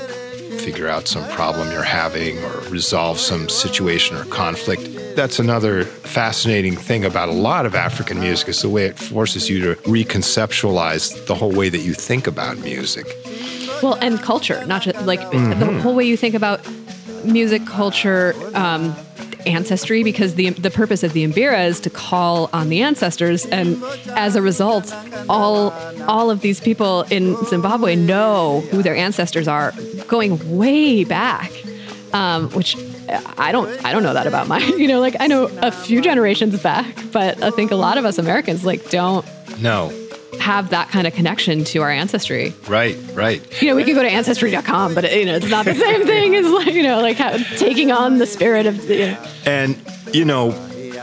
figure 0.60 0.88
out 0.88 1.08
some 1.08 1.28
problem 1.30 1.70
you're 1.70 1.82
having 1.82 2.38
or 2.44 2.60
resolve 2.68 3.18
some 3.18 3.48
situation 3.48 4.16
or 4.16 4.24
conflict. 4.26 5.01
That's 5.14 5.38
another 5.38 5.84
fascinating 5.84 6.76
thing 6.76 7.04
about 7.04 7.28
a 7.28 7.32
lot 7.32 7.66
of 7.66 7.74
African 7.74 8.20
music 8.20 8.48
is 8.48 8.62
the 8.62 8.68
way 8.68 8.86
it 8.86 8.98
forces 8.98 9.48
you 9.50 9.60
to 9.60 9.80
reconceptualize 9.82 11.26
the 11.26 11.34
whole 11.34 11.52
way 11.52 11.68
that 11.68 11.80
you 11.80 11.94
think 11.94 12.26
about 12.26 12.58
music. 12.58 13.06
Well, 13.82 13.94
and 14.00 14.20
culture, 14.20 14.64
not 14.66 14.82
just 14.82 15.04
like 15.06 15.20
Mm-hmm. 15.20 15.60
the 15.60 15.80
whole 15.82 15.94
way 15.94 16.04
you 16.04 16.16
think 16.16 16.34
about 16.34 16.60
music, 17.24 17.66
culture, 17.66 18.34
um, 18.54 18.94
ancestry, 19.46 20.04
because 20.04 20.34
the 20.36 20.50
the 20.50 20.70
purpose 20.70 21.02
of 21.02 21.12
the 21.14 21.24
Mbira 21.26 21.66
is 21.66 21.80
to 21.80 21.90
call 21.90 22.48
on 22.52 22.68
the 22.68 22.80
ancestors, 22.82 23.44
and 23.46 23.82
as 24.10 24.36
a 24.36 24.42
result, 24.42 24.94
all 25.28 25.72
all 26.06 26.30
of 26.30 26.40
these 26.42 26.60
people 26.60 27.02
in 27.10 27.36
Zimbabwe 27.46 27.96
know 27.96 28.60
who 28.70 28.82
their 28.82 28.94
ancestors 28.94 29.48
are, 29.48 29.72
going 30.06 30.56
way 30.56 31.04
back, 31.04 31.50
um, 32.12 32.48
which. 32.50 32.76
I 33.36 33.52
don't 33.52 33.68
I 33.84 33.92
don't 33.92 34.02
know 34.02 34.14
that 34.14 34.26
about 34.26 34.48
mine. 34.48 34.78
You 34.82 34.88
know, 34.88 35.00
like 35.00 35.16
I 35.20 35.26
know 35.26 35.44
a 35.60 35.70
few 35.70 36.00
generations 36.00 36.60
back, 36.62 36.86
but 37.12 37.42
I 37.42 37.50
think 37.50 37.70
a 37.70 37.76
lot 37.76 37.98
of 37.98 38.04
us 38.04 38.18
Americans 38.18 38.64
like 38.64 38.88
don't 38.90 39.24
No, 39.60 39.92
have 40.40 40.70
that 40.70 40.88
kind 40.88 41.06
of 41.06 41.14
connection 41.14 41.62
to 41.64 41.82
our 41.82 41.90
ancestry. 41.90 42.52
right, 42.68 42.96
right. 43.14 43.40
You 43.62 43.68
know, 43.68 43.76
we 43.76 43.84
could 43.84 43.94
go 43.94 44.02
to 44.02 44.08
ancestry.com, 44.08 44.94
but 44.94 45.04
you 45.14 45.24
know, 45.26 45.34
it's 45.36 45.48
not 45.48 45.64
the 45.66 45.74
same 45.74 46.04
thing 46.06 46.34
as 46.34 46.46
like, 46.50 46.72
you 46.74 46.82
know, 46.82 47.00
like 47.00 47.16
how, 47.16 47.36
taking 47.56 47.92
on 47.92 48.18
the 48.18 48.26
spirit 48.26 48.66
of 48.66 48.86
the. 48.86 48.96
You 48.96 49.06
know. 49.12 49.26
And, 49.46 49.76
you 50.12 50.24
know, 50.24 50.52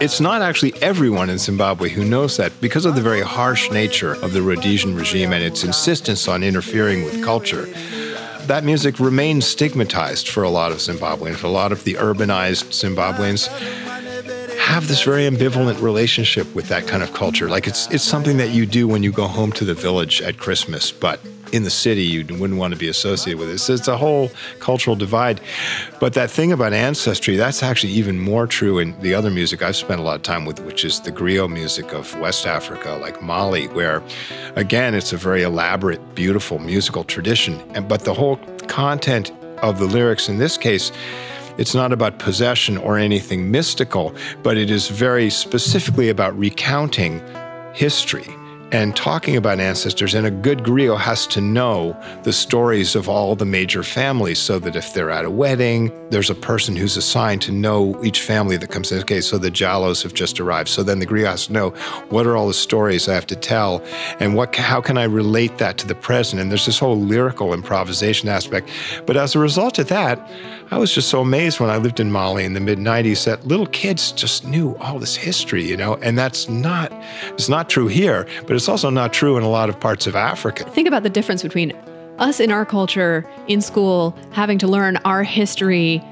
it's 0.01 0.20
not 0.20 0.41
actually 0.41 0.74
everyone 0.82 1.30
in 1.30 1.38
Zimbabwe 1.38 1.89
who 1.89 2.03
knows 2.05 2.38
that 2.38 2.51
because 2.62 2.86
of 2.86 2.95
the 2.95 3.01
very 3.01 3.22
harsh 3.22 3.70
nature 3.72 4.14
of 4.24 4.34
the 4.34 4.41
Rhodesian 4.41 4.95
regime 4.95 5.32
and 5.34 5.43
its 5.43 5.64
insistence 5.64 6.28
on 6.28 6.41
interfering 6.43 7.03
with 7.03 7.24
culture. 7.24 7.68
That 8.50 8.64
music 8.64 9.00
remains 9.00 9.45
stigmatized 9.45 10.28
for 10.28 10.41
a 10.41 10.50
lot 10.50 10.72
of 10.72 10.80
Zimbabweans. 10.80 11.43
A 11.43 11.47
lot 11.47 11.72
of 11.72 11.84
the 11.84 11.93
urbanized 11.93 12.72
Zimbabweans 12.72 13.47
have 14.58 14.88
this 14.88 15.04
very 15.04 15.30
ambivalent 15.30 15.80
relationship 15.84 16.56
with 16.56 16.68
that 16.70 16.88
kind 16.88 17.04
of 17.04 17.14
culture. 17.14 17.47
Like 17.47 17.68
it's 17.68 17.88
it's 17.91 18.04
something 18.04 18.38
that 18.38 18.50
you 18.50 18.66
do 18.66 18.88
when 18.88 19.04
you 19.04 19.12
go 19.12 19.28
home 19.28 19.52
to 19.52 19.66
the 19.66 19.76
village 19.76 20.20
at 20.24 20.39
Christmas, 20.39 20.91
but 20.91 21.20
in 21.52 21.64
the 21.64 21.70
city 21.70 22.04
you 22.04 22.26
wouldn't 22.38 22.60
want 22.60 22.74
to 22.74 22.80
be 22.80 22.88
associated 22.88 23.39
with 23.39 23.50
it. 23.50 23.60
So 23.60 23.74
it's 23.74 23.88
a 23.88 23.97
whole 23.97 24.32
cultural 24.60 24.95
divide. 24.95 25.41
But 26.00 26.14
that 26.14 26.32
thing 26.32 26.52
about 26.52 26.74
ancestry, 26.74 27.36
that's 27.36 27.64
actually 27.64 27.93
even 27.93 28.20
more 28.20 28.47
true 28.47 28.80
in 28.80 29.00
the 29.02 29.14
other 29.14 29.30
music 29.30 29.62
I've 29.62 29.76
spent 29.76 30.00
a 30.00 30.04
lot 30.04 30.16
of 30.16 30.24
time 30.24 30.45
with, 30.45 30.60
which 30.62 30.86
is 30.86 31.00
the 31.02 31.12
griot 31.12 31.52
music 31.52 31.93
of 31.93 32.18
West 32.20 32.45
Africa, 32.45 32.97
like 33.02 33.22
Mali, 33.22 33.68
where 33.70 34.04
again 34.56 34.95
it's 34.95 35.14
a 35.14 35.18
very 35.18 35.43
elaborate, 35.43 36.16
beautiful 36.16 36.60
musical 36.60 37.04
tradition. 37.04 37.60
And 37.74 37.88
but 37.88 38.02
the 38.02 38.14
whole 38.14 38.38
content 38.68 39.32
of 39.62 39.80
the 39.80 39.86
lyrics 39.86 40.30
in 40.30 40.38
this 40.38 40.58
case 40.58 40.91
it's 41.58 41.76
not 41.76 41.91
about 41.91 42.20
possession 42.20 42.78
or 42.78 42.97
anything 42.97 43.52
mystical, 43.52 44.16
but 44.43 44.56
it 44.56 44.72
is 44.72 44.88
very 44.88 45.30
specifically 45.30 46.08
about 46.08 46.38
recounting 46.39 47.22
history 47.74 48.34
and 48.72 48.95
talking 48.95 49.36
about 49.36 49.59
ancestors. 49.59 50.13
And 50.13 50.26
a 50.26 50.32
good 50.32 50.59
griot 50.59 50.99
has 50.99 51.26
to 51.28 51.41
know 51.41 51.99
the 52.24 52.34
stories 52.34 52.95
of 52.95 53.09
all 53.09 53.36
the 53.36 53.45
major 53.45 53.84
families 53.84 54.39
so 54.39 54.59
that 54.59 54.76
if 54.76 54.93
they're 54.93 55.11
at 55.11 55.26
a 55.26 55.30
wedding, 55.30 55.91
there's 56.09 56.30
a 56.30 56.36
person 56.36 56.76
who's 56.76 56.97
assigned 56.97 57.41
to 57.43 57.51
know 57.51 58.01
each 58.03 58.22
family 58.22 58.57
that 58.57 58.70
comes 58.70 58.91
in. 58.91 58.99
Okay, 58.99 59.22
so 59.22 59.38
the 59.38 59.51
Jallos 59.51 60.03
have 60.03 60.13
just 60.13 60.39
arrived. 60.39 60.70
So 60.70 60.84
then 60.84 60.99
the 60.99 61.07
griot 61.07 61.28
has 61.28 61.47
to 61.47 61.53
know 61.53 61.70
what 62.09 62.28
are 62.28 62.36
all 62.36 62.47
the 62.47 62.53
stories 62.53 63.07
I 63.07 63.13
have 63.13 63.28
to 63.28 63.36
tell 63.36 63.84
and 64.20 64.36
what 64.36 64.55
how 64.55 64.82
can 64.82 64.97
I 64.97 65.03
relate 65.03 65.57
that 65.57 65.78
to 65.80 65.88
the 65.88 65.95
present? 65.95 66.41
And 66.41 66.51
there's 66.51 66.65
this 66.65 66.80
whole 66.80 66.99
lyrical 66.99 67.53
improvisation 67.53 68.30
aspect. 68.30 68.70
But 69.05 69.17
as 69.17 69.36
a 69.36 69.39
result 69.39 69.80
of 69.80 69.88
that, 69.88 70.20
I 70.72 70.78
was 70.78 70.93
just 70.93 71.09
so 71.09 71.22
amazed 71.22 71.59
when 71.59 71.70
I 71.70 71.78
lived 71.78 71.99
in 71.99 72.11
Mali 72.11 72.45
in 72.45 72.53
the 72.53 72.59
mid 72.59 72.78
90s 72.78 73.26
that 73.26 73.47
little 73.47 73.65
kids 73.67 74.11
just 74.11 74.45
knew 74.45 74.76
all 74.78 74.99
this 74.99 75.15
history, 75.15 75.63
you 75.63 75.76
know, 75.76 75.95
and 75.95 76.17
that's 76.17 76.47
not 76.47 76.91
it's 77.30 77.49
not 77.49 77.70
true 77.70 77.88
here, 77.88 78.28
but 78.45 78.55
it's 78.60 78.70
also 78.70 78.89
not 78.89 79.14
true 79.14 79.38
in 79.38 79.43
a 79.43 79.49
lot 79.49 79.70
of 79.70 79.80
parts 79.80 80.05
of 80.07 80.16
Africa. 80.16 80.64
Think 80.72 80.88
about 80.88 81.03
the 81.03 81.10
difference 81.10 81.41
between 81.43 81.72
us 82.20 82.39
in 82.39 82.51
our 82.51 82.66
culture 82.66 83.26
in 83.47 83.62
school 83.62 84.14
having 84.32 84.57
to 84.60 84.68
learn 84.68 84.97
our 85.05 85.24
history 85.24 86.03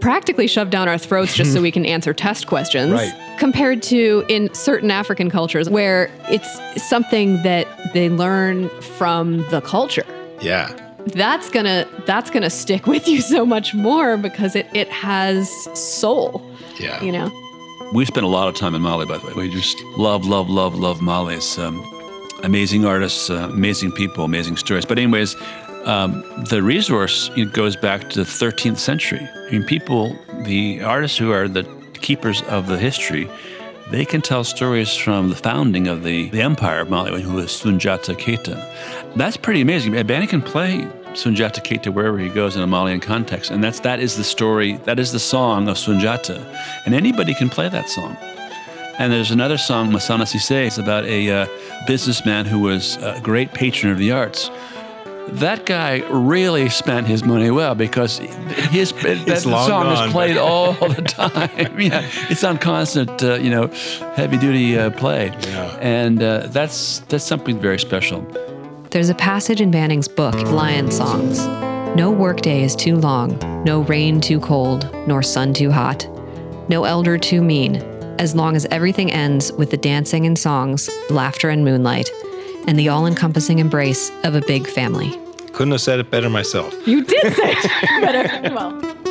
practically 0.00 0.46
shoved 0.46 0.70
down 0.70 0.88
our 0.88 0.98
throats 0.98 1.34
just 1.34 1.54
so 1.54 1.62
we 1.62 1.70
can 1.70 1.86
answer 1.96 2.12
test 2.12 2.46
questions 2.46 2.92
Right. 2.92 3.14
compared 3.38 3.82
to 3.84 4.24
in 4.28 4.52
certain 4.52 4.90
African 4.90 5.30
cultures 5.30 5.70
where 5.70 6.10
it's 6.28 6.86
something 6.88 7.42
that 7.42 7.66
they 7.94 8.10
learn 8.10 8.68
from 8.98 9.38
the 9.50 9.62
culture. 9.62 10.04
Yeah. 10.42 10.68
That's 11.06 11.48
gonna 11.48 11.86
that's 12.04 12.28
gonna 12.30 12.50
stick 12.50 12.86
with 12.86 13.08
you 13.08 13.20
so 13.22 13.46
much 13.46 13.72
more 13.74 14.16
because 14.18 14.54
it, 14.54 14.66
it 14.74 14.88
has 14.90 15.50
soul. 15.72 16.42
Yeah. 16.78 17.02
You 17.02 17.12
know? 17.12 17.30
We 17.92 18.04
spent 18.04 18.24
a 18.24 18.28
lot 18.28 18.48
of 18.48 18.54
time 18.54 18.74
in 18.74 18.82
Mali, 18.82 19.06
by 19.06 19.18
the 19.18 19.26
way. 19.26 19.32
We 19.34 19.50
just 19.50 19.80
love, 19.96 20.26
love, 20.26 20.50
love, 20.50 20.76
love 20.76 21.00
Mali. 21.00 21.36
It's 21.36 21.58
um, 21.58 21.84
amazing 22.42 22.84
artists, 22.84 23.30
uh, 23.30 23.48
amazing 23.52 23.92
people, 23.92 24.24
amazing 24.24 24.56
stories. 24.56 24.84
But, 24.84 24.98
anyways, 24.98 25.36
um, 25.84 26.24
the 26.48 26.62
resource 26.62 27.30
goes 27.52 27.76
back 27.76 28.10
to 28.10 28.24
the 28.24 28.28
13th 28.28 28.78
century. 28.78 29.20
I 29.20 29.50
mean, 29.50 29.64
people, 29.64 30.18
the 30.42 30.82
artists 30.82 31.16
who 31.16 31.30
are 31.30 31.46
the 31.46 31.62
keepers 31.94 32.42
of 32.42 32.66
the 32.66 32.76
history, 32.76 33.30
they 33.90 34.04
can 34.04 34.20
tell 34.20 34.42
stories 34.42 34.94
from 34.96 35.28
the 35.30 35.36
founding 35.36 35.86
of 35.86 36.02
the, 36.02 36.28
the 36.30 36.42
empire 36.42 36.80
of 36.80 36.90
Mali, 36.90 37.22
who 37.22 37.34
was 37.34 37.46
Sunjata 37.50 38.16
Keita. 38.16 39.14
That's 39.14 39.36
pretty 39.36 39.60
amazing. 39.60 39.92
Banny 39.92 40.28
can 40.28 40.42
play 40.42 40.88
Sunjata 41.16 41.60
Keita 41.62 41.92
wherever 41.92 42.18
he 42.18 42.28
goes 42.28 42.56
in 42.56 42.62
a 42.62 42.66
Malian 42.66 43.00
context, 43.00 43.50
and 43.50 43.64
that's 43.64 43.80
that 43.80 44.00
is 44.00 44.16
the 44.16 44.24
story, 44.24 44.76
that 44.84 44.98
is 44.98 45.12
the 45.12 45.18
song 45.18 45.66
of 45.68 45.76
Sunjata, 45.76 46.38
and 46.84 46.94
anybody 46.94 47.34
can 47.34 47.48
play 47.48 47.68
that 47.70 47.88
song. 47.88 48.16
And 48.98 49.12
there's 49.12 49.30
another 49.30 49.58
song, 49.58 49.90
Masana 49.90 50.26
Sise, 50.26 50.50
it's 50.66 50.78
about 50.78 51.04
a 51.04 51.30
uh, 51.30 51.46
businessman 51.86 52.44
who 52.46 52.60
was 52.60 52.96
a 52.96 53.20
great 53.22 53.52
patron 53.52 53.92
of 53.92 53.98
the 53.98 54.12
arts. 54.12 54.50
That 55.28 55.66
guy 55.66 56.02
really 56.08 56.68
spent 56.68 57.06
his 57.06 57.24
money 57.24 57.50
well 57.50 57.74
because 57.74 58.18
his 58.18 58.92
that 59.02 59.40
song 59.42 59.68
gone, 59.68 60.06
is 60.06 60.12
played 60.12 60.36
all 60.50 60.72
the 60.74 61.02
time. 61.02 61.80
yeah, 61.80 62.08
it's 62.30 62.44
on 62.44 62.58
constant, 62.58 63.22
uh, 63.22 63.34
you 63.34 63.50
know, 63.50 63.66
heavy 64.14 64.36
duty 64.38 64.78
uh, 64.78 64.90
play, 64.90 65.26
Yeah. 65.42 65.78
and 65.80 66.22
uh, 66.22 66.46
that's 66.48 67.00
that's 67.08 67.24
something 67.24 67.58
very 67.58 67.78
special. 67.78 68.22
There's 68.96 69.10
a 69.10 69.14
passage 69.14 69.60
in 69.60 69.70
Banning's 69.70 70.08
book, 70.08 70.34
Lion 70.50 70.90
Songs. 70.90 71.46
No 71.98 72.10
workday 72.10 72.62
is 72.62 72.74
too 72.74 72.96
long, 72.96 73.38
no 73.62 73.82
rain 73.82 74.22
too 74.22 74.40
cold, 74.40 74.90
nor 75.06 75.22
sun 75.22 75.52
too 75.52 75.70
hot, 75.70 76.08
no 76.70 76.84
elder 76.84 77.18
too 77.18 77.42
mean, 77.42 77.76
as 78.18 78.34
long 78.34 78.56
as 78.56 78.64
everything 78.70 79.12
ends 79.12 79.52
with 79.52 79.70
the 79.70 79.76
dancing 79.76 80.24
and 80.24 80.38
songs, 80.38 80.88
laughter 81.10 81.50
and 81.50 81.62
moonlight, 81.62 82.10
and 82.66 82.78
the 82.78 82.88
all 82.88 83.06
encompassing 83.06 83.58
embrace 83.58 84.10
of 84.24 84.34
a 84.34 84.40
big 84.40 84.66
family. 84.66 85.10
Couldn't 85.52 85.72
have 85.72 85.82
said 85.82 86.00
it 86.00 86.10
better 86.10 86.30
myself. 86.30 86.74
You 86.88 87.04
did 87.04 87.34
say 87.34 87.52
it 87.52 88.00
better. 88.00 88.54
Well. 88.54 89.05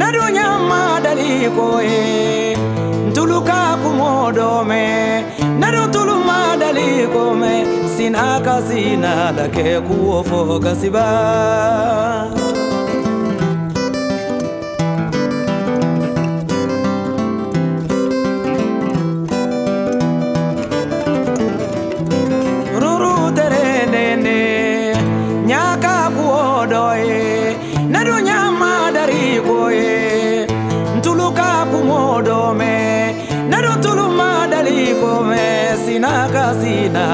nadunyamma 0.00 0.80
dalii 1.04 1.48
kooye 1.56 2.56
ntulukaa 3.08 3.76
kumodoome 3.82 4.82
naduntulummaa 5.60 6.56
dalii 6.62 7.06
koome 7.14 7.52
sinaa 7.96 8.40
ka 8.46 8.54
siinaa 8.68 9.32
dakee. 9.38 9.76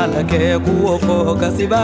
Fo 0.03 1.36
kasiba 1.36 1.78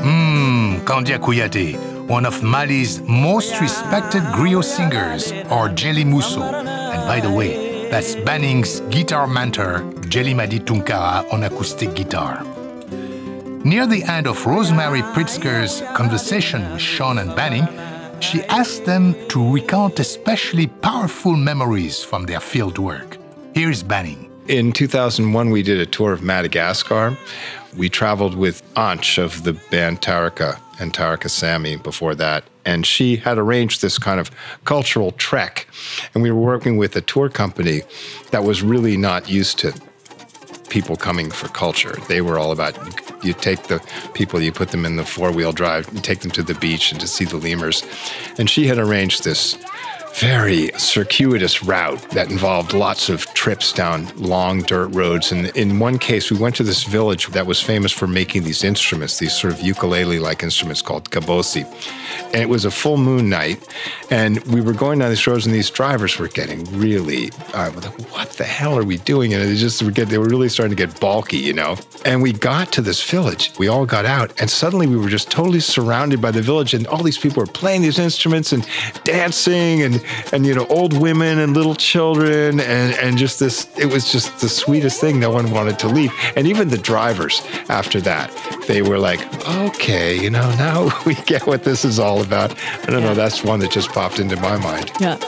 Mmm, 0.00 0.80
Kandia 0.84 1.18
one 2.08 2.24
of 2.24 2.42
Mali's 2.42 3.02
most 3.02 3.60
respected 3.60 4.22
griot 4.32 4.64
singers, 4.64 5.32
or 5.50 5.68
Jelly 5.68 6.02
Musso. 6.02 6.40
And 6.40 7.06
by 7.06 7.20
the 7.20 7.30
way, 7.30 7.90
that's 7.90 8.14
Banning's 8.14 8.80
guitar 8.88 9.26
mentor, 9.26 9.82
Djelimady 10.08 10.60
Tounkara, 10.60 11.30
on 11.30 11.44
acoustic 11.44 11.94
guitar. 11.94 12.42
Near 13.64 13.86
the 13.86 14.02
end 14.04 14.26
of 14.26 14.46
Rosemary 14.46 15.02
Pritzker's 15.12 15.82
conversation 15.94 16.62
with 16.72 16.80
Sean 16.80 17.18
and 17.18 17.36
Banning, 17.36 17.68
she 18.20 18.42
asked 18.44 18.86
them 18.86 19.14
to 19.28 19.52
recount 19.52 20.00
especially 20.00 20.68
powerful 20.68 21.36
memories 21.36 22.02
from 22.02 22.24
their 22.24 22.40
field 22.40 22.78
work. 22.78 23.18
Here's 23.52 23.82
Banning. 23.82 24.27
In 24.48 24.72
2001, 24.72 25.50
we 25.50 25.62
did 25.62 25.78
a 25.78 25.84
tour 25.84 26.14
of 26.14 26.22
Madagascar. 26.22 27.18
We 27.76 27.90
traveled 27.90 28.34
with 28.34 28.62
Anch 28.76 29.18
of 29.18 29.44
the 29.44 29.52
band 29.52 30.00
Tarika 30.00 30.58
and 30.80 30.90
Tarika 30.90 31.28
Sammy 31.28 31.76
before 31.76 32.14
that. 32.14 32.44
And 32.64 32.86
she 32.86 33.16
had 33.16 33.36
arranged 33.36 33.82
this 33.82 33.98
kind 33.98 34.18
of 34.18 34.30
cultural 34.64 35.12
trek. 35.12 35.68
And 36.14 36.22
we 36.22 36.30
were 36.30 36.40
working 36.40 36.78
with 36.78 36.96
a 36.96 37.02
tour 37.02 37.28
company 37.28 37.82
that 38.30 38.42
was 38.42 38.62
really 38.62 38.96
not 38.96 39.28
used 39.28 39.58
to 39.58 39.74
people 40.70 40.96
coming 40.96 41.30
for 41.30 41.48
culture. 41.48 41.96
They 42.08 42.22
were 42.22 42.38
all 42.38 42.50
about 42.50 42.74
you 43.22 43.34
take 43.34 43.64
the 43.64 43.86
people, 44.14 44.40
you 44.40 44.52
put 44.52 44.70
them 44.70 44.86
in 44.86 44.96
the 44.96 45.04
four 45.04 45.30
wheel 45.30 45.52
drive, 45.52 45.92
you 45.92 46.00
take 46.00 46.20
them 46.20 46.30
to 46.30 46.42
the 46.42 46.54
beach 46.54 46.90
and 46.90 47.00
to 47.02 47.06
see 47.06 47.26
the 47.26 47.36
lemurs. 47.36 47.84
And 48.38 48.48
she 48.48 48.66
had 48.66 48.78
arranged 48.78 49.24
this 49.24 49.58
very 50.14 50.70
circuitous 50.76 51.62
route 51.62 52.00
that 52.10 52.30
involved 52.30 52.72
lots 52.72 53.08
of 53.08 53.26
trips 53.34 53.72
down 53.72 54.08
long 54.16 54.62
dirt 54.62 54.88
roads. 54.88 55.32
And 55.32 55.46
in 55.56 55.78
one 55.78 55.98
case, 55.98 56.30
we 56.30 56.38
went 56.38 56.56
to 56.56 56.62
this 56.62 56.84
village 56.84 57.28
that 57.28 57.46
was 57.46 57.60
famous 57.60 57.92
for 57.92 58.06
making 58.06 58.42
these 58.44 58.64
instruments, 58.64 59.18
these 59.18 59.32
sort 59.32 59.52
of 59.52 59.60
ukulele 59.60 60.18
like 60.18 60.42
instruments 60.42 60.82
called 60.82 61.10
kabosi. 61.10 61.64
And 62.26 62.36
it 62.36 62.48
was 62.48 62.64
a 62.64 62.70
full 62.70 62.96
moon 62.96 63.28
night. 63.28 63.66
And 64.10 64.38
we 64.46 64.60
were 64.60 64.72
going 64.72 64.98
down 64.98 65.10
these 65.10 65.26
roads, 65.26 65.44
and 65.44 65.54
these 65.54 65.70
drivers 65.70 66.18
were 66.18 66.28
getting 66.28 66.64
really, 66.78 67.30
uh, 67.52 67.70
what 67.70 68.30
the 68.30 68.44
hell 68.44 68.76
are 68.78 68.84
we 68.84 68.96
doing? 68.96 69.34
And 69.34 69.42
it 69.42 69.54
just, 69.56 69.82
were 69.82 69.90
get, 69.90 70.08
they 70.08 70.18
were 70.18 70.28
really 70.28 70.48
starting 70.48 70.76
to 70.76 70.86
get 70.86 70.98
bulky, 70.98 71.36
you 71.36 71.52
know? 71.52 71.76
And 72.04 72.22
we 72.22 72.32
got 72.32 72.72
to 72.72 72.80
this 72.80 73.02
village. 73.08 73.52
We 73.58 73.68
all 73.68 73.84
got 73.84 74.06
out, 74.06 74.32
and 74.40 74.48
suddenly 74.50 74.86
we 74.86 74.96
were 74.96 75.10
just 75.10 75.30
totally 75.30 75.60
surrounded 75.60 76.22
by 76.22 76.30
the 76.30 76.40
village, 76.40 76.72
and 76.72 76.86
all 76.86 77.02
these 77.02 77.18
people 77.18 77.42
were 77.42 77.46
playing 77.46 77.82
these 77.82 77.98
instruments 77.98 78.52
and 78.52 78.66
dancing, 79.04 79.82
and 79.82 79.97
and 80.32 80.46
you 80.46 80.54
know, 80.54 80.66
old 80.66 80.98
women 80.98 81.38
and 81.38 81.54
little 81.54 81.74
children, 81.74 82.60
and 82.60 82.94
and 82.94 83.18
just 83.18 83.38
this. 83.38 83.68
It 83.78 83.86
was 83.86 84.10
just 84.10 84.40
the 84.40 84.48
sweetest 84.48 85.00
thing. 85.00 85.20
No 85.20 85.30
one 85.30 85.50
wanted 85.50 85.78
to 85.80 85.88
leave, 85.88 86.12
and 86.36 86.46
even 86.46 86.68
the 86.68 86.78
drivers 86.78 87.42
after 87.68 88.00
that, 88.02 88.30
they 88.66 88.82
were 88.82 88.98
like, 88.98 89.20
okay, 89.48 90.20
you 90.20 90.30
know, 90.30 90.48
now 90.56 90.90
we 91.06 91.14
get 91.14 91.46
what 91.46 91.64
this 91.64 91.84
is 91.84 91.98
all 91.98 92.22
about. 92.22 92.54
I 92.82 92.86
don't 92.86 93.02
know. 93.02 93.14
That's 93.14 93.44
one 93.44 93.60
that 93.60 93.70
just 93.70 93.90
popped 93.90 94.18
into 94.18 94.36
my 94.36 94.56
mind. 94.58 94.90
Yeah. 95.00 95.18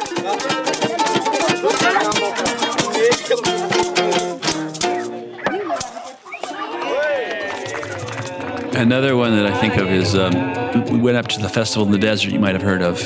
Another 8.80 9.14
one 9.14 9.36
that 9.36 9.44
I 9.44 9.60
think 9.60 9.76
of 9.76 9.88
is 9.88 10.14
um, 10.14 10.32
we 10.90 10.98
went 10.98 11.18
up 11.18 11.28
to 11.28 11.40
the 11.40 11.50
festival 11.50 11.84
in 11.84 11.92
the 11.92 11.98
desert 11.98 12.32
you 12.32 12.40
might 12.40 12.54
have 12.54 12.62
heard 12.62 12.80
of, 12.80 12.98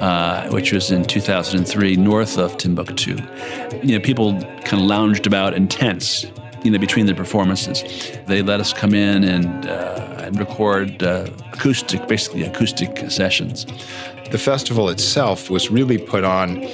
uh, 0.00 0.48
which 0.50 0.72
was 0.72 0.90
in 0.90 1.04
2003, 1.04 1.96
north 1.96 2.38
of 2.38 2.56
Timbuktu. 2.58 3.16
You 3.82 3.98
know, 3.98 4.04
people 4.04 4.32
kind 4.64 4.82
of 4.82 4.88
lounged 4.88 5.26
about 5.26 5.54
in 5.54 5.68
tents, 5.68 6.26
you 6.62 6.70
know, 6.70 6.78
between 6.78 7.06
the 7.06 7.14
performances. 7.14 7.82
They 8.26 8.42
let 8.42 8.60
us 8.60 8.72
come 8.72 8.94
in 8.94 9.24
and, 9.24 9.66
uh, 9.66 10.22
and 10.24 10.38
record 10.38 11.02
uh, 11.02 11.28
acoustic, 11.52 12.06
basically 12.08 12.42
acoustic 12.42 13.10
sessions. 13.10 13.66
The 14.30 14.38
festival 14.38 14.88
itself 14.88 15.50
was 15.50 15.70
really 15.70 15.98
put 15.98 16.24
on 16.24 16.66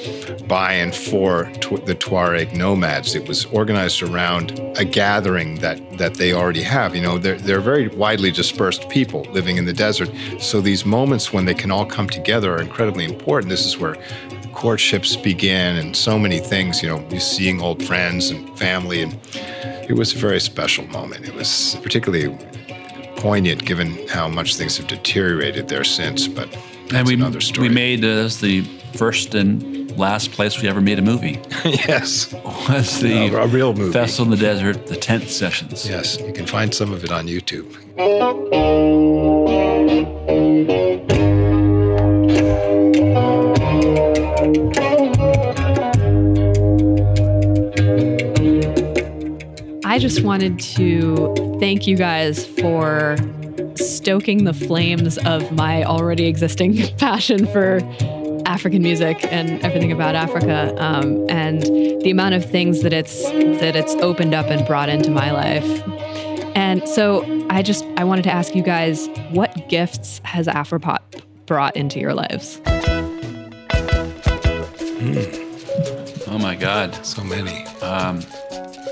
by 0.48 0.72
and 0.72 0.94
for 0.94 1.44
the 1.84 1.94
Tuareg 1.94 2.54
nomads. 2.54 3.14
It 3.14 3.28
was 3.28 3.44
organized 3.46 4.02
around 4.02 4.58
a 4.76 4.84
gathering 4.84 5.56
that, 5.56 5.98
that 5.98 6.14
they 6.14 6.32
already 6.32 6.62
have. 6.62 6.96
You 6.96 7.02
know, 7.02 7.18
they're, 7.18 7.38
they're 7.38 7.60
very 7.60 7.88
widely 7.88 8.30
dispersed 8.30 8.88
people 8.88 9.22
living 9.32 9.58
in 9.58 9.66
the 9.66 9.72
desert. 9.72 10.10
So 10.40 10.60
these 10.60 10.86
moments 10.86 11.32
when 11.32 11.44
they 11.44 11.54
can 11.54 11.70
all 11.70 11.84
come 11.84 12.08
together 12.08 12.54
are 12.54 12.60
incredibly 12.60 13.04
important. 13.04 13.50
This 13.50 13.66
is 13.66 13.76
where 13.76 13.96
courtships 14.54 15.16
begin 15.16 15.76
and 15.76 15.96
so 15.96 16.18
many 16.18 16.38
things, 16.38 16.82
you 16.82 16.88
know, 16.88 17.18
seeing 17.18 17.60
old 17.60 17.82
friends 17.82 18.30
and 18.30 18.58
family. 18.58 19.02
And 19.02 19.18
it 19.88 19.94
was 19.96 20.14
a 20.14 20.18
very 20.18 20.40
special 20.40 20.86
moment. 20.86 21.26
It 21.26 21.34
was 21.34 21.76
particularly 21.82 22.36
poignant 23.16 23.64
given 23.64 24.08
how 24.08 24.26
much 24.28 24.56
things 24.56 24.78
have 24.78 24.86
deteriorated 24.86 25.68
there 25.68 25.84
since. 25.84 26.26
But 26.26 26.48
that's 26.88 26.94
and 26.94 27.06
we, 27.08 27.14
another 27.14 27.40
story. 27.40 27.68
we 27.68 27.74
made 27.74 28.04
uh, 28.04 28.28
the 28.40 28.62
first 28.94 29.34
and 29.34 29.96
last 29.98 30.32
place 30.32 30.60
we 30.60 30.68
ever 30.68 30.80
made 30.80 30.98
a 30.98 31.02
movie. 31.02 31.40
yes. 31.64 32.32
Was 32.68 33.00
the 33.00 33.34
A- 33.34 33.42
a 33.42 33.46
real 33.46 33.74
movie. 33.74 33.92
Festival 33.92 34.32
in 34.32 34.38
the 34.38 34.44
Desert, 34.44 34.86
the 34.86 34.96
tent 34.96 35.28
sessions. 35.28 35.88
Yes, 35.88 36.18
you 36.20 36.32
can 36.32 36.46
find 36.46 36.74
some 36.74 36.92
of 36.92 37.04
it 37.04 37.12
on 37.12 37.26
YouTube. 37.26 37.68
I 49.84 49.98
just 49.98 50.22
wanted 50.22 50.58
to 50.60 51.34
thank 51.60 51.86
you 51.86 51.96
guys 51.96 52.46
for 52.46 53.16
stoking 53.76 54.44
the 54.44 54.52
flames 54.52 55.18
of 55.18 55.52
my 55.52 55.84
already 55.84 56.26
existing 56.26 56.76
passion 56.98 57.46
for 57.46 57.80
African 58.46 58.82
music 58.82 59.24
and 59.32 59.62
everything 59.62 59.92
about 59.92 60.14
Africa, 60.14 60.74
um, 60.78 61.26
and 61.28 61.62
the 61.62 62.10
amount 62.10 62.34
of 62.34 62.44
things 62.44 62.82
that 62.82 62.92
it's 62.92 63.22
that 63.30 63.76
it's 63.76 63.94
opened 63.96 64.34
up 64.34 64.46
and 64.46 64.66
brought 64.66 64.88
into 64.88 65.10
my 65.10 65.30
life. 65.30 65.64
And 66.54 66.86
so, 66.88 67.46
I 67.48 67.62
just 67.62 67.84
I 67.96 68.04
wanted 68.04 68.22
to 68.24 68.32
ask 68.32 68.54
you 68.54 68.62
guys, 68.62 69.08
what 69.30 69.68
gifts 69.68 70.20
has 70.24 70.46
Afropop 70.46 71.00
brought 71.46 71.76
into 71.76 71.98
your 71.98 72.14
lives? 72.14 72.60
Oh 76.26 76.38
my 76.38 76.54
God. 76.54 76.94
So 77.04 77.22
many. 77.22 77.64
Um, 77.82 78.20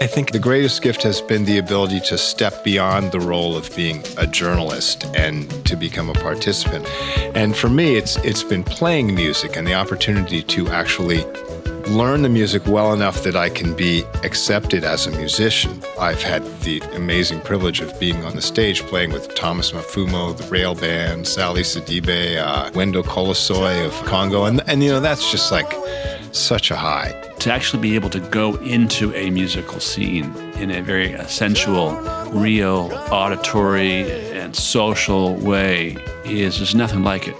I 0.03 0.07
think 0.07 0.33
the 0.33 0.39
greatest 0.39 0.81
gift 0.81 1.03
has 1.03 1.21
been 1.21 1.45
the 1.45 1.59
ability 1.59 2.01
to 2.09 2.17
step 2.17 2.65
beyond 2.65 3.13
the 3.13 3.21
role 3.21 3.55
of 3.55 3.75
being 3.77 4.03
a 4.17 4.27
journalist 4.27 5.05
and 5.15 5.51
to 5.67 5.77
become 5.77 6.09
a 6.09 6.15
participant. 6.15 6.87
And 7.37 7.55
for 7.55 7.69
me, 7.69 7.97
it's 7.97 8.17
it's 8.25 8.43
been 8.43 8.65
playing 8.65 9.15
music 9.15 9.59
and 9.59 9.67
the 9.67 9.75
opportunity 9.75 10.43
to 10.43 10.69
actually 10.69 11.23
learn 11.91 12.23
the 12.23 12.31
music 12.31 12.67
well 12.67 12.95
enough 12.95 13.23
that 13.25 13.37
I 13.37 13.51
can 13.51 13.77
be 13.77 14.05
accepted 14.25 14.85
as 14.85 15.07
a 15.07 15.11
musician. 15.11 15.83
I've 15.99 16.23
had 16.23 16.47
the 16.63 16.81
amazing 16.95 17.41
privilege 17.41 17.83
of 17.83 17.99
being 18.01 18.25
on 18.25 18.37
the 18.37 18.43
stage 18.43 18.81
playing 18.85 19.13
with 19.13 19.35
Thomas 19.35 19.73
Mapfumo, 19.73 20.35
the 20.35 20.45
Rail 20.45 20.75
Band, 20.75 21.29
Sali 21.29 21.61
Sidibe, 21.61 22.39
uh, 22.39 22.71
Kolosoy 22.71 23.85
of 23.85 23.93
Congo, 24.07 24.45
and 24.45 24.63
and 24.67 24.83
you 24.83 24.89
know 24.89 25.01
that's 25.01 25.31
just 25.31 25.53
like 25.53 25.71
such 26.33 26.71
a 26.71 26.77
high. 26.77 27.13
to 27.41 27.51
actually 27.51 27.81
be 27.81 27.95
able 27.95 28.11
to 28.11 28.21
go 28.21 28.57
into 28.57 29.15
a 29.15 29.31
musical 29.31 29.81
scene 29.81 30.31
in 30.59 30.71
a 30.71 30.83
very 30.83 31.17
sensual, 31.27 31.93
real, 32.33 32.91
auditory, 33.11 34.31
and 34.33 34.55
social 34.55 35.37
way 35.37 35.97
is 36.25 36.59
there's 36.59 36.75
nothing 36.75 37.03
like 37.03 37.27
it. 37.29 37.37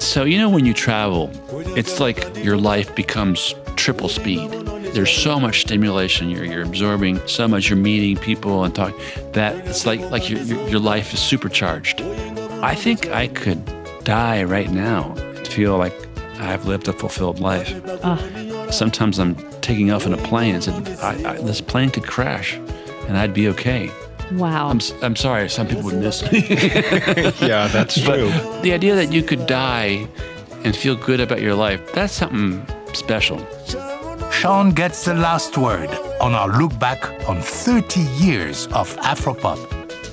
So, 0.00 0.24
you 0.24 0.38
know, 0.38 0.48
when 0.48 0.66
you 0.66 0.72
travel, 0.72 1.30
it's 1.76 1.98
like 1.98 2.44
your 2.44 2.56
life 2.56 2.94
becomes 2.94 3.54
triple 3.76 4.08
speed. 4.08 4.50
There's 4.94 5.10
so 5.10 5.38
much 5.40 5.62
stimulation. 5.62 6.30
You're, 6.30 6.44
you're 6.44 6.62
absorbing 6.62 7.20
so 7.26 7.46
much. 7.48 7.68
You're 7.68 7.78
meeting 7.78 8.22
people 8.22 8.64
and 8.64 8.74
talking. 8.74 8.98
That 9.32 9.54
it's 9.66 9.84
like 9.84 10.00
like 10.10 10.30
your, 10.30 10.40
your 10.40 10.80
life 10.80 11.12
is 11.12 11.20
supercharged. 11.20 12.02
I 12.62 12.74
think 12.74 13.08
I 13.08 13.28
could 13.28 13.64
die 14.04 14.42
right 14.44 14.70
now 14.70 15.14
and 15.16 15.46
feel 15.46 15.76
like 15.76 15.94
I've 16.40 16.66
lived 16.66 16.88
a 16.88 16.92
fulfilled 16.92 17.38
life. 17.40 17.72
Ah. 18.02 18.18
Sometimes 18.70 19.18
I'm 19.18 19.34
taking 19.60 19.90
off 19.90 20.06
in 20.06 20.14
a 20.14 20.16
plane 20.18 20.54
and 20.54 20.64
said, 20.64 20.88
I, 21.00 21.32
I, 21.32 21.36
this 21.42 21.60
plane 21.60 21.90
could 21.90 22.06
crash 22.06 22.54
and 23.08 23.16
I'd 23.16 23.34
be 23.34 23.48
okay. 23.48 23.90
Wow. 24.32 24.68
I'm, 24.68 24.76
s- 24.78 24.92
I'm 25.02 25.16
sorry, 25.16 25.48
some 25.48 25.66
people 25.66 25.82
would 25.84 25.96
miss 25.96 26.22
me. 26.30 26.40
Yeah, 27.40 27.66
that's 27.68 28.00
true. 28.00 28.30
But 28.30 28.62
the 28.62 28.72
idea 28.72 28.94
that 28.94 29.12
you 29.12 29.22
could 29.22 29.46
die 29.46 30.06
and 30.64 30.74
feel 30.76 30.94
good 30.96 31.20
about 31.20 31.40
your 31.40 31.54
life, 31.54 31.80
that's 31.92 32.12
something 32.12 32.64
special. 32.94 33.38
Sean 34.30 34.70
gets 34.72 35.04
the 35.04 35.14
last 35.14 35.58
word 35.58 35.90
on 36.20 36.34
our 36.34 36.48
look 36.56 36.78
back 36.78 37.02
on 37.28 37.40
30 37.40 38.00
years 38.24 38.66
of 38.68 38.94
Afropop. 38.98 39.58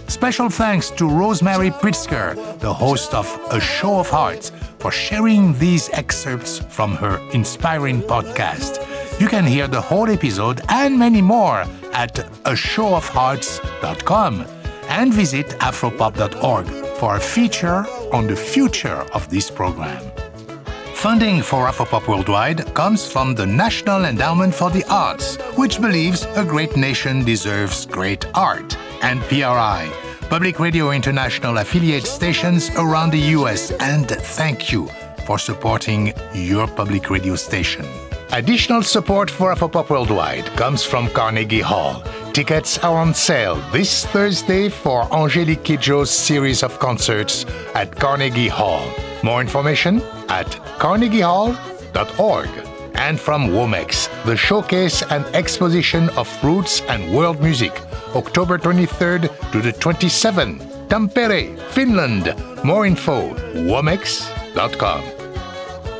Special 0.09 0.49
thanks 0.49 0.89
to 0.91 1.07
Rosemary 1.07 1.69
Pritzker, 1.69 2.35
the 2.59 2.73
host 2.73 3.13
of 3.13 3.27
A 3.51 3.59
Show 3.59 3.99
of 3.99 4.09
Hearts, 4.09 4.51
for 4.87 4.91
sharing 4.93 5.51
these 5.59 5.89
excerpts 5.89 6.59
from 6.69 6.95
her 6.95 7.19
inspiring 7.33 8.01
podcast. 8.01 8.79
You 9.19 9.27
can 9.27 9.45
hear 9.45 9.67
the 9.67 9.81
whole 9.81 10.09
episode 10.09 10.61
and 10.69 10.97
many 10.97 11.21
more 11.21 11.65
at 11.91 12.15
ashowofhearts.com 12.45 14.45
and 14.87 15.13
visit 15.13 15.47
afropop.org 15.59 16.67
for 16.99 17.17
a 17.17 17.19
feature 17.19 17.85
on 18.13 18.27
the 18.27 18.35
future 18.37 19.03
of 19.13 19.29
this 19.29 19.51
program. 19.51 20.01
Funding 20.93 21.41
for 21.41 21.67
Afropop 21.67 22.07
Worldwide 22.07 22.73
comes 22.73 23.11
from 23.11 23.35
the 23.35 23.45
National 23.45 24.05
Endowment 24.05 24.55
for 24.55 24.69
the 24.69 24.85
Arts, 24.89 25.35
which 25.57 25.81
believes 25.81 26.23
a 26.37 26.45
great 26.45 26.77
nation 26.77 27.25
deserves 27.25 27.85
great 27.85 28.25
art, 28.33 28.77
and 29.01 29.19
PRI, 29.23 29.91
Public 30.29 30.59
Radio 30.59 30.91
International 30.91 31.59
affiliate 31.59 32.05
stations 32.05 32.69
around 32.71 33.11
the 33.11 33.31
US, 33.37 33.71
and 33.79 34.09
thank 34.09 34.73
you 34.73 34.89
for 35.25 35.39
supporting 35.39 36.11
your 36.33 36.67
public 36.67 37.09
radio 37.09 37.35
station. 37.35 37.85
Additional 38.33 38.83
support 38.83 39.31
for 39.31 39.55
Afropop 39.55 39.89
Worldwide 39.89 40.47
comes 40.57 40.83
from 40.83 41.07
Carnegie 41.11 41.61
Hall. 41.61 42.03
Tickets 42.33 42.77
are 42.79 42.97
on 42.97 43.13
sale 43.13 43.55
this 43.71 44.05
Thursday 44.07 44.67
for 44.67 45.07
Angelique 45.15 45.63
Kidjo's 45.63 46.11
series 46.11 46.61
of 46.61 46.77
concerts 46.77 47.45
at 47.73 47.95
Carnegie 47.95 48.49
Hall. 48.49 48.85
More 49.23 49.39
information 49.39 50.01
at 50.27 50.47
carnegiehall.org. 50.77 52.76
And 52.97 53.19
from 53.19 53.47
Womex, 53.49 54.09
the 54.25 54.35
showcase 54.35 55.03
and 55.03 55.25
exposition 55.35 56.09
of 56.11 56.27
roots 56.43 56.81
and 56.89 57.13
world 57.13 57.41
music, 57.41 57.81
October 58.15 58.57
23rd 58.57 59.51
to 59.51 59.61
the 59.61 59.71
27th, 59.71 60.87
Tampere, 60.87 61.57
Finland. 61.71 62.33
More 62.63 62.85
info, 62.85 63.33
womex.com. 63.53 65.03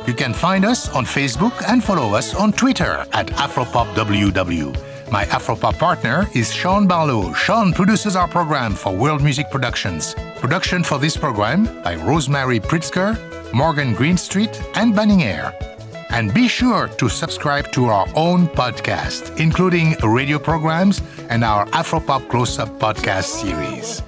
You 0.06 0.14
can 0.14 0.32
find 0.32 0.64
us 0.64 0.88
on 0.94 1.04
Facebook 1.04 1.52
and 1.68 1.84
follow 1.84 2.14
us 2.14 2.34
on 2.34 2.52
Twitter 2.52 3.06
at 3.12 3.26
AfropopWW. 3.28 5.10
My 5.12 5.24
Afropop 5.26 5.78
partner 5.78 6.26
is 6.34 6.52
Sean 6.52 6.86
Barlow. 6.86 7.32
Sean 7.32 7.72
produces 7.72 8.16
our 8.16 8.28
program 8.28 8.74
for 8.74 8.92
World 8.94 9.22
Music 9.22 9.50
Productions. 9.50 10.14
Production 10.36 10.84
for 10.84 10.98
this 10.98 11.16
program 11.16 11.64
by 11.82 11.94
Rosemary 11.96 12.60
Pritzker, 12.60 13.16
Morgan 13.54 13.94
Greenstreet, 13.94 14.60
and 14.76 14.94
Banning 14.94 15.22
Eyre. 15.22 15.67
And 16.10 16.32
be 16.32 16.48
sure 16.48 16.88
to 16.88 17.08
subscribe 17.08 17.70
to 17.72 17.86
our 17.86 18.06
own 18.14 18.48
podcast, 18.48 19.38
including 19.38 19.94
radio 20.02 20.38
programs 20.38 21.02
and 21.28 21.44
our 21.44 21.66
Afropop 21.66 22.28
Close 22.28 22.58
Up 22.58 22.70
podcast 22.78 23.24
series. 23.24 24.02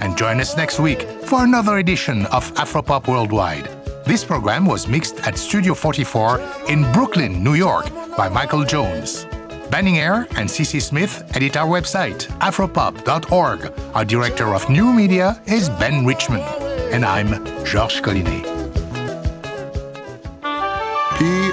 And 0.00 0.16
join 0.16 0.40
us 0.40 0.56
next 0.56 0.80
week 0.80 1.02
for 1.24 1.44
another 1.44 1.78
edition 1.78 2.26
of 2.26 2.52
Afropop 2.54 3.06
Worldwide. 3.06 3.68
This 4.04 4.24
program 4.24 4.66
was 4.66 4.88
mixed 4.88 5.20
at 5.26 5.38
Studio 5.38 5.74
44 5.74 6.40
in 6.68 6.90
Brooklyn, 6.92 7.44
New 7.44 7.54
York 7.54 7.86
by 8.16 8.28
Michael 8.28 8.64
Jones. 8.64 9.26
Banning 9.70 9.98
Eyre 9.98 10.26
and 10.36 10.48
CC 10.48 10.82
Smith 10.82 11.22
edit 11.34 11.56
our 11.56 11.66
website, 11.66 12.26
afropop.org. 12.40 13.72
Our 13.94 14.04
director 14.04 14.54
of 14.54 14.68
new 14.68 14.92
media 14.92 15.40
is 15.46 15.70
Ben 15.70 16.04
Richmond. 16.04 16.42
And 16.92 17.04
I'm 17.06 17.28
Georges 17.64 18.02
Collinet. 18.02 18.51